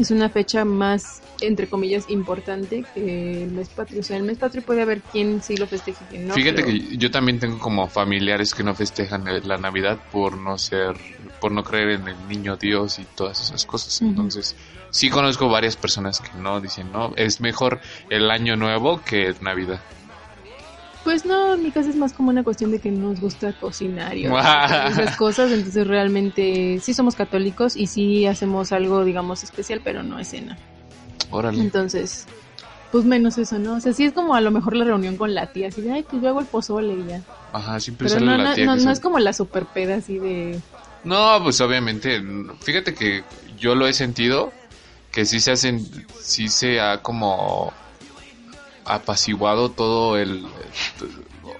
es 0.01 0.11
una 0.11 0.29
fecha 0.29 0.65
más, 0.65 1.23
entre 1.41 1.67
comillas, 1.67 2.09
importante 2.09 2.85
que 2.95 3.43
el 3.43 3.51
mes 3.51 3.69
patrio. 3.69 4.01
O 4.01 4.03
sea, 4.03 4.17
el 4.17 4.23
mes 4.23 4.39
patrio 4.39 4.63
puede 4.63 4.83
haber 4.83 5.03
quien 5.03 5.43
sí 5.43 5.57
lo 5.57 5.67
festeje 5.67 6.03
y 6.05 6.11
quien 6.11 6.29
no. 6.29 6.35
Fíjate 6.35 6.63
pero- 6.63 6.67
que 6.69 6.97
yo 6.97 7.11
también 7.11 7.39
tengo 7.41 7.59
como 7.59 7.89
familiares 7.89 8.55
que 8.55 8.63
no 8.63 8.75
festejan 8.75 9.25
la 9.45 9.59
Navidad 9.59 9.99
por 10.13 10.39
no 10.39 10.57
ser, 10.57 10.95
por 11.41 11.53
no 11.53 11.63
creer 11.65 11.91
en 11.91 12.09
el 12.09 12.29
niño 12.29 12.57
Dios 12.57 12.99
y 12.99 13.05
todas 13.17 13.41
esas 13.41 13.65
cosas. 13.65 14.01
Entonces, 14.03 14.57
sí 14.91 15.11
conozco 15.11 15.49
varias 15.49 15.77
personas 15.77 16.21
que 16.21 16.37
no 16.39 16.61
dicen, 16.61 16.91
no, 16.93 17.13
es 17.17 17.41
mejor 17.41 17.81
el 18.11 18.31
año 18.31 18.57
nuevo 18.57 19.01
que 19.05 19.35
Navidad. 19.41 19.81
Pues 21.05 21.25
no, 21.25 21.55
en 21.55 21.63
mi 21.63 21.71
casa 21.71 21.91
es 21.91 21.97
más 21.97 22.13
como 22.13 22.31
una 22.31 22.43
cuestión 22.43 22.73
de 22.73 22.81
que 22.81 22.91
nos 22.91 23.21
gusta 23.21 23.53
cocinar 23.53 24.17
y 24.17 24.27
esas 24.89 25.17
cosas, 25.17 25.53
entonces 25.53 25.87
realmente 25.87 26.81
sí 26.83 26.95
somos 26.95 27.15
católicos 27.15 27.77
y 27.77 27.87
sí 27.87 28.27
hacemos 28.27 28.73
algo, 28.73 29.05
digamos, 29.05 29.45
especial, 29.45 29.81
pero 29.85 30.03
no 30.03 30.19
es 30.19 30.29
cena. 30.31 30.59
Órale. 31.31 31.61
Entonces, 31.61 32.27
pues 32.91 33.05
menos 33.05 33.39
eso, 33.39 33.57
¿no? 33.61 33.75
O 33.77 33.81
sea, 33.81 33.93
sí 33.93 34.05
es 34.05 34.13
como 34.13 34.35
a 34.35 34.41
lo 34.41 34.51
mejor 34.51 34.75
la 34.75 34.85
reunión 34.85 35.17
con 35.17 35.33
la 35.33 35.47
tía, 35.53 35.69
así 35.69 35.81
de, 35.81 35.93
ay, 35.93 36.03
pues 36.03 36.21
yo 36.23 36.29
hago 36.31 36.41
el 36.41 36.47
pozole 36.47 36.95
y 36.95 37.05
ya. 37.07 37.23
Ajá, 37.53 37.79
siempre 37.79 38.09
Pero 38.09 38.19
sale 38.21 38.27
no, 38.33 38.39
la 38.39 38.45
no, 38.51 38.55
tía 38.57 38.67
no, 38.67 38.73
que 38.77 38.79
no 38.79 38.89
se- 38.89 38.93
es 38.93 39.01
como 39.01 39.19
la 39.21 39.33
super 39.33 39.65
peda 39.67 39.97
así 39.97 40.19
de... 40.19 40.59
No, 41.07 41.41
pues 41.41 41.61
obviamente, 41.61 42.21
fíjate 42.63 42.93
que 42.93 43.23
yo 43.57 43.77
lo 43.77 43.87
he 43.87 43.93
sentido 43.93 44.53
que 45.13 45.25
sí 45.25 45.39
se 45.39 45.53
hacen, 45.53 45.87
sí 46.21 46.49
se 46.49 46.81
ha 46.81 47.01
como 47.01 47.73
apaciguado 48.85 49.71
todo 49.71 50.19
el, 50.19 50.45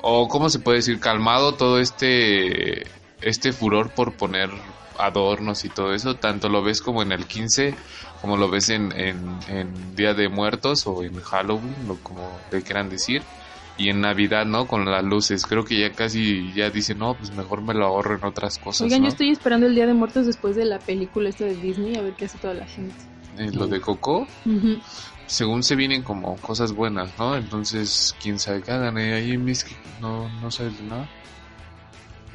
o 0.03 0.27
cómo 0.27 0.51
se 0.51 0.59
puede 0.59 0.79
decir, 0.79 0.99
calmado 0.99 1.55
todo 1.55 1.79
este, 1.79 2.89
este 3.21 3.53
furor 3.53 3.91
por 3.91 4.15
poner 4.15 4.51
adornos 4.99 5.65
y 5.65 5.69
todo 5.69 5.95
eso, 5.95 6.17
tanto 6.17 6.49
lo 6.49 6.65
ves 6.65 6.83
como 6.83 7.03
en 7.03 7.13
el 7.13 7.27
15, 7.27 7.73
como 8.21 8.37
lo 8.37 8.51
ves 8.51 8.69
en, 8.71 8.91
en, 8.93 9.95
Día 9.95 10.13
de 10.13 10.29
Muertos 10.29 10.89
o 10.89 11.05
en 11.05 11.21
Halloween, 11.21 11.89
o 11.89 11.95
como 12.03 12.37
le 12.51 12.63
quieran 12.63 12.91
decir. 12.91 13.23
Y 13.79 13.91
en 13.91 14.01
Navidad, 14.01 14.47
¿no? 14.47 14.67
Con 14.67 14.87
las 14.87 15.05
luces. 15.05 15.45
Creo 15.45 15.65
que 15.65 15.79
ya 15.79 15.93
casi 15.93 16.53
ya 16.55 16.71
dicen, 16.71 16.99
no, 16.99 17.15
pues 17.15 17.31
mejor 17.33 17.61
me 17.61 17.75
lo 17.75 17.85
ahorro 17.87 18.17
en 18.17 18.25
otras 18.25 18.59
cosas. 18.59 18.83
Oigan, 18.83 19.01
¿no? 19.03 19.07
yo 19.07 19.11
estoy 19.11 19.31
esperando 19.31 19.67
el 19.67 19.75
Día 19.75 19.87
de 19.87 19.93
Muertos 19.95 20.25
después 20.27 20.57
de 20.57 20.65
la 20.65 20.79
película 20.79 21.29
esta 21.29 21.45
de 21.45 21.55
Disney, 21.57 21.95
a 21.97 22.01
ver 22.03 22.15
qué 22.15 22.25
hace 22.25 22.39
toda 22.39 22.55
la 22.55 22.67
gente. 22.67 22.95
Eh, 23.39 23.51
lo 23.53 23.67
de 23.67 23.81
Coco, 23.83 24.27
según 25.27 25.63
se 25.63 25.77
vienen 25.77 26.03
como 26.03 26.37
cosas 26.39 26.73
buenas, 26.73 27.11
¿no? 27.19 27.37
Entonces, 27.37 28.15
quién 28.23 28.39
sabe 28.39 28.63
qué 28.63 28.71
hagan 28.73 28.97
eh, 28.97 29.13
ahí 29.13 29.33
en 29.33 29.45
mis 29.45 29.63
que 29.65 29.75
no, 30.01 30.27
no 30.41 30.51
sabes 30.51 30.79
de 30.79 30.85
nada. 30.85 31.07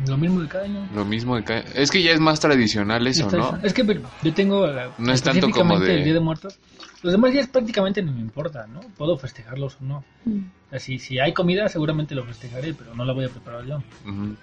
lo 0.06 0.18
mismo 0.18 0.42
de 0.42 0.48
cada 0.48 0.66
año. 0.66 0.88
Lo 0.94 1.06
mismo 1.06 1.36
de 1.38 1.44
ca- 1.44 1.64
Es 1.74 1.90
que 1.90 2.04
ya 2.04 2.12
es 2.12 2.20
más 2.20 2.40
tradicional 2.40 3.06
eso, 3.08 3.30
¿no? 3.32 3.58
Es 3.64 3.74
que 3.74 3.84
pero, 3.84 4.02
yo 4.22 4.34
tengo 4.34 4.68
la- 4.68 4.92
No 5.00 5.12
es 5.12 5.24
tanto 5.24 5.50
como 5.50 5.80
de- 5.80 5.96
el 5.98 6.04
Día 6.04 6.14
de 6.14 6.20
Muertos. 6.20 6.60
Los 7.04 7.14
demás 7.14 7.32
días 7.32 7.48
prácticamente 7.48 8.04
no 8.04 8.12
me 8.12 8.20
importa, 8.20 8.68
¿no? 8.68 8.80
Puedo 8.98 9.18
festejarlos 9.18 9.78
o 9.82 9.86
no. 9.86 10.04
Mm. 10.26 10.42
Así, 10.72 11.00
si 11.00 11.20
hay 11.20 11.34
comida 11.34 11.68
seguramente 11.68 12.14
lo 12.14 12.24
festejaré, 12.26 12.74
pero 12.74 12.94
no 12.94 13.04
la 13.06 13.14
voy 13.14 13.26
a 13.26 13.30
preparar 13.30 13.66
yo. 13.66 13.78
Ujú. 14.06 14.36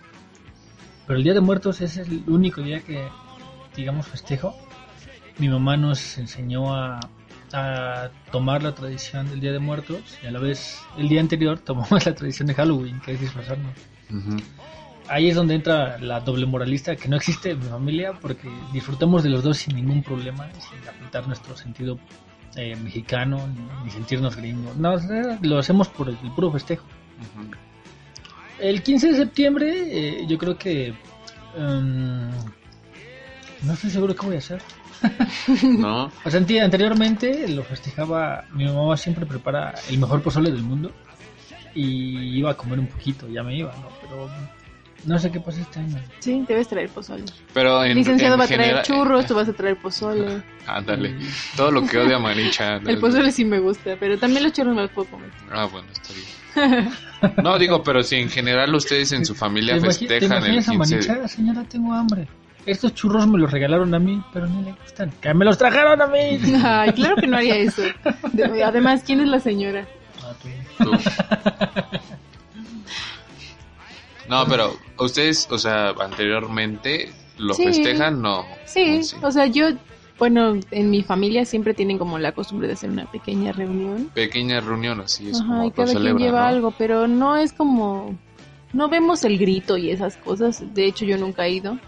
Pero 1.06 1.18
el 1.18 1.24
Día 1.24 1.34
de 1.34 1.40
Muertos 1.40 1.80
es 1.80 1.96
el 1.96 2.24
único 2.26 2.61
día 2.61 2.80
que, 2.80 3.09
digamos, 3.76 4.06
festejo. 4.06 4.54
Mi 5.38 5.48
mamá 5.48 5.76
nos 5.76 6.18
enseñó 6.18 6.74
a, 6.74 6.98
a 7.52 8.11
tomar 8.32 8.62
la 8.62 8.74
tradición 8.74 9.30
del 9.30 9.40
Día 9.40 9.52
de 9.52 9.61
Muertos 9.61 10.18
y 10.22 10.26
a 10.26 10.32
la 10.32 10.40
vez 10.40 10.82
el 10.98 11.09
día 11.09 11.20
anterior 11.20 11.59
tomamos 11.64 12.04
la 12.04 12.14
tradición 12.14 12.48
de 12.48 12.54
Halloween, 12.54 13.00
que 13.00 13.12
es 13.12 13.20
disfrazarnos. 13.20 13.72
Ujú. 14.11 14.36
Ahí 15.09 15.30
es 15.30 15.36
donde 15.36 15.54
entra 15.54 15.98
la 15.98 16.20
doble 16.20 16.44
moralista 16.44 16.94
que 16.96 17.09
no 17.09 17.16
existe 17.16 17.52
en 17.52 17.61
mi 17.61 17.66
familia 17.66 18.12
porque 18.20 18.50
disfrutamos 18.72 19.22
de 19.22 19.30
los 19.30 19.42
dos 19.42 19.56
sin 19.56 19.76
ningún 19.76 20.02
problema, 20.02 20.50
sin 20.52 20.86
apuntar 20.86 21.26
nuestro 21.26 21.56
sentido 21.56 21.98
eh, 22.57 22.76
mexicano 22.76 23.49
ni, 23.84 23.90
sentirnos 23.90 24.36
gringos. 24.36 24.76
No, 24.76 24.96
lo 25.42 25.59
hacemos 25.59 25.88
por 25.88 26.09
el, 26.09 26.16
puro 26.34 26.51
festejo. 26.51 26.84
El 28.59 28.82
15 28.82 29.09
de 29.09 29.16
septiembre 29.16 29.72
eh, 29.86 30.26
yo 30.26 30.36
creo 30.38 30.59
que... 30.59 30.94
em, 31.57 32.30
no 33.62 33.72
estoy 33.72 33.90
seguro 33.90 34.14
qué 34.14 34.26
voy 34.26 34.36
a 34.36 34.38
hacer. 34.38 34.62
¿No? 35.62 36.11
O 36.24 36.30
sea, 36.30 36.40
anteriormente 36.40 37.49
lo 37.49 37.62
festejaba, 37.62 38.44
mi 38.53 38.64
mamá 38.64 38.96
siempre 38.96 39.26
prepara 39.26 39.74
el 39.88 39.99
mejor 39.99 40.22
pozole 40.22 40.51
del 40.51 40.62
mundo 40.62 40.92
y 41.74 42.38
iba 42.38 42.51
a 42.51 42.57
comer 42.57 42.80
un 42.80 42.86
poquito, 42.86 43.28
ya 43.28 43.42
me 43.42 43.57
iba, 43.57 43.72
¿no? 43.72 43.88
Pero 44.01 44.28
no 45.05 45.18
sé 45.18 45.30
qué 45.30 45.40
pasa 45.40 45.61
este 45.61 45.78
año. 45.80 45.96
Sí, 46.18 46.44
debes 46.46 46.68
traer 46.68 46.88
pozole. 46.90 47.24
Pero 47.55 47.84
en, 47.84 47.92
El 47.92 47.96
licenciado 47.99 48.34
en 48.34 48.40
va 48.40 48.44
a 48.44 48.46
traer 48.49 48.62
general- 48.62 48.84
churros, 48.84 49.26
tú 49.26 49.34
vas 49.34 49.49
a 49.49 49.53
traer 49.53 49.76
pozole. 49.80 50.42
Ándale. 50.66 51.16
Todo 51.57 51.70
lo 51.70 51.86
que 51.86 51.99
odia 51.99 52.18
Manicha. 52.18 52.76
El 52.86 52.99
pozole 52.99 53.30
sí 53.32 53.44
me 53.44 53.59
gusta, 53.61 53.96
pero 53.99 54.18
también 54.18 54.42
los 54.42 54.53
churros 54.53 54.74
me 54.74 54.82
los 54.82 54.90
puedo 54.90 55.09
comer. 55.11 55.30
Ah, 55.53 55.66
bueno, 55.70 55.88
está 55.92 56.12
bien. 56.14 56.90
No, 57.42 57.59
digo, 57.59 57.82
pero 57.82 58.03
si 58.03 58.16
en 58.16 58.28
general 58.28 58.74
ustedes 58.74 59.12
en 59.12 59.24
su 59.24 59.34
familia 59.34 59.74
¿Te 59.74 59.80
imagi- 59.86 59.99
te 60.09 60.09
festejan 60.20 60.44
el 60.44 60.53
imaginas 60.55 60.68
a 60.68 60.72
15 60.72 61.09
Manicha? 61.09 61.28
Señora, 61.28 61.64
tengo 61.64 61.92
hambre. 61.94 62.26
Estos 62.66 62.92
churros 62.94 63.26
me 63.26 63.38
los 63.38 63.51
regalaron 63.51 63.94
a 63.94 63.99
mí, 63.99 64.20
pero 64.32 64.46
no 64.46 64.61
le 64.61 64.72
gustan. 64.72 65.11
¡Que 65.22 65.32
me 65.32 65.44
los 65.44 65.57
trajeron 65.57 66.03
a 66.03 66.07
mí! 66.07 66.38
Ay, 66.64 66.92
claro 66.92 67.16
que 67.16 67.26
no 67.26 67.36
haría 67.38 67.57
eso. 67.57 67.82
De- 68.32 68.62
además, 68.64 69.03
¿quién 69.07 69.20
es 69.20 69.28
la 69.28 69.40
señora? 69.40 69.86
Ah, 70.22 70.32
tú. 70.42 70.84
Tú. 70.84 70.90
No, 74.29 74.47
pero 74.47 74.76
ustedes, 74.99 75.47
o 75.51 75.59
sea, 75.59 75.91
anteriormente 75.91 77.11
lo 77.39 77.55
Sí. 77.55 77.64
festejan, 77.64 78.20
no. 78.20 78.45
Sí, 78.66 79.03
Sí. 79.03 79.16
o 79.22 79.31
sea, 79.31 79.47
yo, 79.47 79.68
bueno, 80.18 80.59
en 80.70 80.91
mi 80.91 81.03
familia 81.03 81.45
siempre 81.45 81.72
tienen 81.74 81.99
como 81.99 82.18
la 82.18 82.33
costumbre 82.33 82.66
de 82.68 82.74
hacer 82.74 82.91
una 82.91 83.11
pequeña 83.11 83.53
reunión. 83.53 84.11
Pequeña 84.14 84.61
reunión, 84.61 85.01
así 85.01 85.31
es 85.31 85.41
Ajá, 85.41 85.49
como 85.49 85.64
y 85.64 85.70
cada 85.70 85.95
quien 85.95 86.18
lleva 86.18 86.41
¿no? 86.43 86.47
algo, 86.47 86.70
pero 86.76 87.07
no 87.09 87.37
es 87.37 87.53
como... 87.53 88.18
No 88.74 88.89
vemos 88.91 89.24
el 89.24 89.39
grito 89.39 89.79
y 89.79 89.91
esas 89.91 90.18
cosas. 90.18 90.62
De 90.74 90.85
hecho, 90.85 91.07
yo 91.07 91.16
nunca 91.16 91.47
he 91.47 91.53
ido. 91.53 91.79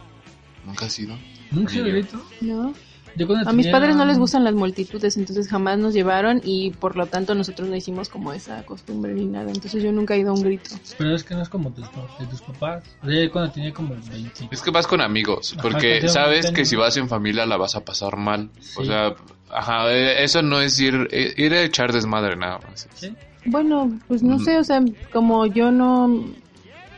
Nunca 0.64 0.86
ha 0.86 0.88
sido. 0.90 1.14
¿Nunca 1.50 1.74
yo. 1.74 1.84
grito? 1.84 2.22
¿no? 2.40 2.72
Yo 3.20 3.26
cuando 3.26 3.50
A 3.50 3.52
mis 3.52 3.66
padres 3.66 3.96
no 3.96 4.06
les 4.06 4.18
gustan 4.18 4.44
las 4.44 4.54
multitudes, 4.54 5.18
entonces 5.18 5.46
jamás 5.46 5.78
nos 5.78 5.92
llevaron 5.92 6.40
y 6.42 6.70
por 6.70 6.96
lo 6.96 7.04
tanto 7.04 7.34
nosotros 7.34 7.68
no 7.68 7.76
hicimos 7.76 8.08
como 8.08 8.32
esa 8.32 8.62
costumbre 8.64 9.12
ni 9.12 9.26
nada. 9.26 9.50
Entonces 9.52 9.82
yo 9.82 9.92
nunca 9.92 10.14
he 10.14 10.20
ido 10.20 10.30
a 10.30 10.32
un 10.34 10.42
grito. 10.42 10.70
Pero 10.96 11.14
es 11.14 11.22
que 11.22 11.34
no 11.34 11.42
es 11.42 11.50
como 11.50 11.70
tus, 11.70 11.84
de 12.18 12.26
tus 12.30 12.40
papás. 12.40 12.82
Cuando 13.30 13.50
tenía 13.52 13.74
como 13.74 13.94
20. 14.10 14.48
Es 14.50 14.62
que 14.62 14.70
vas 14.70 14.86
con 14.86 15.02
amigos, 15.02 15.54
porque 15.60 16.08
sabes 16.08 16.46
tengo- 16.46 16.54
que 16.56 16.64
si 16.64 16.76
vas 16.76 16.96
en 16.96 17.10
familia 17.10 17.44
la 17.44 17.58
vas 17.58 17.76
a 17.76 17.84
pasar 17.84 18.16
mal. 18.16 18.48
O 18.78 18.84
sea, 18.86 19.14
ajá, 19.50 19.92
eh, 19.92 20.24
eso 20.24 20.40
no 20.40 20.62
es 20.62 20.80
ir, 20.80 21.06
eh, 21.10 21.34
ir 21.36 21.52
a 21.52 21.62
echar 21.62 21.92
desmadre 21.92 22.36
nada 22.36 22.58
más. 22.66 22.88
¿Sí? 22.94 23.14
Bueno, 23.44 23.98
pues 24.08 24.22
no 24.22 24.38
sé, 24.38 24.56
o 24.58 24.64
sea, 24.64 24.82
como 25.12 25.44
yo 25.44 25.70
no... 25.70 26.24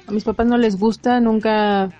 A 0.06 0.12
mis 0.12 0.22
papás 0.22 0.46
no 0.46 0.56
les 0.56 0.78
gusta, 0.78 1.18
nunca... 1.18 1.90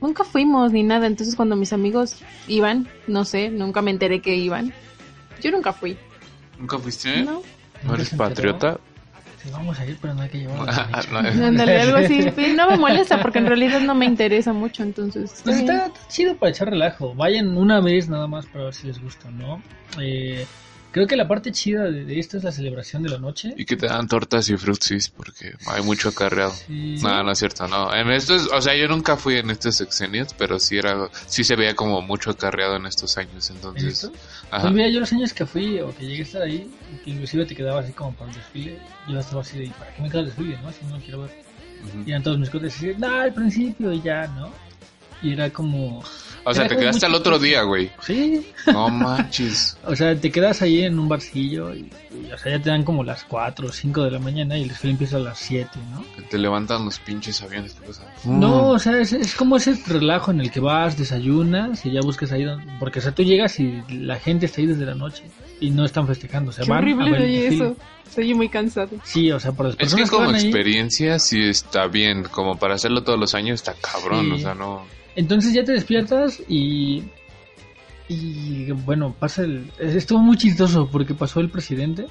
Nunca 0.00 0.24
fuimos 0.24 0.72
ni 0.72 0.82
nada, 0.82 1.06
entonces 1.06 1.34
cuando 1.34 1.56
mis 1.56 1.72
amigos 1.72 2.16
iban, 2.46 2.88
no 3.06 3.24
sé, 3.24 3.50
nunca 3.50 3.82
me 3.82 3.90
enteré 3.90 4.20
que 4.20 4.36
iban. 4.36 4.72
Yo 5.42 5.50
nunca 5.50 5.72
fui. 5.72 5.96
¿Nunca 6.58 6.78
fuiste? 6.78 7.22
¿No? 7.22 7.42
¿No 7.84 7.94
eres 7.94 8.10
patriota? 8.10 8.78
Sí, 9.42 9.50
vamos 9.52 9.78
a 9.78 9.86
ir, 9.86 9.96
pero 10.00 10.14
no 10.14 10.22
hay 10.22 10.28
que 10.28 10.38
llevar 10.38 10.68
Ah, 10.68 11.00
no, 11.12 11.18
algo 11.18 11.96
así. 11.96 12.26
No 12.56 12.68
me 12.68 12.76
molesta 12.76 13.22
porque 13.22 13.38
en 13.38 13.46
realidad 13.46 13.80
no 13.80 13.94
me 13.94 14.04
interesa 14.04 14.52
mucho, 14.52 14.82
entonces... 14.82 15.40
Pues 15.44 15.58
está 15.58 15.92
chido 16.08 16.36
para 16.36 16.50
echar 16.50 16.70
relajo. 16.70 17.14
Vayan 17.14 17.56
una 17.56 17.80
vez 17.80 18.08
nada 18.08 18.26
más 18.26 18.46
para 18.46 18.64
ver 18.64 18.74
si 18.74 18.88
les 18.88 19.00
gusta, 19.00 19.30
¿no? 19.30 19.62
Eh, 20.00 20.44
Creo 20.90 21.06
que 21.06 21.16
la 21.16 21.28
parte 21.28 21.52
chida 21.52 21.84
de, 21.84 22.04
de 22.04 22.18
esto 22.18 22.38
es 22.38 22.44
la 22.44 22.50
celebración 22.50 23.02
de 23.02 23.10
la 23.10 23.18
noche. 23.18 23.52
Y 23.56 23.66
que 23.66 23.76
te 23.76 23.86
dan 23.86 24.08
tortas 24.08 24.48
y 24.48 24.56
frutsis 24.56 25.08
porque 25.10 25.52
hay 25.66 25.82
mucho 25.82 26.08
acarreado. 26.08 26.52
Sí. 26.52 26.96
No, 27.02 27.22
no 27.22 27.32
es 27.32 27.38
cierto, 27.38 27.68
no. 27.68 27.94
En 27.94 28.10
estos, 28.10 28.48
o 28.52 28.60
sea, 28.62 28.74
yo 28.74 28.88
nunca 28.88 29.16
fui 29.16 29.36
en 29.36 29.50
estos 29.50 29.76
sexenios, 29.76 30.34
pero 30.38 30.58
sí 30.58 30.78
era, 30.78 31.08
sí 31.26 31.44
se 31.44 31.56
veía 31.56 31.74
como 31.74 32.00
mucho 32.00 32.30
acarreado 32.30 32.76
en 32.76 32.86
estos 32.86 33.18
años, 33.18 33.50
¿En 33.50 33.56
entonces. 33.56 34.04
esto? 34.04 34.12
Ajá. 34.50 34.62
Pues 34.62 34.72
mira, 34.72 34.88
yo 34.88 35.00
los 35.00 35.12
años 35.12 35.32
que 35.34 35.44
fui 35.44 35.78
o 35.80 35.94
que 35.94 36.04
llegué 36.06 36.20
a 36.20 36.24
estar 36.24 36.42
ahí, 36.42 36.70
que 37.04 37.10
inclusive 37.10 37.44
te 37.44 37.54
quedaba 37.54 37.80
así 37.80 37.92
como 37.92 38.12
para 38.14 38.30
el 38.30 38.36
desfile, 38.36 38.78
yo 39.08 39.18
estaba 39.18 39.42
así 39.42 39.58
de, 39.58 39.66
"¿Y 39.66 39.70
¿para 39.70 39.92
qué 39.92 40.02
me 40.02 40.08
queda 40.08 40.20
el 40.20 40.26
desfile, 40.26 40.58
no? 40.62 40.72
Si 40.72 40.84
no 40.86 40.98
quiero 41.00 41.20
ver. 41.22 41.30
Ujú. 41.86 42.02
Y 42.06 42.10
eran 42.10 42.22
todos 42.22 42.38
mis 42.38 42.50
cotes 42.50 42.74
así, 42.74 42.92
no, 42.98 43.20
al 43.20 43.34
principio 43.34 43.92
y 43.92 44.00
ya, 44.00 44.26
¿no? 44.28 44.50
Y 45.22 45.32
era 45.32 45.50
como, 45.50 46.02
O 46.44 46.54
sea, 46.54 46.66
te 46.68 46.76
quedaste 46.76 47.06
al 47.06 47.14
otro 47.14 47.38
día, 47.38 47.62
güey. 47.62 47.90
sí, 48.02 48.46
No 48.66 48.88
manches. 48.88 49.76
o 49.86 49.94
sea, 49.94 50.14
te 50.18 50.30
quedas 50.30 50.62
ahí 50.62 50.82
en 50.84 50.98
un 50.98 51.08
barcillo 51.08 51.74
y, 51.74 51.90
y, 52.10 52.32
o 52.32 52.38
sea, 52.38 52.52
ya 52.56 52.62
te 52.62 52.70
dan 52.70 52.84
como 52.84 53.04
las 53.04 53.24
4 53.24 53.68
o 53.68 53.72
5 53.72 54.04
de 54.04 54.10
la 54.10 54.18
mañana 54.18 54.56
y 54.58 54.62
el 54.62 54.68
desfile 54.68 54.92
empieza 54.92 55.16
a 55.16 55.20
las 55.20 55.38
7, 55.38 55.70
¿no? 55.92 56.04
Que 56.16 56.22
te 56.22 56.38
levantan 56.38 56.84
los 56.84 56.98
pinches 56.98 57.42
aviones. 57.42 57.76
No, 58.24 58.68
o 58.70 58.78
sea, 58.78 58.98
es, 59.00 59.12
es 59.12 59.34
como 59.34 59.56
ese 59.56 59.78
relajo 59.86 60.30
en 60.30 60.40
el 60.40 60.50
que 60.50 60.60
vas, 60.60 60.96
desayunas 60.96 61.84
y 61.86 61.92
ya 61.92 62.00
buscas 62.00 62.32
ahí, 62.32 62.44
donde- 62.44 62.64
porque 62.78 62.98
o 62.98 63.02
sea, 63.02 63.12
tú 63.12 63.22
llegas 63.22 63.58
y 63.60 63.82
la 63.90 64.18
gente 64.18 64.46
está 64.46 64.60
ahí 64.60 64.66
desde 64.66 64.84
la 64.86 64.94
noche 64.94 65.24
y 65.60 65.70
no 65.70 65.84
están 65.84 66.06
festejando, 66.06 66.50
o 66.50 66.52
sea, 66.52 66.64
Qué 66.64 66.70
van 66.70 66.78
a 66.78 66.82
horrible 66.82 67.10
ver 67.10 67.20
el 67.22 67.26
oye 67.28 67.40
desfile. 67.42 67.64
eso. 67.66 67.76
Estoy 68.08 68.32
muy 68.34 68.48
cansado. 68.48 68.88
Sí, 69.04 69.30
o 69.32 69.38
sea, 69.38 69.52
por 69.52 69.66
las 69.66 69.74
Es 69.74 69.78
que 69.78 69.84
personas 69.84 70.10
como 70.10 70.26
van 70.26 70.34
ahí- 70.36 70.44
experiencia 70.44 71.18
sí 71.18 71.40
está 71.42 71.86
bien, 71.88 72.24
como 72.24 72.56
para 72.58 72.74
hacerlo 72.74 73.02
todos 73.02 73.18
los 73.18 73.34
años 73.34 73.56
está 73.60 73.74
cabrón, 73.74 74.26
Sí. 74.26 74.32
o 74.32 74.38
sea, 74.38 74.54
no... 74.54 74.86
Entonces 75.18 75.52
ya 75.52 75.64
te 75.64 75.72
despiertas 75.72 76.40
y. 76.48 77.02
Y 78.08 78.70
bueno, 78.70 79.12
pasa 79.18 79.42
el. 79.42 79.68
Estuvo 79.80 80.20
muy 80.20 80.36
chistoso 80.36 80.88
porque 80.88 81.12
pasó 81.12 81.40
el 81.40 81.50
presidente. 81.50 82.06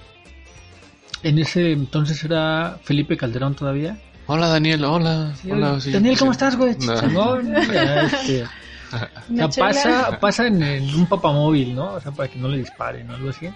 En 1.23 1.39
ese 1.39 1.71
entonces 1.71 2.21
era 2.25 2.77
Felipe 2.83 3.15
Calderón 3.15 3.55
todavía. 3.55 3.97
Hola 4.25 4.49
Daniel, 4.49 4.83
hola. 4.83 5.33
Sí, 5.41 5.49
hola 5.49 5.79
sí, 5.79 5.91
Daniel, 5.91 6.19
¿cómo 6.19 6.33
sí. 6.33 6.35
estás, 6.35 6.57
güey? 6.57 6.75
No. 7.13 7.39
Este, 7.39 8.43
o 9.41 9.51
sea, 9.51 9.65
pasa, 9.65 10.19
pasa 10.19 10.47
en, 10.47 10.61
en 10.61 10.93
un 10.93 11.05
papamóvil, 11.05 11.75
¿no? 11.75 11.93
O 11.93 12.01
sea, 12.01 12.11
para 12.11 12.29
que 12.29 12.37
no 12.37 12.49
le 12.49 12.57
disparen 12.57 13.09
o 13.09 13.15
algo 13.15 13.29
así. 13.29 13.47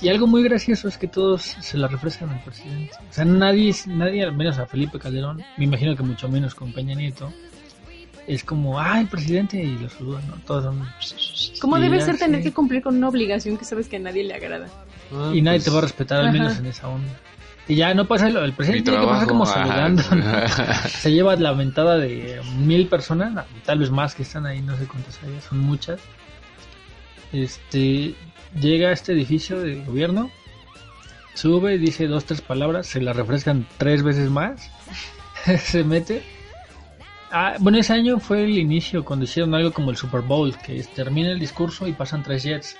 Y 0.00 0.08
algo 0.10 0.28
muy 0.28 0.44
gracioso 0.44 0.86
es 0.86 0.96
que 0.96 1.08
todos 1.08 1.42
se 1.42 1.76
la 1.76 1.88
refrescan 1.88 2.30
al 2.30 2.42
presidente. 2.44 2.92
O 3.10 3.12
sea, 3.12 3.24
nadie, 3.24 3.74
nadie, 3.86 4.22
al 4.22 4.36
menos 4.36 4.58
a 4.58 4.66
Felipe 4.66 5.00
Calderón, 5.00 5.42
me 5.58 5.64
imagino 5.64 5.96
que 5.96 6.04
mucho 6.04 6.28
menos 6.28 6.54
con 6.54 6.72
Peña 6.72 6.94
Nieto, 6.94 7.32
es 8.34 8.44
como, 8.44 8.78
ah, 8.78 9.00
el 9.00 9.08
presidente, 9.08 9.60
y 9.60 9.76
lo 9.76 9.88
saludan, 9.88 10.26
¿no? 10.28 10.34
Todos 10.46 10.64
son... 10.64 10.88
¿Cómo 11.60 11.78
y 11.78 11.80
debe 11.80 12.00
ser 12.00 12.16
tener 12.16 12.42
que 12.42 12.52
cumplir 12.52 12.80
con 12.82 12.96
una 12.96 13.08
obligación 13.08 13.56
que 13.56 13.64
sabes 13.64 13.88
que 13.88 13.96
a 13.96 13.98
nadie 13.98 14.22
le 14.22 14.34
agrada? 14.34 14.68
Ah, 15.12 15.32
Y 15.34 15.42
nadie 15.42 15.58
pues, 15.58 15.64
te 15.64 15.70
va 15.70 15.78
a 15.78 15.82
respetar, 15.82 16.20
al 16.20 16.28
Ajá. 16.28 16.32
menos 16.32 16.58
en 16.58 16.66
esa 16.66 16.88
onda. 16.88 17.12
Y 17.66 17.74
ya 17.74 17.92
no 17.94 18.06
pasa 18.06 18.28
lo, 18.28 18.44
el 18.44 18.52
presidente 18.52 18.90
tiene 18.90 19.04
que 19.04 19.10
pasar 19.10 19.28
como 19.28 19.44
ajá. 19.44 19.54
saludando. 19.54 20.02
¿no? 20.14 20.88
Se 20.88 21.12
lleva 21.12 21.34
la 21.36 21.52
ventada 21.52 21.98
de 21.98 22.40
mil 22.56 22.86
personas, 22.86 23.44
tal 23.64 23.78
vez 23.80 23.90
más 23.90 24.14
que 24.14 24.22
están 24.22 24.46
ahí, 24.46 24.60
no 24.60 24.76
sé 24.76 24.86
cuántas 24.86 25.20
hay, 25.22 25.38
son 25.48 25.58
muchas. 25.58 26.00
Este 27.32 28.14
llega 28.60 28.88
a 28.88 28.92
este 28.92 29.12
edificio 29.12 29.60
de 29.60 29.84
gobierno, 29.84 30.30
sube, 31.34 31.78
dice 31.78 32.06
dos, 32.06 32.24
tres 32.24 32.40
palabras, 32.40 32.86
se 32.86 33.00
la 33.00 33.12
refrescan 33.12 33.66
tres 33.78 34.02
veces 34.02 34.30
más, 34.30 34.70
se 35.62 35.84
mete. 35.84 36.22
Ah, 37.30 37.54
bueno, 37.60 37.78
ese 37.78 37.92
año 37.92 38.18
fue 38.18 38.44
el 38.44 38.58
inicio 38.58 39.04
cuando 39.04 39.24
hicieron 39.24 39.54
algo 39.54 39.72
como 39.72 39.90
el 39.90 39.96
Super 39.96 40.20
Bowl, 40.20 40.56
que 40.58 40.78
es, 40.78 40.88
termina 40.88 41.30
el 41.30 41.38
discurso 41.38 41.86
y 41.86 41.92
pasan 41.92 42.22
tres 42.22 42.42
jets. 42.42 42.76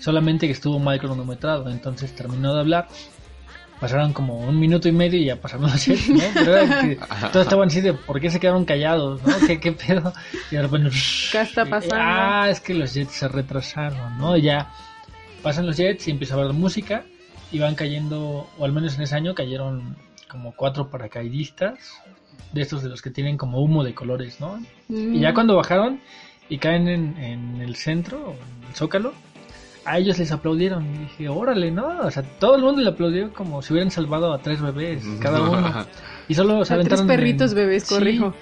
Solamente 0.00 0.46
que 0.46 0.52
estuvo 0.52 0.78
mal 0.78 0.98
cronometrado, 0.98 1.68
entonces 1.70 2.14
terminó 2.14 2.54
de 2.54 2.60
hablar. 2.60 2.88
Pasaron 3.80 4.12
como 4.12 4.38
un 4.38 4.58
minuto 4.58 4.88
y 4.88 4.92
medio 4.92 5.20
y 5.20 5.26
ya 5.26 5.36
pasaron 5.36 5.70
los 5.70 5.84
jets, 5.84 6.08
¿no? 6.08 6.22
Pero 6.34 6.56
era 6.56 6.80
que 6.80 6.98
todos 7.32 7.46
estaban 7.46 7.68
así 7.68 7.80
de, 7.80 7.92
¿por 7.92 8.20
qué 8.20 8.30
se 8.30 8.40
quedaron 8.40 8.64
callados, 8.64 9.22
no? 9.22 9.34
¿Qué, 9.46 9.60
qué 9.60 9.72
pedo? 9.72 10.12
Y 10.50 10.56
de 10.56 10.62
repente, 10.62 10.90
¿Qué 11.32 11.40
está 11.42 11.66
pasando? 11.66 11.96
Ah, 11.98 12.48
es 12.48 12.60
que 12.60 12.72
los 12.72 12.94
jets 12.94 13.12
se 13.12 13.28
retrasaron, 13.28 14.18
¿no? 14.18 14.36
Ya 14.36 14.70
pasan 15.42 15.66
los 15.66 15.76
jets 15.76 16.08
y 16.08 16.10
empieza 16.10 16.34
a 16.34 16.38
haber 16.38 16.54
música 16.54 17.04
y 17.52 17.58
van 17.58 17.74
cayendo, 17.74 18.48
o 18.58 18.64
al 18.64 18.72
menos 18.72 18.96
en 18.96 19.02
ese 19.02 19.14
año 19.14 19.34
cayeron 19.34 19.96
como 20.28 20.52
cuatro 20.52 20.90
paracaidistas, 20.90 21.78
de 22.52 22.62
estos 22.62 22.82
de 22.82 22.88
los 22.88 23.02
que 23.02 23.10
tienen 23.10 23.36
como 23.36 23.60
humo 23.62 23.82
de 23.84 23.94
colores, 23.94 24.40
¿no? 24.40 24.60
Mm. 24.88 25.14
Y 25.14 25.20
ya 25.20 25.34
cuando 25.34 25.56
bajaron 25.56 26.00
y 26.48 26.58
caen 26.58 26.88
en, 26.88 27.16
en 27.18 27.60
el 27.60 27.74
centro, 27.76 28.34
en 28.62 28.68
el 28.68 28.74
zócalo, 28.74 29.12
a 29.86 29.98
ellos 29.98 30.18
les 30.18 30.30
aplaudieron. 30.32 30.84
Y 30.94 30.98
dije, 30.98 31.28
órale, 31.28 31.70
¿no? 31.70 32.00
O 32.00 32.10
sea, 32.10 32.22
todo 32.22 32.56
el 32.56 32.62
mundo 32.62 32.80
le 32.82 32.88
aplaudió 32.90 33.32
como 33.32 33.60
si 33.62 33.72
hubieran 33.72 33.90
salvado 33.90 34.32
a 34.32 34.38
tres 34.40 34.60
bebés 34.60 35.02
cada 35.20 35.40
uno. 35.42 35.86
Y 36.28 36.34
solo 36.34 36.64
se 36.64 36.72
A 36.72 36.76
tres 36.78 36.86
aventaron. 36.86 37.06
perritos 37.06 37.50
en- 37.50 37.56
bebés, 37.56 37.82
Sí. 37.84 37.94
corrijo. 37.94 38.34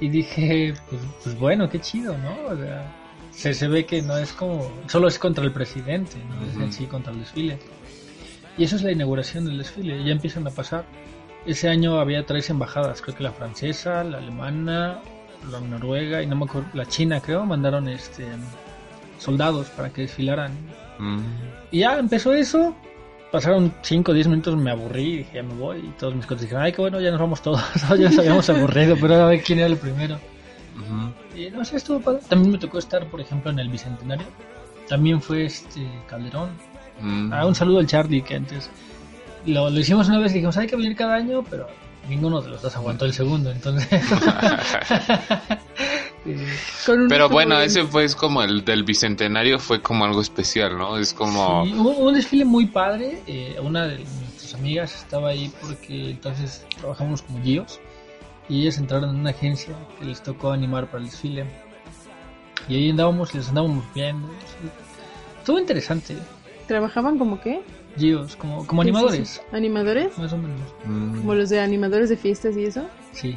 Y 0.00 0.08
dije, 0.08 0.74
pues, 0.90 1.00
pues 1.22 1.38
bueno, 1.38 1.68
qué 1.68 1.78
chido, 1.80 2.16
¿no? 2.18 2.34
O 2.52 2.56
sea, 2.56 2.92
se, 3.30 3.54
se 3.54 3.68
ve 3.68 3.86
que 3.86 4.02
no 4.02 4.18
es 4.18 4.32
como. 4.32 4.72
Solo 4.88 5.06
es 5.06 5.20
contra 5.20 5.44
el 5.44 5.52
presidente, 5.52 6.16
no 6.28 6.44
es 6.46 6.56
en 6.56 6.72
sí 6.72 6.86
contra 6.86 7.12
el 7.12 7.20
desfile. 7.20 7.58
Y 8.56 8.64
eso 8.64 8.74
es 8.74 8.82
la 8.82 8.90
inauguración 8.90 9.44
del 9.44 9.58
desfile. 9.58 10.02
Ya 10.04 10.10
empiezan 10.10 10.44
a 10.48 10.50
pasar. 10.50 10.84
Ese 11.48 11.68
año 11.70 11.98
había 11.98 12.26
tres 12.26 12.50
embajadas, 12.50 13.00
creo 13.00 13.16
que 13.16 13.22
la 13.22 13.32
francesa, 13.32 14.04
la 14.04 14.18
alemana, 14.18 15.00
la 15.50 15.60
noruega 15.60 16.22
y 16.22 16.26
no 16.26 16.36
me 16.36 16.44
acuerdo, 16.44 16.68
la 16.74 16.84
china 16.84 17.20
creo, 17.20 17.46
mandaron 17.46 17.88
este 17.88 18.26
soldados 19.18 19.68
para 19.70 19.88
que 19.90 20.02
desfilaran. 20.02 20.52
Mm. 20.98 21.20
Y 21.70 21.78
ya 21.80 21.98
empezó 21.98 22.34
eso. 22.34 22.76
Pasaron 23.32 23.72
5 23.80 24.10
o 24.10 24.14
10 24.14 24.28
minutos, 24.28 24.56
me 24.56 24.70
aburrí, 24.70 25.18
dije, 25.18 25.36
ya 25.36 25.42
me 25.42 25.54
voy. 25.54 25.78
Y 25.78 25.94
todos 25.98 26.14
mis 26.14 26.26
coches 26.26 26.42
dijeron, 26.42 26.64
ay, 26.64 26.72
qué 26.72 26.82
bueno, 26.82 27.00
ya 27.00 27.10
nos 27.10 27.20
vamos 27.20 27.40
todos. 27.40 27.62
ya 27.98 28.08
nos 28.08 28.18
habíamos 28.18 28.50
aburrido, 28.50 28.96
pero 29.00 29.14
a 29.14 29.26
ver 29.28 29.42
quién 29.42 29.58
era 29.60 29.68
el 29.68 29.78
primero. 29.78 30.18
Y 31.34 31.50
no 31.50 31.64
sé, 31.64 31.78
estuvo 31.78 31.98
padre. 31.98 32.20
También 32.28 32.52
me 32.52 32.58
tocó 32.58 32.78
estar, 32.78 33.06
por 33.06 33.22
ejemplo, 33.22 33.50
en 33.50 33.58
el 33.58 33.70
Bicentenario. 33.70 34.26
También 34.86 35.22
fue 35.22 35.46
este 35.46 35.86
Calderón. 36.08 36.50
Mm. 37.00 37.32
Ah, 37.32 37.46
un 37.46 37.54
saludo 37.54 37.78
al 37.78 37.86
Charlie, 37.86 38.20
que 38.20 38.36
antes 38.36 38.70
lo, 39.48 39.70
lo 39.70 39.78
hicimos 39.80 40.08
una 40.08 40.18
vez 40.18 40.30
y 40.32 40.34
dijimos, 40.36 40.56
hay 40.56 40.66
que 40.66 40.76
venir 40.76 40.94
cada 40.96 41.16
año, 41.16 41.42
pero 41.48 41.66
ninguno 42.08 42.40
de 42.40 42.48
los 42.50 42.62
dos 42.62 42.74
aguantó 42.76 43.04
el 43.04 43.12
segundo, 43.12 43.50
entonces. 43.50 43.88
Pero 47.08 47.28
bueno, 47.28 47.58
ese 47.60 47.84
fue 47.84 48.04
es 48.04 48.14
como 48.14 48.42
el 48.42 48.64
del 48.64 48.82
bicentenario 48.84 49.58
fue 49.58 49.80
como 49.80 50.04
algo 50.04 50.20
especial, 50.20 50.76
¿no? 50.76 50.98
Es 50.98 51.14
como 51.14 51.64
Sí, 51.64 51.72
hubo 51.74 51.90
un 51.90 52.14
desfile 52.14 52.44
muy 52.44 52.66
padre. 52.66 53.22
eh, 53.26 53.56
una 53.62 53.86
de 53.86 53.98
nuestras 53.98 54.54
amigas 54.54 54.94
estaba 54.94 55.30
ahí 55.30 55.50
porque 55.60 56.10
entonces 56.10 56.66
trabajamos 56.78 57.22
como 57.22 57.42
guíos 57.42 57.80
y 58.48 58.62
ellas 58.62 58.78
entraron 58.78 59.10
en 59.10 59.16
una 59.16 59.30
agencia 59.30 59.74
que 59.98 60.04
les 60.06 60.22
tocó 60.22 60.50
animar 60.52 60.86
para 60.86 60.98
el 61.02 61.10
desfile. 61.10 61.46
Y 62.68 62.76
ahí 62.76 62.90
andábamos, 62.90 63.34
les 63.34 63.48
andábamos 63.48 63.84
viendo. 63.94 64.28
Estuvo 65.38 65.58
interesante. 65.58 66.16
¿Trabajaban 66.66 67.18
como 67.18 67.40
qué? 67.40 67.62
Como, 68.38 68.66
como 68.66 68.82
¿Qué 68.82 68.88
es 68.90 68.94
animadores? 68.96 69.42
¿Animadores? 69.52 70.18
más 70.18 70.32
o 70.32 70.36
menos. 70.38 70.60
mm, 70.84 71.18
Como 71.20 71.34
los 71.34 71.48
de 71.50 71.60
animadores 71.60 72.08
de 72.08 72.16
fiestas 72.16 72.56
y 72.56 72.64
eso. 72.64 72.86
Sí. 73.12 73.36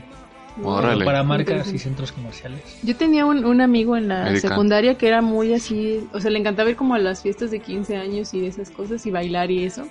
Órale. 0.64 1.06
Para 1.06 1.24
marcas 1.24 1.74
y 1.74 1.80
centros 1.80 2.12
comerciales. 2.12 2.62
Yo 2.84 2.96
tenía 2.98 3.26
un, 3.26 3.46
un 3.46 3.62
amigo 3.62 3.96
en 3.96 4.10
la 4.10 4.26
secundaria 4.42 4.98
que 4.98 5.08
era 5.08 5.22
muy 5.22 5.54
así, 5.54 6.08
o 6.14 6.20
sea, 6.20 6.30
le 6.30 6.40
encantaba 6.40 6.70
ir 6.70 6.76
como 6.76 6.94
a 6.94 7.00
las 7.00 7.22
fiestas 7.22 7.52
de 7.52 7.60
15 7.62 7.96
años 7.96 8.34
y 8.34 8.46
esas 8.46 8.70
cosas 8.70 9.06
y 9.06 9.12
bailar 9.12 9.50
y 9.50 9.64
eso. 9.64 9.88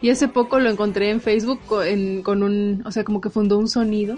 Y 0.00 0.10
hace 0.10 0.28
poco 0.28 0.60
lo 0.60 0.70
encontré 0.70 1.10
en 1.10 1.20
Facebook 1.20 1.60
co- 1.66 1.82
en- 1.82 2.22
con 2.22 2.42
un, 2.42 2.82
o 2.86 2.92
sea, 2.92 3.02
como 3.02 3.20
que 3.20 3.30
fundó 3.30 3.58
un 3.58 3.68
sonido 3.68 4.16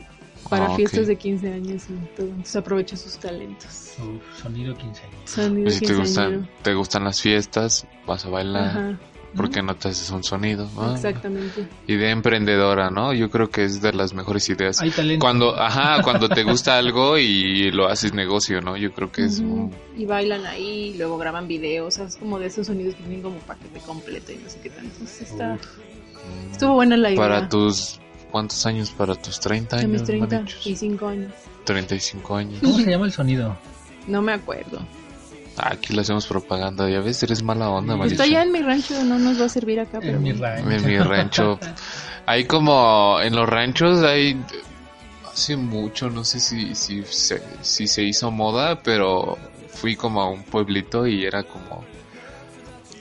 para 0.49 0.67
Ah, 0.67 0.77
fiestas 0.77 1.07
de 1.07 1.17
15 1.17 1.53
años 1.53 1.85
y 1.89 1.95
todo. 2.17 2.27
Entonces 2.27 2.57
aprovecha 2.57 2.97
sus 2.97 3.19
talentos. 3.19 3.95
Uf, 3.99 4.43
sonido 4.43 4.75
15 4.77 5.03
años. 5.05 5.19
Sonido 5.31 5.65
pues 5.65 5.75
si 5.77 5.85
te 5.87 5.95
gustan, 5.95 6.49
te 6.63 6.75
gustan 6.75 7.05
las 7.05 7.21
fiestas, 7.21 7.87
vas 8.07 8.25
a 8.25 8.31
bailar, 8.31 8.69
Ajá, 8.69 8.99
¿por 9.37 9.51
qué 9.51 9.63
no 9.63 9.75
te 9.77 9.89
haces 9.89 10.11
un 10.11 10.25
sonido? 10.25 10.69
Ah, 10.79 10.93
exactamente. 10.95 11.67
Idea 11.87 12.11
emprendedora, 12.11 12.91
¿no? 12.91 13.13
Yo 13.13 13.29
creo 13.31 13.51
que 13.51 13.65
es 13.65 13.83
de 13.83 13.93
las 13.93 14.15
mejores 14.15 14.49
ideas. 14.49 14.81
Hay 14.81 14.91
talento. 14.91 15.23
Cuando, 15.25 15.55
ajá, 15.61 16.03
cuando 16.03 16.29
te 16.29 16.45
gusta 16.45 16.79
algo 16.79 17.19
y 17.19 17.71
lo 17.71 17.87
haces 17.89 18.15
negocio, 18.15 18.61
¿no? 18.61 18.77
Yo 18.77 18.93
creo 18.93 19.13
que 19.13 19.25
es 19.27 19.41
un- 19.41 19.71
Y 19.97 20.07
bailan 20.07 20.47
ahí, 20.47 20.93
y 20.95 20.99
luego 20.99 21.19
graban 21.19 21.47
videos, 21.49 21.87
o 21.89 21.91
sea, 21.99 22.07
es 22.07 22.17
como 22.17 22.39
de 22.39 22.47
esos 22.47 22.67
sonidos 22.69 22.95
que 22.95 23.03
tienen 23.03 23.21
como 23.23 23.37
paquete 23.41 23.81
completo 23.81 24.33
y 24.33 24.37
no 24.37 24.49
sé 24.49 24.61
qué 24.63 24.71
tanto. 24.71 24.91
Entonces 24.93 25.31
está, 25.31 25.59
estuvo 26.51 26.75
buena 26.75 26.97
la 26.97 27.11
idea. 27.11 27.21
para 27.21 27.49
tus 27.49 28.01
¿cuántos 28.31 28.65
años? 28.67 28.91
Para 28.91 29.15
tus 29.15 29.41
30 29.41 29.77
A 29.77 29.79
años. 29.81 29.91
mis 29.91 30.05
30 30.05 30.37
manichos? 30.37 30.67
y 30.67 30.77
5 30.77 31.07
años. 31.09 31.33
35 31.65 32.37
años. 32.37 32.61
¿Cómo 32.63 32.79
se 32.79 32.91
llama 32.91 33.07
el 33.07 33.13
sonido? 33.13 33.57
No 34.07 34.23
me 34.23 34.33
acuerdo. 34.33 34.79
Ah, 35.57 35.71
Aquí 35.73 35.93
le 35.93 36.03
hacemos 36.03 36.27
propaganda, 36.27 36.89
ya 36.89 37.01
ves, 37.01 37.23
eres 37.25 37.43
mala 37.43 37.69
onda, 37.69 37.95
Sí. 37.95 37.99
manicho. 37.99 38.13
Está 38.15 38.25
allá 38.25 38.43
en 38.45 38.53
mi 38.53 38.61
rancho, 38.61 39.03
no 39.05 39.19
nos 39.19 39.41
va 39.41 39.47
a 39.47 39.49
servir 39.49 39.81
acá, 39.81 39.99
pero 40.01 40.17
En 40.19 40.23
mi 40.23 40.33
rancho. 40.33 40.71
En 40.71 40.87
mi 40.87 40.99
rancho. 40.99 41.59
Hay 42.27 42.45
como 42.45 43.19
en 43.23 43.35
los 43.35 43.49
ranchos 43.49 44.03
hay 44.03 44.39
hace 45.33 45.57
mucho, 45.57 46.11
no 46.11 46.25
sé 46.25 46.41
si 46.41 46.75
si 46.75 47.03
se, 47.05 47.43
si 47.63 47.87
se 47.87 48.03
hizo 48.03 48.31
moda, 48.31 48.83
pero 48.83 49.39
fui 49.71 49.97
como 49.97 50.21
a 50.21 50.29
un 50.31 50.43
pueblito 50.43 51.07
y 51.07 51.25
era 51.25 51.43
como 51.45 51.85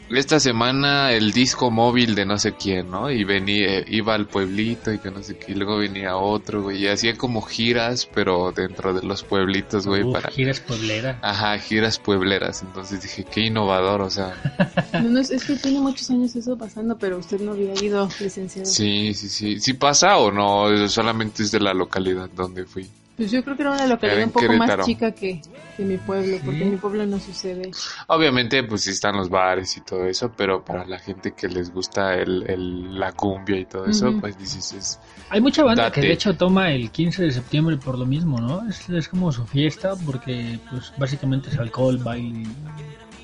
esta 0.09 0.39
semana 0.39 1.11
el 1.11 1.31
disco 1.31 1.69
móvil 1.71 2.15
de 2.15 2.25
no 2.25 2.37
sé 2.37 2.53
quién, 2.53 2.89
¿no? 2.91 3.11
Y 3.11 3.23
venía, 3.23 3.83
iba 3.87 4.15
al 4.15 4.27
pueblito 4.27 4.91
y 4.93 4.99
que 4.99 5.11
no 5.11 5.21
sé 5.23 5.37
qué, 5.37 5.51
y 5.51 5.55
luego 5.55 5.77
venía 5.77 6.15
otro, 6.17 6.63
güey, 6.63 6.83
y 6.83 6.87
hacía 6.87 7.17
como 7.17 7.41
giras, 7.41 8.07
pero 8.13 8.51
dentro 8.51 8.93
de 8.93 9.05
los 9.05 9.23
pueblitos, 9.23 9.85
güey, 9.87 10.03
Uf, 10.03 10.13
para... 10.13 10.29
giras 10.31 10.59
pueblera. 10.59 11.19
Ajá, 11.21 11.57
giras 11.59 11.99
puebleras, 11.99 12.61
entonces 12.61 13.01
dije, 13.01 13.25
qué 13.25 13.41
innovador, 13.41 14.01
o 14.01 14.09
sea, 14.09 14.33
No, 14.93 15.01
no, 15.09 15.19
es, 15.19 15.29
es 15.31 15.43
que 15.43 15.55
tiene 15.55 15.79
muchos 15.79 16.09
años 16.09 16.35
eso 16.35 16.57
pasando, 16.57 16.97
pero 16.97 17.17
usted 17.17 17.39
no 17.41 17.51
había 17.51 17.73
ido, 17.83 18.07
licenciado. 18.19 18.65
sí, 18.67 19.13
sí, 19.13 19.29
sí, 19.29 19.59
¿sí 19.59 19.73
pasa 19.73 20.17
o 20.17 20.31
no? 20.31 20.87
Solamente 20.87 21.43
es 21.43 21.51
de 21.51 21.59
la 21.59 21.73
localidad 21.73 22.29
donde 22.35 22.65
fui. 22.65 22.87
Pues 23.17 23.31
yo 23.31 23.43
creo 23.43 23.55
que 23.57 23.63
era 23.63 23.71
una 23.71 23.87
localidad 23.87 24.23
un 24.25 24.29
poco 24.31 24.45
Querétaro. 24.45 24.77
más 24.77 24.85
chica 24.85 25.11
que, 25.11 25.41
que 25.75 25.83
mi 25.83 25.97
pueblo, 25.97 26.37
porque 26.45 26.61
en 26.61 26.69
mi 26.71 26.77
pueblo 26.77 27.03
no 27.07 27.19
sucede. 27.19 27.71
Obviamente, 28.07 28.61
pues 28.63 28.83
sí 28.83 28.91
están 28.91 29.17
los 29.17 29.27
bares 29.29 29.75
y 29.75 29.81
todo 29.81 30.05
eso, 30.05 30.31
pero 30.37 30.63
para 30.63 30.85
la 30.85 30.99
gente 30.99 31.33
que 31.33 31.47
les 31.47 31.73
gusta 31.73 32.13
el, 32.13 32.43
el- 32.47 32.99
la 32.99 33.11
cumbia 33.13 33.57
y 33.59 33.65
todo 33.65 33.87
eso, 33.87 34.13
pues 34.19 34.37
dices, 34.37 34.71
es... 34.73 34.99
Hay 35.29 35.41
mucha 35.41 35.63
banda 35.63 35.83
Date. 35.85 36.01
que 36.01 36.07
de 36.07 36.13
hecho 36.13 36.35
toma 36.35 36.69
el 36.71 36.91
15 36.91 37.23
de 37.23 37.31
septiembre 37.31 37.77
por 37.77 37.97
lo 37.97 38.05
mismo, 38.05 38.39
¿no? 38.39 38.69
Es, 38.69 38.87
es 38.87 39.07
como 39.09 39.31
su 39.31 39.45
fiesta 39.47 39.95
porque 40.05 40.59
pues 40.69 40.93
básicamente 40.95 41.49
es 41.49 41.57
alcohol, 41.57 41.97
baile. 41.97 42.47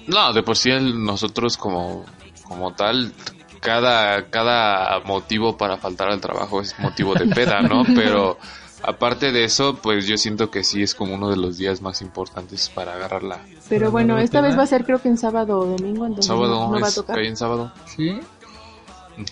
No, 0.08 0.34
de 0.34 0.41
por 0.41 0.58
sí 0.58 0.72
el- 0.72 1.04
nosotros 1.04 1.56
como, 1.56 2.04
como 2.48 2.74
tal, 2.74 3.14
cada, 3.62 4.28
cada 4.30 5.00
motivo 5.02 5.56
para 5.56 5.78
faltar 5.78 6.10
al 6.10 6.20
trabajo 6.20 6.62
es 6.62 6.78
motivo 6.80 7.14
de 7.14 7.28
peda, 7.28 7.62
¿no? 7.62 7.84
Pero 7.96 8.38
aparte 8.84 9.31
de 9.31 9.43
eso, 9.45 9.75
pues 9.81 10.05
yo 10.05 10.17
siento 10.17 10.49
que 10.51 10.63
sí 10.63 10.81
es 10.84 10.93
como 10.95 11.15
uno 11.15 11.29
de 11.29 11.38
los 11.38 11.57
días 11.57 11.81
más 11.81 12.01
importantes 12.01 12.69
para 12.69 12.93
agarrarla. 12.93 13.39
Pero 13.45 13.61
Pero 13.69 13.91
bueno, 13.91 14.13
no 14.15 14.19
esta 14.19 14.41
vez 14.41 14.57
va 14.57 14.63
a 14.63 14.67
ser 14.67 14.86
creo 14.86 15.01
que 15.01 15.09
en 15.09 15.17
sábado 15.17 15.59
o 15.59 15.65
domingo, 15.65 16.05
entonces 16.05 16.27
Sábado, 16.27 16.69
no, 16.69 16.79
va 16.79 16.88
a 16.88 16.91
tocar. 16.91 17.19
en 17.19 17.36
sábado. 17.38 17.71
¿Sí? 17.86 18.19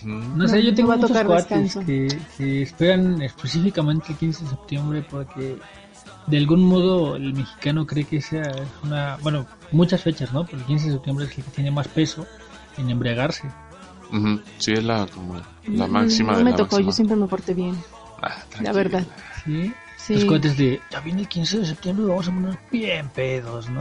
No 0.04 0.46
sé, 0.46 0.62
yo 0.62 0.74
tengo 0.74 0.94
no 0.94 1.00
va 1.00 1.06
a 1.06 1.08
muchos 1.08 1.24
cuates 1.24 1.76
que, 1.84 2.20
que 2.36 2.62
esperan 2.62 3.20
específicamente 3.20 4.12
el 4.12 4.18
15 4.18 4.44
de 4.44 4.50
septiembre 4.50 5.04
porque 5.10 5.58
de 6.28 6.36
algún 6.38 6.62
modo 6.64 7.16
el 7.16 7.34
mexicano 7.34 7.84
cree 7.84 8.04
que 8.04 8.20
sea 8.20 8.42
es 8.42 8.68
una, 8.84 9.16
bueno, 9.22 9.44
muchas 9.72 10.00
fechas, 10.00 10.32
¿no? 10.32 10.44
Pero 10.46 10.58
el 10.58 10.64
15 10.66 10.86
de 10.86 10.92
septiembre 10.92 11.24
es 11.26 11.36
el 11.36 11.44
que 11.44 11.50
tiene 11.50 11.70
más 11.72 11.88
peso 11.88 12.24
en 12.78 12.90
embriagarse. 12.90 13.50
Sí, 14.58 14.72
es 14.72 14.84
la, 14.84 15.06
como 15.06 15.34
la 15.66 15.86
Mm, 15.86 15.90
máxima 15.90 16.32
No 16.32 16.38
de 16.38 16.44
me 16.44 16.50
la 16.52 16.56
tocó, 16.56 16.76
máxima. 16.76 16.90
yo 16.90 16.92
siempre 16.92 17.16
me 17.16 17.26
porté 17.26 17.54
bien, 17.54 17.76
Ah, 18.22 18.36
la 18.60 18.72
verdad. 18.72 19.04
¿Sí? 19.44 19.72
Sí. 19.96 20.14
Los 20.14 20.24
cohetes 20.24 20.56
de, 20.56 20.80
ya 20.90 21.00
viene 21.00 21.20
el 21.20 21.28
15 21.28 21.58
de 21.60 21.66
septiembre, 21.66 22.04
vamos 22.06 22.26
a 22.26 22.32
poner 22.32 22.58
bien 22.72 23.08
pedos, 23.10 23.68
¿no? 23.70 23.80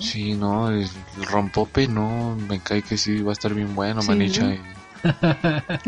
Sí, 0.00 0.34
no, 0.34 0.70
el 0.70 0.88
rompope 1.30 1.86
no, 1.86 2.36
me 2.48 2.58
cae 2.58 2.82
que 2.82 2.96
sí 2.96 3.22
va 3.22 3.30
a 3.30 3.32
estar 3.34 3.54
bien 3.54 3.72
bueno, 3.74 4.02
Sí, 4.02 4.08
manicha. 4.08 4.42
¿no? 4.44 4.54
y- 4.54 4.60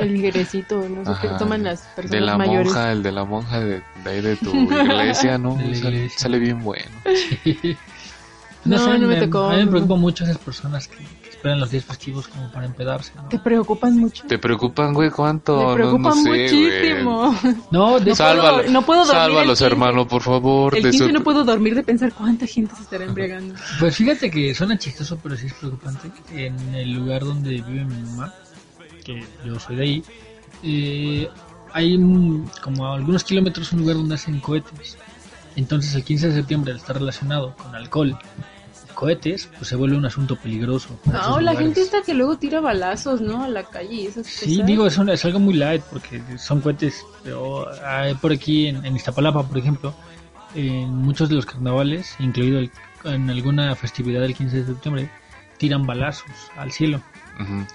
El 0.00 0.10
viguerecito, 0.10 0.88
no 0.88 1.04
sé 1.04 1.12
qué 1.20 1.28
toman 1.38 1.64
las 1.64 1.82
de 1.82 1.88
personas 1.94 2.22
la 2.24 2.38
mayores. 2.38 2.66
monja, 2.66 2.92
el 2.92 3.02
de 3.02 3.12
la 3.12 3.24
monja 3.24 3.60
de, 3.60 3.82
de 4.04 4.10
ahí 4.10 4.20
de 4.20 4.36
tu 4.36 4.54
iglesia, 4.72 5.38
¿no? 5.38 5.56
De 5.58 5.74
sale, 5.74 6.08
sale 6.10 6.38
bien 6.38 6.62
bueno. 6.62 6.90
No, 8.64 8.76
No, 8.76 8.78
sé, 8.78 8.98
no 8.98 9.08
me 9.08 9.14
me, 9.16 9.26
tocó, 9.26 9.44
a 9.44 9.50
mí 9.52 9.56
me 9.58 9.64
no. 9.66 9.70
preocupan 9.72 10.00
mucho 10.00 10.24
esas 10.24 10.38
personas 10.38 10.88
que 10.88 11.04
esperan 11.44 11.60
los 11.60 11.70
días 11.70 11.84
festivos 11.84 12.26
como 12.26 12.50
para 12.50 12.64
empedarse, 12.64 13.12
¿no? 13.16 13.28
Te 13.28 13.38
preocupan 13.38 13.98
mucho. 13.98 14.24
¿Te 14.26 14.38
preocupan, 14.38 14.94
güey? 14.94 15.10
¿Cuánto? 15.10 15.54
No- 15.68 15.74
preocupan 15.74 16.02
no, 16.16 16.22
sé, 16.22 16.30
muchísimo. 16.30 17.34
No, 17.70 18.00
de 18.00 18.10
No 18.10 18.16
Sálvalo, 18.16 18.56
puedo- 18.60 18.70
no 18.72 18.82
puedo 18.86 19.00
dormir 19.04 19.14
sálvalos, 19.22 19.60
el 19.60 19.66
15. 19.66 19.66
hermano, 19.66 20.08
por 20.08 20.22
favor. 20.22 20.74
El 20.74 20.82
de 20.84 20.90
15 20.90 21.06
su- 21.06 21.12
no 21.12 21.22
puedo 21.22 21.44
dormir 21.44 21.74
de 21.74 21.82
pensar 21.82 22.14
cuánta 22.14 22.46
gente 22.46 22.74
se 22.76 22.82
estará 22.84 23.04
embriagando. 23.04 23.54
Pues 23.78 23.94
fíjate 23.94 24.30
que 24.30 24.54
suena 24.54 24.78
chistoso, 24.78 25.18
pero 25.22 25.36
sí 25.36 25.46
es 25.48 25.52
preocupante. 25.52 26.10
En 26.32 26.74
el 26.74 26.92
lugar 26.94 27.22
donde 27.24 27.50
vive 27.60 27.84
mi 27.84 28.02
mamá, 28.04 28.32
que 29.04 29.22
yo 29.44 29.60
soy 29.60 29.76
de 29.76 29.82
ahí, 29.82 30.04
eh, 30.62 31.28
hay 31.74 31.94
un- 31.94 32.50
como 32.62 32.86
a 32.86 32.94
algunos 32.94 33.22
kilómetros 33.22 33.70
un 33.74 33.80
lugar 33.80 33.96
donde 33.96 34.14
hacen 34.14 34.40
cohetes. 34.40 34.96
Entonces 35.56 35.94
el 35.94 36.04
15 36.04 36.28
de 36.28 36.36
septiembre, 36.36 36.72
estar 36.74 36.96
relacionado 36.96 37.54
con 37.54 37.74
alcohol 37.74 38.16
cohetes, 38.94 39.48
pues 39.58 39.68
se 39.68 39.76
vuelve 39.76 39.96
un 39.96 40.04
asunto 40.06 40.36
peligroso. 40.36 40.98
No, 41.04 41.40
la 41.40 41.52
lugares. 41.52 41.58
gente 41.58 41.80
está 41.82 42.02
que 42.02 42.14
luego 42.14 42.38
tira 42.38 42.60
balazos, 42.60 43.20
¿no? 43.20 43.44
A 43.44 43.48
la 43.48 43.64
calle 43.64 43.94
y 43.94 44.06
esas 44.06 44.26
Sí, 44.26 44.52
cosas. 44.54 44.66
digo, 44.66 44.86
es, 44.86 44.96
un- 44.98 45.10
es 45.10 45.24
algo 45.24 45.40
muy 45.40 45.54
light 45.54 45.82
porque 45.90 46.22
son 46.38 46.60
cohetes, 46.60 47.04
pero 47.22 47.66
hay 47.84 48.14
por 48.14 48.32
aquí 48.32 48.66
en, 48.68 48.84
en 48.84 48.96
Iztapalapa, 48.96 49.42
por 49.46 49.58
ejemplo, 49.58 49.94
en 50.54 50.88
muchos 50.94 51.28
de 51.28 51.34
los 51.34 51.46
carnavales, 51.46 52.14
incluido 52.20 52.58
el- 52.60 52.70
en 53.04 53.28
alguna 53.28 53.74
festividad 53.74 54.20
del 54.22 54.34
15 54.34 54.58
de 54.58 54.66
septiembre, 54.66 55.10
tiran 55.58 55.86
balazos 55.86 56.30
al 56.56 56.72
cielo. 56.72 57.00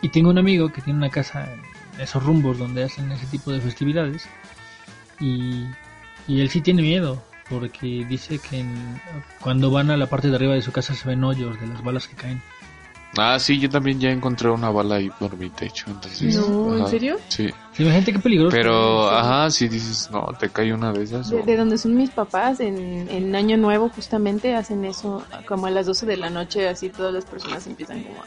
Y 0.01 0.09
tengo 0.09 0.30
un 0.30 0.38
amigo 0.38 0.72
que 0.72 0.82
tiene 0.82 0.97
una 0.99 1.09
casa 1.09 1.51
en 1.53 1.61
esos 2.01 2.24
rumbos 2.24 2.57
donde 2.57 2.84
hacen 2.86 3.11
ese 3.11 3.26
tipo 3.28 3.51
de 3.51 3.59
festividades 3.59 4.28
y, 5.20 5.65
y 6.28 6.39
él 6.41 6.49
sí 6.49 6.61
tiene 6.61 6.82
miedo 6.82 7.22
porque 7.49 8.05
dice 8.07 8.39
que 8.39 8.59
en- 8.59 8.99
cuando 9.41 9.71
van 9.71 9.89
a 9.91 9.97
la 9.97 10.07
parte 10.07 10.29
de 10.29 10.35
arriba 10.35 10.53
de 10.53 10.61
su 10.61 10.71
casa 10.71 10.93
se 10.93 11.07
ven 11.07 11.23
hoyos 11.23 11.59
de 11.59 11.67
las 11.67 11.83
balas 11.83 12.07
que 12.07 12.15
caen. 12.15 12.41
Ah, 13.17 13.39
sí, 13.39 13.59
yo 13.59 13.69
también 13.71 13.99
ya 13.99 14.11
encontré 14.11 14.49
una 14.51 14.69
bala 14.69 14.95
ahí 14.95 15.09
por 15.09 15.35
mi 15.35 15.49
techo, 15.49 15.85
entonces... 15.89 16.35
No, 16.37 16.75
¿en 16.75 16.81
ajá, 16.83 16.91
serio? 16.91 17.17
Sí, 17.27 17.49
Sí, 17.73 17.81
imagínate 17.83 18.13
qué 18.13 18.19
peligroso. 18.19 18.55
pero, 18.55 19.09
ajá, 19.09 19.49
si 19.49 19.67
dices, 19.67 20.09
no, 20.11 20.27
te 20.39 20.49
cae 20.49 20.71
una 20.73 20.93
de 20.93 21.03
esas. 21.03 21.27
De, 21.31 21.39
o- 21.41 21.43
de 21.43 21.57
donde 21.57 21.77
son 21.79 21.95
mis 21.95 22.11
papás, 22.11 22.59
en, 22.59 22.77
en 23.09 23.35
Año 23.35 23.57
Nuevo 23.57 23.89
justamente 23.89 24.53
hacen 24.55 24.85
eso, 24.85 25.25
como 25.47 25.65
a 25.65 25.71
las 25.71 25.87
12 25.87 26.05
de 26.05 26.17
la 26.17 26.29
noche, 26.29 26.69
así 26.69 26.89
todas 26.89 27.11
las 27.11 27.25
personas 27.25 27.65
empiezan 27.65 28.03
como 28.03 28.21
a... 28.21 28.25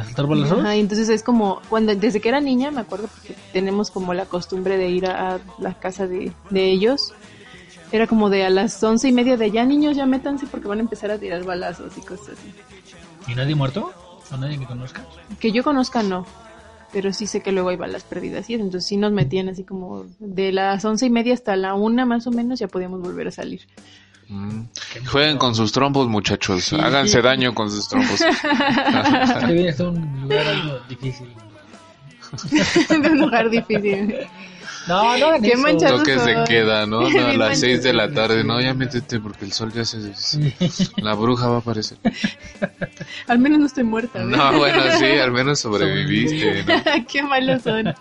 ¿A 0.00 0.02
saltar 0.04 0.26
balazos? 0.26 0.58
Ajá, 0.58 0.74
y 0.74 0.80
entonces 0.80 1.08
es 1.08 1.22
como, 1.22 1.60
cuando 1.68 1.94
desde 1.94 2.20
que 2.20 2.28
era 2.28 2.40
niña, 2.40 2.72
me 2.72 2.80
acuerdo, 2.80 3.06
porque 3.06 3.36
tenemos 3.52 3.92
como 3.92 4.12
la 4.14 4.24
costumbre 4.26 4.76
de 4.76 4.88
ir 4.88 5.06
a, 5.06 5.36
a 5.36 5.40
la 5.58 5.74
casa 5.74 6.08
de, 6.08 6.32
de 6.50 6.72
ellos, 6.72 7.12
era 7.94 8.08
como 8.08 8.28
de 8.28 8.44
a 8.44 8.50
las 8.50 8.82
once 8.82 9.06
y 9.06 9.12
media 9.12 9.36
de 9.36 9.52
ya 9.52 9.64
niños, 9.64 9.96
ya 9.96 10.04
métanse 10.04 10.48
porque 10.48 10.66
van 10.66 10.78
a 10.78 10.80
empezar 10.80 11.12
a 11.12 11.18
tirar 11.18 11.44
balazos 11.44 11.96
y 11.96 12.00
cosas 12.00 12.30
así. 12.30 12.52
¿Y 13.28 13.36
nadie 13.36 13.54
muerto? 13.54 13.92
¿O 14.32 14.36
nadie 14.36 14.58
que 14.58 14.66
conozcas? 14.66 15.06
Que 15.38 15.52
yo 15.52 15.62
conozca 15.62 16.02
no, 16.02 16.26
pero 16.92 17.12
sí 17.12 17.28
sé 17.28 17.40
que 17.40 17.52
luego 17.52 17.68
hay 17.68 17.76
balas 17.76 18.02
perdidas 18.02 18.50
y 18.50 18.54
eso, 18.54 18.64
entonces 18.64 18.88
sí 18.88 18.96
nos 18.96 19.12
metían 19.12 19.48
así 19.48 19.62
como 19.62 20.06
de 20.18 20.50
las 20.50 20.84
once 20.84 21.06
y 21.06 21.10
media 21.10 21.34
hasta 21.34 21.54
la 21.54 21.74
una 21.74 22.04
más 22.04 22.26
o 22.26 22.32
menos 22.32 22.58
ya 22.58 22.66
podíamos 22.66 23.00
volver 23.00 23.28
a 23.28 23.30
salir. 23.30 23.60
Mm. 24.28 24.62
Jueguen 25.06 25.38
con 25.38 25.54
sus 25.54 25.70
trompos, 25.70 26.08
muchachos. 26.08 26.64
Sí. 26.64 26.76
Háganse 26.76 27.22
daño 27.22 27.54
con 27.54 27.70
sus 27.70 27.86
trompos. 27.88 28.18
Debe 29.46 29.72
ser 29.72 29.86
un 29.86 30.22
lugar 30.22 30.46
algo 30.48 30.80
difícil. 30.88 31.28
un 32.90 33.18
lugar 33.20 33.48
difícil. 33.50 34.26
No, 34.86 35.16
no 35.16 35.40
Qué 35.40 35.52
eso. 35.52 35.62
manchado. 35.62 35.98
Toques 35.98 36.24
de 36.24 36.34
son. 36.34 36.44
queda, 36.44 36.86
¿no? 36.86 37.08
No, 37.14 37.26
a 37.26 37.32
las 37.34 37.60
6 37.60 37.82
de 37.82 37.92
la 37.92 38.10
tarde. 38.12 38.44
No, 38.44 38.60
ya 38.60 38.74
métete 38.74 39.20
porque 39.20 39.44
el 39.44 39.52
sol 39.52 39.72
ya 39.72 39.84
se... 39.84 39.98
La 40.96 41.14
bruja 41.14 41.48
va 41.48 41.56
a 41.56 41.58
aparecer. 41.58 41.98
Al 43.28 43.38
menos 43.38 43.58
no 43.60 43.66
estoy 43.66 43.84
muerta. 43.84 44.18
¿ves? 44.18 44.36
No, 44.36 44.58
bueno, 44.58 44.82
sí, 44.98 45.06
al 45.06 45.30
menos 45.32 45.60
sobreviviste, 45.60 46.64
¿no? 46.64 47.06
Qué 47.08 47.22
malos 47.22 47.62
son. 47.62 47.94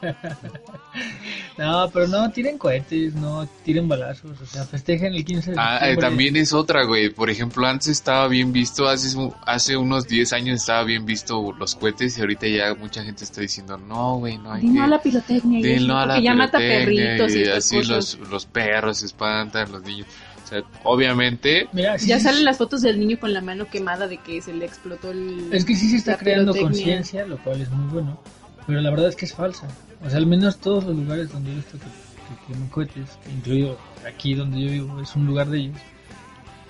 No, 1.58 1.90
pero 1.94 2.08
no, 2.08 2.32
tiren 2.32 2.58
cohetes, 2.58 3.14
no 3.14 3.48
tiren 3.64 3.88
balazos, 3.88 4.40
o 4.42 4.46
sea, 4.46 4.64
festejen 4.64 5.14
el 5.14 5.24
15 5.24 5.52
de 5.52 5.58
Ah, 5.60 5.80
eh, 5.90 5.98
también 5.98 6.36
es 6.36 6.54
otra, 6.54 6.84
güey. 6.84 7.10
Por 7.10 7.30
ejemplo, 7.30 7.66
antes 7.68 7.90
estaba 7.90 8.28
bien 8.28 8.52
visto, 8.52 8.88
hace, 8.88 9.16
hace 9.46 9.78
unos 9.78 10.08
10 10.08 10.34
años 10.34 10.62
estaba 10.62 10.84
bien 10.84 11.06
visto 11.06 11.52
los 11.58 11.76
cohetes 11.76 12.18
y 12.18 12.22
ahorita 12.22 12.48
ya 12.48 12.74
mucha 12.76 13.04
gente 13.04 13.24
está 13.24 13.42
diciendo, 13.42 13.78
no, 13.78 14.18
güey, 14.18 14.38
no 14.38 14.52
hay 14.52 14.62
Di 14.62 14.68
que... 14.68 14.74
no 14.74 14.84
a 14.84 14.88
la 14.88 15.02
pirotecnia. 15.02 15.60
y 15.60 15.74
eso, 15.74 15.98
a 15.98 16.06
la 16.06 16.20
ya 16.20 16.34
mata 16.34 16.58
perritos 16.58 17.36
y, 17.36 17.44
así 17.44 17.78
cosas. 17.78 18.18
los, 18.20 18.30
los 18.30 18.46
perros 18.46 18.98
se 18.98 19.06
espantan, 19.06 19.72
los 19.72 19.84
niños. 19.84 20.08
O 20.44 20.48
sea, 20.48 20.62
obviamente, 20.84 21.68
Mira, 21.72 21.98
sí, 21.98 22.08
Ya 22.08 22.18
sí, 22.18 22.26
salen 22.26 22.44
las 22.44 22.58
fotos 22.58 22.82
del 22.82 23.00
niño 23.00 23.18
con 23.20 23.32
la 23.34 23.42
mano 23.42 23.68
quemada 23.70 24.08
de 24.08 24.18
que 24.18 24.42
se 24.42 24.54
le 24.54 24.66
explotó 24.66 25.12
el... 25.12 25.50
Es 25.54 25.64
que 25.66 25.76
sí 25.76 25.90
se 25.90 25.98
está 25.98 26.18
creando 26.18 26.54
conciencia, 26.56 27.26
lo 27.26 27.38
cual 27.38 27.62
es 27.62 27.70
muy 27.70 27.92
bueno, 27.94 28.20
pero 28.68 28.82
la 28.82 28.90
verdad 28.90 29.10
es 29.10 29.16
que 29.16 29.26
es 29.26 29.34
falsa. 29.34 29.68
O 30.06 30.10
sea, 30.10 30.18
al 30.18 30.26
menos 30.26 30.58
todos 30.58 30.84
los 30.84 30.96
lugares 30.96 31.32
donde 31.32 31.52
he 31.52 31.56
visto 31.56 31.78
que, 31.78 31.86
que 31.86 32.54
queman 32.54 32.70
cohetes, 32.70 33.18
incluido 33.34 33.78
aquí 34.08 34.34
donde 34.34 34.62
yo 34.62 34.72
vivo, 34.72 35.02
es 35.02 35.16
un 35.16 35.26
lugar 35.26 35.48
de 35.48 35.60
ellos, 35.60 35.78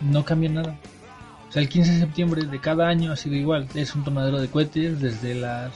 no 0.02 0.24
cambia 0.24 0.50
nada. 0.50 0.78
O 1.50 1.52
sea, 1.52 1.62
el 1.62 1.70
15 1.70 1.92
de 1.92 2.00
septiembre 2.00 2.44
de 2.44 2.60
cada 2.60 2.88
año 2.88 3.12
ha 3.12 3.16
sido 3.16 3.36
igual. 3.36 3.68
Es 3.76 3.94
un 3.94 4.04
tomadero 4.04 4.42
de 4.42 4.48
cohetes 4.48 5.00
desde 5.00 5.36
las 5.36 5.72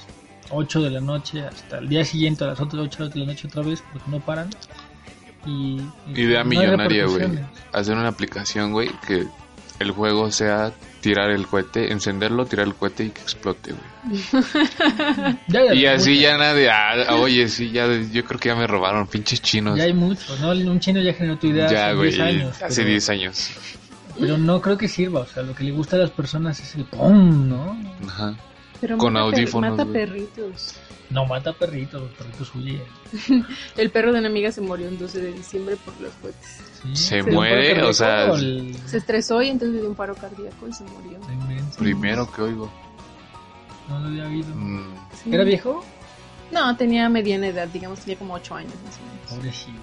8 0.49 0.81
de 0.81 0.89
la 0.89 1.01
noche 1.01 1.41
hasta 1.41 1.79
el 1.79 1.89
día 1.89 2.03
siguiente 2.03 2.43
a 2.43 2.47
las 2.47 2.59
otras 2.59 2.83
8 2.83 3.09
de 3.09 3.19
la 3.19 3.25
noche 3.27 3.47
otra 3.47 3.61
vez 3.61 3.83
porque 3.91 4.09
no 4.09 4.19
paran. 4.19 4.49
Y, 5.45 5.79
y 6.07 6.21
idea 6.21 6.43
no 6.43 6.49
millonaria, 6.49 7.05
güey. 7.05 7.39
Hacer 7.73 7.95
una 7.95 8.07
aplicación, 8.07 8.71
güey, 8.71 8.89
que 9.07 9.27
el 9.79 9.91
juego 9.91 10.31
sea 10.31 10.73
tirar 11.07 11.29
el 11.31 11.47
cohete, 11.47 11.91
encenderlo, 11.93 12.45
tirar 12.45 12.67
el 12.67 12.75
cohete 12.75 13.05
y 13.05 13.09
que 13.11 13.21
explote, 13.21 13.71
güey. 13.71 14.13
Y 15.73 15.85
así 15.85 16.19
ya 16.19 16.37
nadie, 16.37 16.69
ah, 16.69 17.15
oye, 17.15 17.47
sí, 17.47 17.71
ya, 17.71 17.87
yo 18.11 18.25
creo 18.25 18.39
que 18.39 18.49
ya 18.49 18.55
me 18.55 18.67
robaron, 18.67 19.07
pinches 19.07 19.41
chinos. 19.41 19.77
Ya 19.77 19.85
hay 19.85 19.93
muchos, 19.93 20.37
¿no? 20.41 20.49
Un 20.51 20.79
chino 20.81 21.01
ya 21.01 21.13
generó 21.13 21.37
tu 21.37 21.47
idea 21.47 21.69
Ya, 21.71 21.85
hace 21.87 21.95
güey, 21.95 22.09
10 22.09 22.21
años. 22.21 22.61
hace 22.61 22.75
pero- 22.81 22.89
10 22.89 23.09
años. 23.09 23.49
Pero 24.19 24.37
no 24.37 24.61
creo 24.61 24.77
que 24.77 24.87
sirva, 24.89 25.21
o 25.21 25.25
sea, 25.27 25.43
lo 25.43 25.53
que 25.55 25.63
le 25.63 25.71
gusta 25.71 25.95
a 25.95 25.99
las 25.99 26.09
personas 26.11 26.59
es 26.59 26.75
el 26.75 26.83
pum, 26.85 27.47
¿no? 27.47 27.79
Ajá. 28.05 28.35
Pero 28.81 28.97
con 28.97 29.13
mata 29.13 29.29
per- 29.29 29.39
audífonos, 29.39 29.77
Mata 29.77 29.85
perritos. 29.89 30.75
No 31.09 31.25
mata 31.25 31.53
perritos, 31.53 32.01
los 32.01 32.11
perritos 32.11 32.53
huyen. 32.53 32.81
El 33.77 33.91
perro 33.91 34.11
de 34.11 34.19
una 34.19 34.27
amiga 34.27 34.51
se 34.51 34.59
murió 34.59 34.89
el 34.89 34.97
12 34.99 35.21
de 35.21 35.31
diciembre 35.31 35.77
por 35.77 35.93
los 36.01 36.11
cohetes. 36.15 36.63
Sí, 36.81 36.95
Se 36.95 37.21
¿fue 37.23 37.29
un 37.31 37.35
muere, 37.37 37.81
o 37.83 37.93
sea, 37.93 38.25
el- 38.31 38.75
Se 38.85 38.97
estresó 38.97 39.41
y 39.41 39.49
entonces 39.49 39.75
le 39.75 39.81
dio 39.81 39.89
un 39.89 39.95
paro 39.95 40.15
cardíaco 40.15 40.67
y 40.67 40.73
se 40.73 40.83
murió. 40.85 41.19
Inmenso. 41.31 41.79
Primero 41.79 42.31
que 42.31 42.41
oigo. 42.41 42.71
No 43.89 43.99
lo 43.99 44.07
había 44.07 44.25
habido. 44.25 44.53
Mm, 44.55 44.93
Sí. 45.23 45.33
¿Era 45.33 45.43
viejo? 45.43 45.83
No, 46.51 46.75
tenía 46.77 47.09
mediana 47.09 47.47
edad, 47.47 47.67
digamos, 47.67 47.99
tenía 48.01 48.17
como 48.17 48.33
8 48.35 48.55
años 48.55 48.73
más 48.85 48.97
o 48.97 49.01
menos. 49.01 49.29
Pobrecito. 49.29 49.79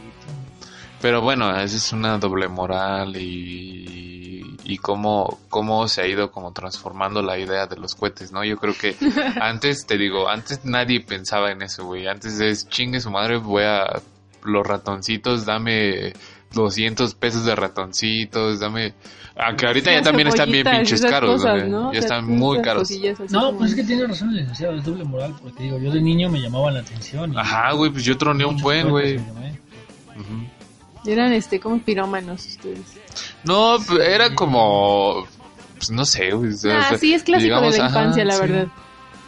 Pero 1.00 1.20
bueno, 1.20 1.50
esa 1.60 1.76
es 1.76 1.92
una 1.92 2.16
doble 2.18 2.48
moral 2.48 3.14
y, 3.16 4.56
y 4.64 4.78
cómo, 4.78 5.38
cómo 5.50 5.86
se 5.88 6.00
ha 6.02 6.06
ido 6.06 6.30
como 6.30 6.52
transformando 6.52 7.20
la 7.20 7.38
idea 7.38 7.66
de 7.66 7.76
los 7.76 7.94
cohetes, 7.94 8.32
¿no? 8.32 8.44
Yo 8.44 8.56
creo 8.56 8.74
que 8.74 8.96
antes, 9.40 9.84
te 9.86 9.98
digo, 9.98 10.28
antes 10.28 10.64
nadie 10.64 11.00
pensaba 11.00 11.50
en 11.50 11.60
eso, 11.62 11.84
güey. 11.84 12.06
Antes 12.06 12.40
es 12.40 12.68
chingue 12.68 13.00
su 13.00 13.10
madre, 13.10 13.36
voy 13.38 13.64
a 13.64 14.00
los 14.44 14.66
ratoncitos, 14.66 15.44
dame 15.44 16.12
200 16.54 17.14
pesos 17.14 17.44
de 17.44 17.54
ratoncitos, 17.54 18.60
dame... 18.60 18.94
Aunque 19.36 19.66
ahorita 19.66 19.90
ya 19.92 20.00
también 20.00 20.28
están 20.28 20.48
bien 20.50 20.64
pinches 20.64 21.00
caros, 21.02 21.42
cosas, 21.42 21.58
güey. 21.58 21.68
¿no? 21.70 21.88
O 21.88 21.92
Ya 21.92 22.00
sea, 22.02 22.18
están 22.18 22.26
muy 22.26 22.62
caros. 22.62 22.88
No, 23.30 23.46
como- 23.46 23.58
pues 23.58 23.70
es 23.70 23.76
que 23.76 23.82
tiene 23.84 24.06
razón 24.06 24.28
el 24.30 24.36
licenciado, 24.36 24.76
es 24.76 24.84
doble 24.84 25.02
moral, 25.04 25.34
porque 25.42 25.64
digo, 25.64 25.78
yo 25.78 25.90
de 25.90 26.00
niño 26.00 26.30
me 26.30 26.40
llamaban 26.40 26.74
la 26.74 26.80
atención. 26.80 27.32
y 27.34 27.36
Ajá, 27.36 27.72
güey, 27.72 27.90
pues 27.90 28.04
yo 28.04 28.16
troné 28.16 28.44
un 28.44 28.56
buen, 28.58 28.88
güey. 28.90 29.18
Eran 31.06 31.32
este 31.32 31.60
como 31.60 31.78
pirómanos 31.80 32.46
ustedes. 32.46 32.96
No, 33.44 33.76
pues, 33.86 34.00
era 34.08 34.34
como... 34.34 35.26
Pues 35.76 35.90
no 35.90 36.04
sé, 36.04 36.30
güey. 36.30 36.50
o 36.52 36.56
sea, 36.56 36.88
Ah, 36.92 36.96
sí, 36.98 37.12
es 37.12 37.24
clásico 37.24 37.44
digamos, 37.56 37.72
de 37.74 37.78
la 37.80 37.86
ajá, 37.86 37.98
infancia, 38.00 38.24
la 38.24 38.34
sí. 38.34 38.40
verdad. 38.40 38.68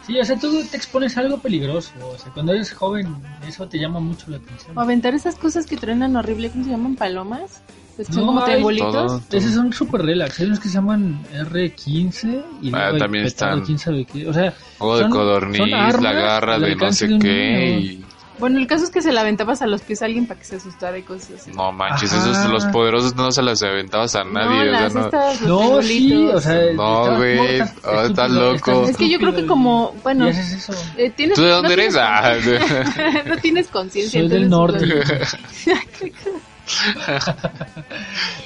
Sí, 0.07 0.17
o 0.19 0.23
sea, 0.25 0.37
tú 0.39 0.63
te 0.71 0.77
expones 0.77 1.17
a 1.17 1.19
algo 1.19 1.37
peligroso. 1.39 1.91
O 2.13 2.17
sea, 2.17 2.31
cuando 2.31 2.53
eres 2.53 2.71
joven, 2.73 3.13
eso 3.47 3.67
te 3.67 3.77
llama 3.77 3.99
mucho 3.99 4.31
la 4.31 4.37
atención. 4.37 4.77
O 4.77 4.81
aventar 4.81 5.13
esas 5.13 5.35
cosas 5.35 5.65
que 5.67 5.75
truenan 5.77 6.15
horrible, 6.15 6.49
¿cómo 6.49 6.63
se 6.63 6.69
llaman? 6.69 6.95
¿Palomas? 6.95 7.61
Pues 7.97 8.07
son 8.07 8.17
No, 8.17 8.25
como 8.27 8.43
triangulitos. 8.45 9.21
Esos 9.31 9.53
son 9.53 9.73
súper 9.73 10.03
relax. 10.03 10.39
Hay 10.39 10.45
unos 10.45 10.59
que 10.59 10.69
se 10.69 10.75
llaman 10.75 11.19
R15 11.33 12.41
y 12.61 12.71
Ah, 12.73 12.91
también 12.97 13.25
están. 13.25 13.61
quién 13.65 13.77
sabe 13.79 14.05
qué. 14.05 14.27
O 14.27 14.33
sea, 14.33 14.43
de 14.43 14.53
son- 14.79 15.11
codorniz, 15.11 15.57
son 15.57 15.73
armas 15.73 16.01
la 16.03 16.13
garra 16.13 16.59
de 16.59 16.75
no 16.75 16.91
sé 16.93 17.07
de 17.07 17.19
qué 17.19 17.27
niño. 17.27 17.79
y... 17.79 18.05
Bueno, 18.39 18.59
el 18.59 18.67
caso 18.67 18.83
es 18.83 18.91
que 18.91 19.01
se 19.01 19.11
la 19.11 19.21
aventabas 19.21 19.61
a 19.61 19.67
los 19.67 19.81
pies 19.81 20.01
a 20.01 20.05
alguien 20.05 20.27
para 20.27 20.39
que 20.39 20.45
se 20.45 20.57
asustara 20.57 20.97
y 20.97 21.01
cosas 21.03 21.31
así. 21.41 21.51
No 21.51 21.71
manches, 21.71 22.13
Ajá. 22.13 22.29
esos 22.31 22.49
los 22.51 22.65
poderosos 22.65 23.15
no 23.15 23.31
se 23.31 23.41
las 23.41 23.63
aventabas 23.63 24.15
a 24.15 24.23
nadie, 24.23 24.71
no, 24.71 24.71
o 24.71 24.77
sea, 24.77 24.81
las 24.81 24.93
no. 24.93 25.01
los 25.01 25.41
no, 25.41 25.81
sí, 25.81 25.87
triangulitos. 26.07 26.35
o 26.35 26.41
sea, 26.41 26.73
No, 26.73 27.03
estás- 27.03 27.17
güey, 27.17 27.59
estás 27.59 28.31
oh, 28.31 28.33
loco. 28.33 28.83
Es 28.89 28.97
que 28.97 29.09
yo 29.09 29.17
creo 29.19 29.33
que 29.35 29.45
como, 29.47 29.95
bueno, 30.03 30.27
y 30.27 30.29
haces 30.29 30.53
eso. 30.69 30.73
eh, 30.97 31.09
tienes, 31.09 31.35
¿Tú 31.35 31.43
de 31.43 31.49
dónde 31.49 31.67
no 31.67 31.73
eres? 31.73 31.93
tienes- 31.95 32.97
Ah, 32.97 33.23
no 33.27 33.37
tienes 33.37 33.67
conciencia. 33.69 34.19
Soy 34.21 34.29
del 34.29 34.49
norte. 34.49 34.85
pues, 34.85 35.37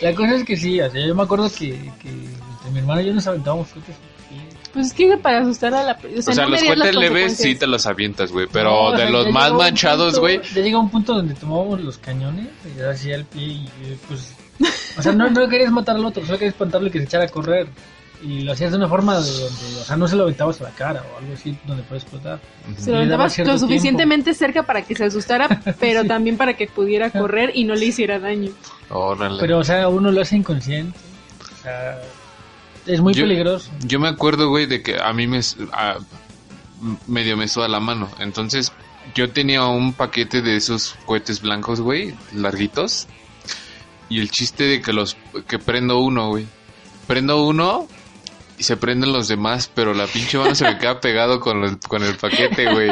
La 0.01 0.13
cosa 0.15 0.35
es 0.35 0.43
que 0.43 0.55
sí, 0.55 0.79
o 0.79 0.89
sea, 0.89 1.05
yo 1.05 1.15
me 1.15 1.23
acuerdo 1.23 1.49
que, 1.49 1.91
que 2.01 2.09
entre 2.09 2.71
mi 2.71 2.79
hermano 2.79 3.01
y 3.01 3.05
yo 3.07 3.13
nos 3.13 3.27
aventábamos 3.27 3.67
cohetes. 3.69 3.95
Pues 4.73 4.87
es 4.87 4.93
que 4.93 5.17
para 5.17 5.39
asustar 5.39 5.73
a 5.73 5.83
la... 5.83 5.91
O 5.93 6.21
sea, 6.21 6.31
o 6.31 6.35
sea, 6.35 6.45
no 6.45 6.51
los 6.51 6.63
cohetes 6.63 6.95
leves 6.95 7.37
sí 7.37 7.55
te 7.55 7.67
los 7.67 7.85
avientas, 7.85 8.31
güey, 8.31 8.47
pero 8.51 8.69
No, 8.69 8.81
o 8.83 8.91
de 8.91 8.97
sea, 8.97 9.09
los 9.09 9.29
más 9.31 9.51
manchados, 9.53 10.19
güey, 10.19 10.41
Ya 10.55 10.61
llega 10.61 10.79
un 10.79 10.89
punto 10.89 11.13
donde 11.13 11.33
tomábamos 11.33 11.81
los 11.81 11.97
cañones 11.97 12.47
y 12.65 12.79
ya 12.79 12.89
hacía 12.91 13.15
el 13.15 13.25
pie 13.25 13.43
y 13.43 13.69
eh, 13.83 13.97
pues... 14.07 14.33
O 14.97 15.01
sea, 15.01 15.13
no, 15.13 15.29
no 15.29 15.47
querías 15.47 15.71
matar 15.71 15.95
al 15.95 16.05
otro, 16.05 16.23
solo 16.25 16.37
querías 16.37 16.53
espantarlo 16.53 16.87
y 16.87 16.91
que 16.91 16.99
se 16.99 17.05
echara 17.05 17.23
a 17.25 17.29
correr. 17.29 17.67
Y 18.23 18.41
lo 18.41 18.51
hacías 18.51 18.71
de 18.71 18.77
una 18.77 18.87
forma 18.87 19.19
de 19.19 19.31
donde, 19.31 19.79
o 19.81 19.83
sea, 19.83 19.95
no 19.95 20.07
se 20.07 20.15
lo 20.15 20.23
aventabas 20.23 20.61
a 20.61 20.65
la 20.65 20.69
cara 20.71 21.03
o 21.11 21.17
algo 21.17 21.33
así 21.33 21.57
donde 21.65 21.81
puede 21.83 22.01
explotar. 22.01 22.39
Se 22.77 22.91
lo 22.91 22.97
aventabas 22.97 23.37
lo 23.39 23.57
suficientemente 23.57 24.33
cerca 24.35 24.63
para 24.63 24.83
que 24.83 24.95
se 24.95 25.05
asustara, 25.05 25.47
pero 25.79 26.03
también 26.03 26.37
para 26.37 26.53
que 26.55 26.67
pudiera 26.67 27.09
correr 27.09 27.51
y 27.55 27.63
no 27.63 27.73
le 27.73 27.85
hiciera 27.85 28.19
daño. 28.19 28.51
órale. 28.89 29.37
Pero, 29.39 29.57
o 29.57 29.63
sea, 29.63 29.87
uno 29.87 30.11
lo 30.11 30.21
hace 30.21 30.35
inconsciente. 30.35 30.99
O 31.51 31.63
sea, 31.63 31.99
es 32.85 33.01
muy 33.01 33.13
Yo- 33.13 33.23
peligroso. 33.23 33.69
Yo 33.85 33.99
me 33.99 34.07
acuerdo, 34.07 34.49
güey, 34.49 34.65
de 34.65 34.81
que 34.81 34.99
a 35.01 35.11
mí 35.13 35.27
me... 35.27 35.39
a- 35.73 35.97
medio 37.07 37.37
me 37.37 37.47
suda 37.47 37.67
la 37.67 37.79
mano, 37.79 38.09
entonces 38.19 38.71
yo 39.13 39.29
tenía 39.31 39.65
un 39.67 39.93
paquete 39.93 40.41
de 40.41 40.55
esos 40.55 40.95
cohetes 41.05 41.41
blancos, 41.41 41.79
güey, 41.81 42.15
larguitos, 42.33 43.07
y 44.09 44.19
el 44.19 44.31
chiste 44.31 44.63
de 44.63 44.81
que 44.81 44.91
los... 44.93 45.15
que 45.47 45.59
prendo 45.59 45.99
uno, 45.99 46.29
güey. 46.29 46.47
Prendo 47.07 47.45
uno 47.45 47.87
y 48.61 48.63
se 48.63 48.77
prenden 48.77 49.11
los 49.11 49.27
demás, 49.27 49.71
pero 49.73 49.93
la 49.95 50.05
pinche 50.05 50.37
mano 50.37 50.53
se 50.53 50.63
me 50.65 50.77
queda 50.77 51.01
pegado 51.01 51.39
con, 51.39 51.59
los- 51.61 51.77
con 51.87 52.03
el 52.03 52.15
paquete, 52.15 52.71
güey. 52.71 52.91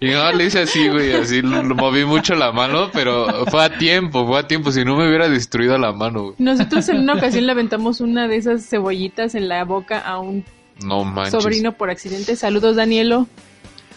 Y 0.00 0.08
no, 0.10 0.32
le 0.32 0.46
hice 0.46 0.62
así, 0.62 0.88
güey, 0.88 1.12
así 1.12 1.40
lo, 1.40 1.62
lo 1.62 1.74
moví 1.76 2.04
mucho 2.04 2.34
la 2.34 2.50
mano, 2.50 2.90
pero 2.92 3.46
fue 3.46 3.64
a 3.64 3.78
tiempo, 3.78 4.26
fue 4.26 4.40
a 4.40 4.48
tiempo, 4.48 4.72
si 4.72 4.84
no 4.84 4.96
me 4.96 5.06
hubiera 5.08 5.28
destruido 5.28 5.78
la 5.78 5.92
mano, 5.92 6.22
güey. 6.24 6.34
Nosotros 6.38 6.88
en 6.88 6.98
una 6.98 7.14
ocasión 7.14 7.46
le 7.46 7.52
aventamos 7.52 8.00
una 8.00 8.26
de 8.26 8.36
esas 8.36 8.68
cebollitas 8.68 9.36
en 9.36 9.48
la 9.48 9.64
boca 9.64 10.00
a 10.00 10.18
un 10.18 10.44
No 10.84 11.04
sobrino 11.30 11.72
por 11.72 11.90
accidente. 11.90 12.34
Saludos, 12.34 12.74
Danielo. 12.74 13.28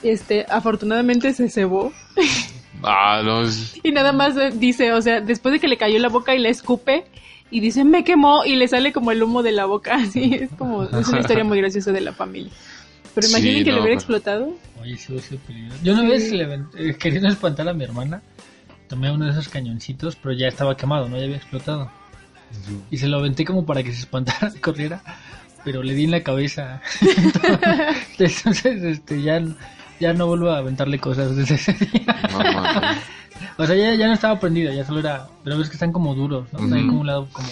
Este, 0.03 0.45
afortunadamente 0.49 1.33
se 1.33 1.49
cebó. 1.49 1.91
Ah, 2.83 3.21
no, 3.23 3.43
Y 3.83 3.91
nada 3.91 4.11
más 4.11 4.37
eh, 4.37 4.51
dice, 4.53 4.93
o 4.93 5.01
sea, 5.01 5.19
después 5.21 5.51
de 5.53 5.59
que 5.59 5.67
le 5.67 5.77
cayó 5.77 5.97
la 5.99 6.09
boca 6.09 6.35
y 6.35 6.39
le 6.39 6.49
escupe, 6.49 7.05
y 7.49 7.59
dice, 7.59 7.83
me 7.83 8.03
quemó, 8.03 8.43
y 8.45 8.55
le 8.55 8.67
sale 8.67 8.91
como 8.93 9.11
el 9.11 9.23
humo 9.23 9.41
de 9.43 9.51
la 9.51 9.65
boca. 9.65 9.95
Así 10.01 10.33
es 10.35 10.49
como, 10.57 10.83
es 10.83 11.07
una 11.07 11.19
historia 11.21 11.43
muy 11.43 11.57
graciosa 11.59 11.91
de 11.91 12.01
la 12.01 12.13
familia. 12.13 12.51
Pero 13.15 13.27
imaginen 13.27 13.57
Sí, 13.59 13.63
que 13.63 13.71
le 13.71 13.77
no, 13.77 13.81
hubiera 13.83 13.85
pero- 13.85 13.93
explotado. 14.17 14.53
Oye, 14.81 14.95
sí, 14.97 15.17
sí, 15.19 15.39
peligroso. 15.47 15.79
Yo 15.83 15.93
una 15.93 16.01
Sí. 16.03 16.07
vez 16.07 16.31
le 16.31 16.89
eh, 16.89 16.95
queriendo 16.99 17.29
espantar 17.29 17.67
a 17.67 17.73
mi 17.73 17.83
hermana, 17.83 18.21
tomé 18.87 19.11
uno 19.11 19.25
de 19.25 19.31
esos 19.31 19.49
cañoncitos, 19.49 20.15
pero 20.15 20.33
ya 20.35 20.47
estaba 20.47 20.77
quemado, 20.77 21.09
no 21.09 21.17
ya 21.17 21.23
había 21.23 21.37
explotado. 21.37 21.89
Y 22.91 22.97
se 22.97 23.07
lo 23.07 23.17
aventé 23.17 23.43
como 23.43 23.65
para 23.65 23.81
que 23.83 23.91
se 23.91 23.99
espantara 24.01 24.51
y 24.55 24.59
corriera, 24.61 25.01
pero 25.65 25.81
le 25.83 25.93
di 25.95 26.03
en 26.03 26.11
la 26.11 26.21
cabeza. 26.21 26.81
Entonces, 28.19 28.83
este, 28.83 29.21
ya, 29.21 29.41
ya 29.99 30.13
no 30.13 30.27
vuelvo 30.27 30.49
a 30.51 30.59
aventarle 30.59 30.99
cosas 30.99 31.35
desde 31.35 31.55
ese 31.55 31.73
día. 31.73 32.15
no 32.31 32.39
manches. 32.39 33.03
O 33.59 33.65
sea, 33.65 33.75
ya, 33.75 33.93
ya 33.95 34.07
no 34.07 34.13
estaba 34.13 34.39
prendida, 34.39 34.71
ya 34.73 34.85
solo 34.85 34.99
era. 34.99 35.27
Pero 35.43 35.57
ves 35.57 35.67
que 35.69 35.73
están 35.73 35.91
como 35.91 36.13
duros, 36.15 36.47
¿no? 36.53 36.59
Ujú. 36.59 36.69
como 36.69 37.01
un 37.01 37.07
lado, 37.07 37.27
como, 37.31 37.47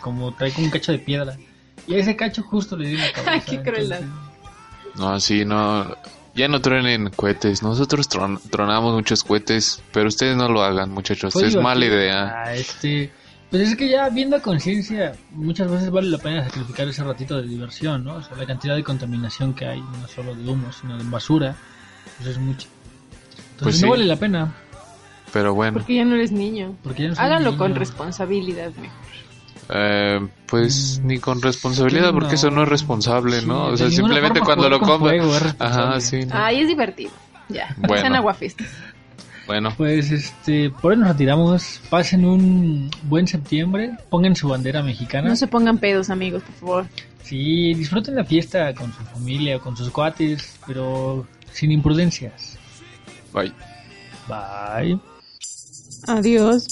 como 0.00 0.32
trae 0.34 0.52
como 0.52 0.66
un 0.66 0.70
cacho 0.70 0.92
de 0.92 0.98
piedra. 0.98 1.36
Y 1.86 1.94
a 1.94 1.98
ese 1.98 2.14
cacho 2.16 2.42
justo 2.42 2.76
le 2.76 2.88
di 2.88 2.94
en 2.94 3.00
la 3.00 3.12
cabeza. 3.12 3.30
Ay, 3.32 3.42
qué 3.46 3.62
crueldad. 3.62 4.00
entonces- 4.00 5.00
No, 5.00 5.18
sí, 5.20 5.44
no. 5.44 5.96
Ya 6.34 6.46
no 6.48 6.60
truenen 6.60 7.10
cohetes. 7.10 7.62
Nosotros 7.64 8.08
tron- 8.08 8.40
tronamos 8.50 8.94
muchos 8.94 9.24
cohetes, 9.24 9.82
pero 9.92 10.08
ustedes 10.08 10.36
no 10.36 10.48
lo 10.48 10.62
hagan, 10.62 10.90
muchachos. 10.90 11.34
Es 11.36 11.56
mala 11.56 11.84
idea. 11.84 12.42
Ah, 12.44 12.54
este, 12.54 13.12
pues 13.50 13.68
es 13.68 13.76
que 13.76 13.88
ya 13.88 14.08
viendo 14.10 14.36
a 14.36 14.40
conciencia, 14.40 15.12
muchas 15.32 15.68
veces 15.70 15.90
vale 15.90 16.08
la 16.08 16.18
pena 16.18 16.44
sacrificar 16.44 16.86
ese 16.86 17.02
ratito 17.02 17.36
de 17.40 17.48
diversión, 17.48 18.04
¿no? 18.04 18.14
O 18.16 18.22
sea, 18.22 18.36
la 18.36 18.46
cantidad 18.46 18.76
de 18.76 18.84
contaminación 18.84 19.54
que 19.54 19.66
hay, 19.66 19.80
no 19.80 20.06
solo 20.06 20.34
de 20.36 20.48
humo, 20.48 20.70
sino 20.72 20.96
de 20.96 21.02
basura, 21.04 21.56
pues 22.18 22.28
es. 22.30 22.36
Entonces 22.36 22.68
Pues 23.60 23.74
no 23.80 23.86
sí. 23.86 23.88
vale 23.90 24.04
la 24.04 24.16
pena, 24.16 24.54
Pero 25.32 25.54
bueno, 25.54 25.74
Porque 25.74 25.94
ya 25.96 26.04
no 26.04 26.14
eres 26.14 26.32
niño. 26.32 26.74
porque 26.82 27.02
ya 27.04 27.08
no 27.10 27.14
soy 27.16 27.24
Háganlo 27.24 27.50
niño. 27.50 27.58
con 27.58 27.74
responsabilidad 27.74 28.70
mejor. 28.80 28.98
eh, 29.70 30.26
pues 30.46 31.00
Mm, 31.02 31.06
ni 31.06 31.18
con 31.18 31.42
responsabilidad, 31.42 32.12
porque 32.14 32.36
eso 32.36 32.50
no 32.50 32.62
es 32.62 32.68
responsable, 32.68 33.40
Sí, 33.40 33.46
¿no? 33.46 33.66
O 33.66 33.76
sea, 33.76 33.90
simplemente 33.90 34.40
cuando 34.40 34.68
lo 34.70 34.80
compras. 34.80 35.54
Ajá, 35.58 36.00
sí. 36.00 36.20
no. 36.24 36.34
Ay, 36.34 36.60
es 36.60 36.68
divertido. 36.68 37.10
Ya, 37.50 37.74
Bueno. 37.78 38.00
sean 38.00 38.14
aguafiestas. 38.14 38.66
Bueno, 39.46 39.72
Pues 39.76 40.10
este, 40.10 40.68
por 40.70 40.92
hoy 40.92 40.98
nos 40.98 41.08
retiramos. 41.08 41.80
Pasen 41.90 42.24
un 42.26 42.90
buen 43.04 43.26
septiembre. 43.26 43.92
Pongan 44.10 44.36
su 44.36 44.48
bandera 44.48 44.82
mexicana. 44.82 45.28
No 45.28 45.36
se 45.36 45.46
pongan 45.46 45.78
pedos, 45.78 46.10
amigos, 46.10 46.42
por 46.42 46.54
favor. 46.54 46.86
Sí, 47.22 47.72
disfruten 47.74 48.14
la 48.14 48.24
fiesta 48.24 48.74
con 48.74 48.92
su 48.92 49.02
familia 49.04 49.56
o 49.56 49.60
con 49.60 49.74
sus 49.76 49.90
cuates, 49.90 50.58
pero 50.66 51.26
sin 51.58 51.72
imprudencias. 51.72 52.56
Bye. 53.32 53.52
Bye. 54.28 55.00
Adiós. 56.06 56.64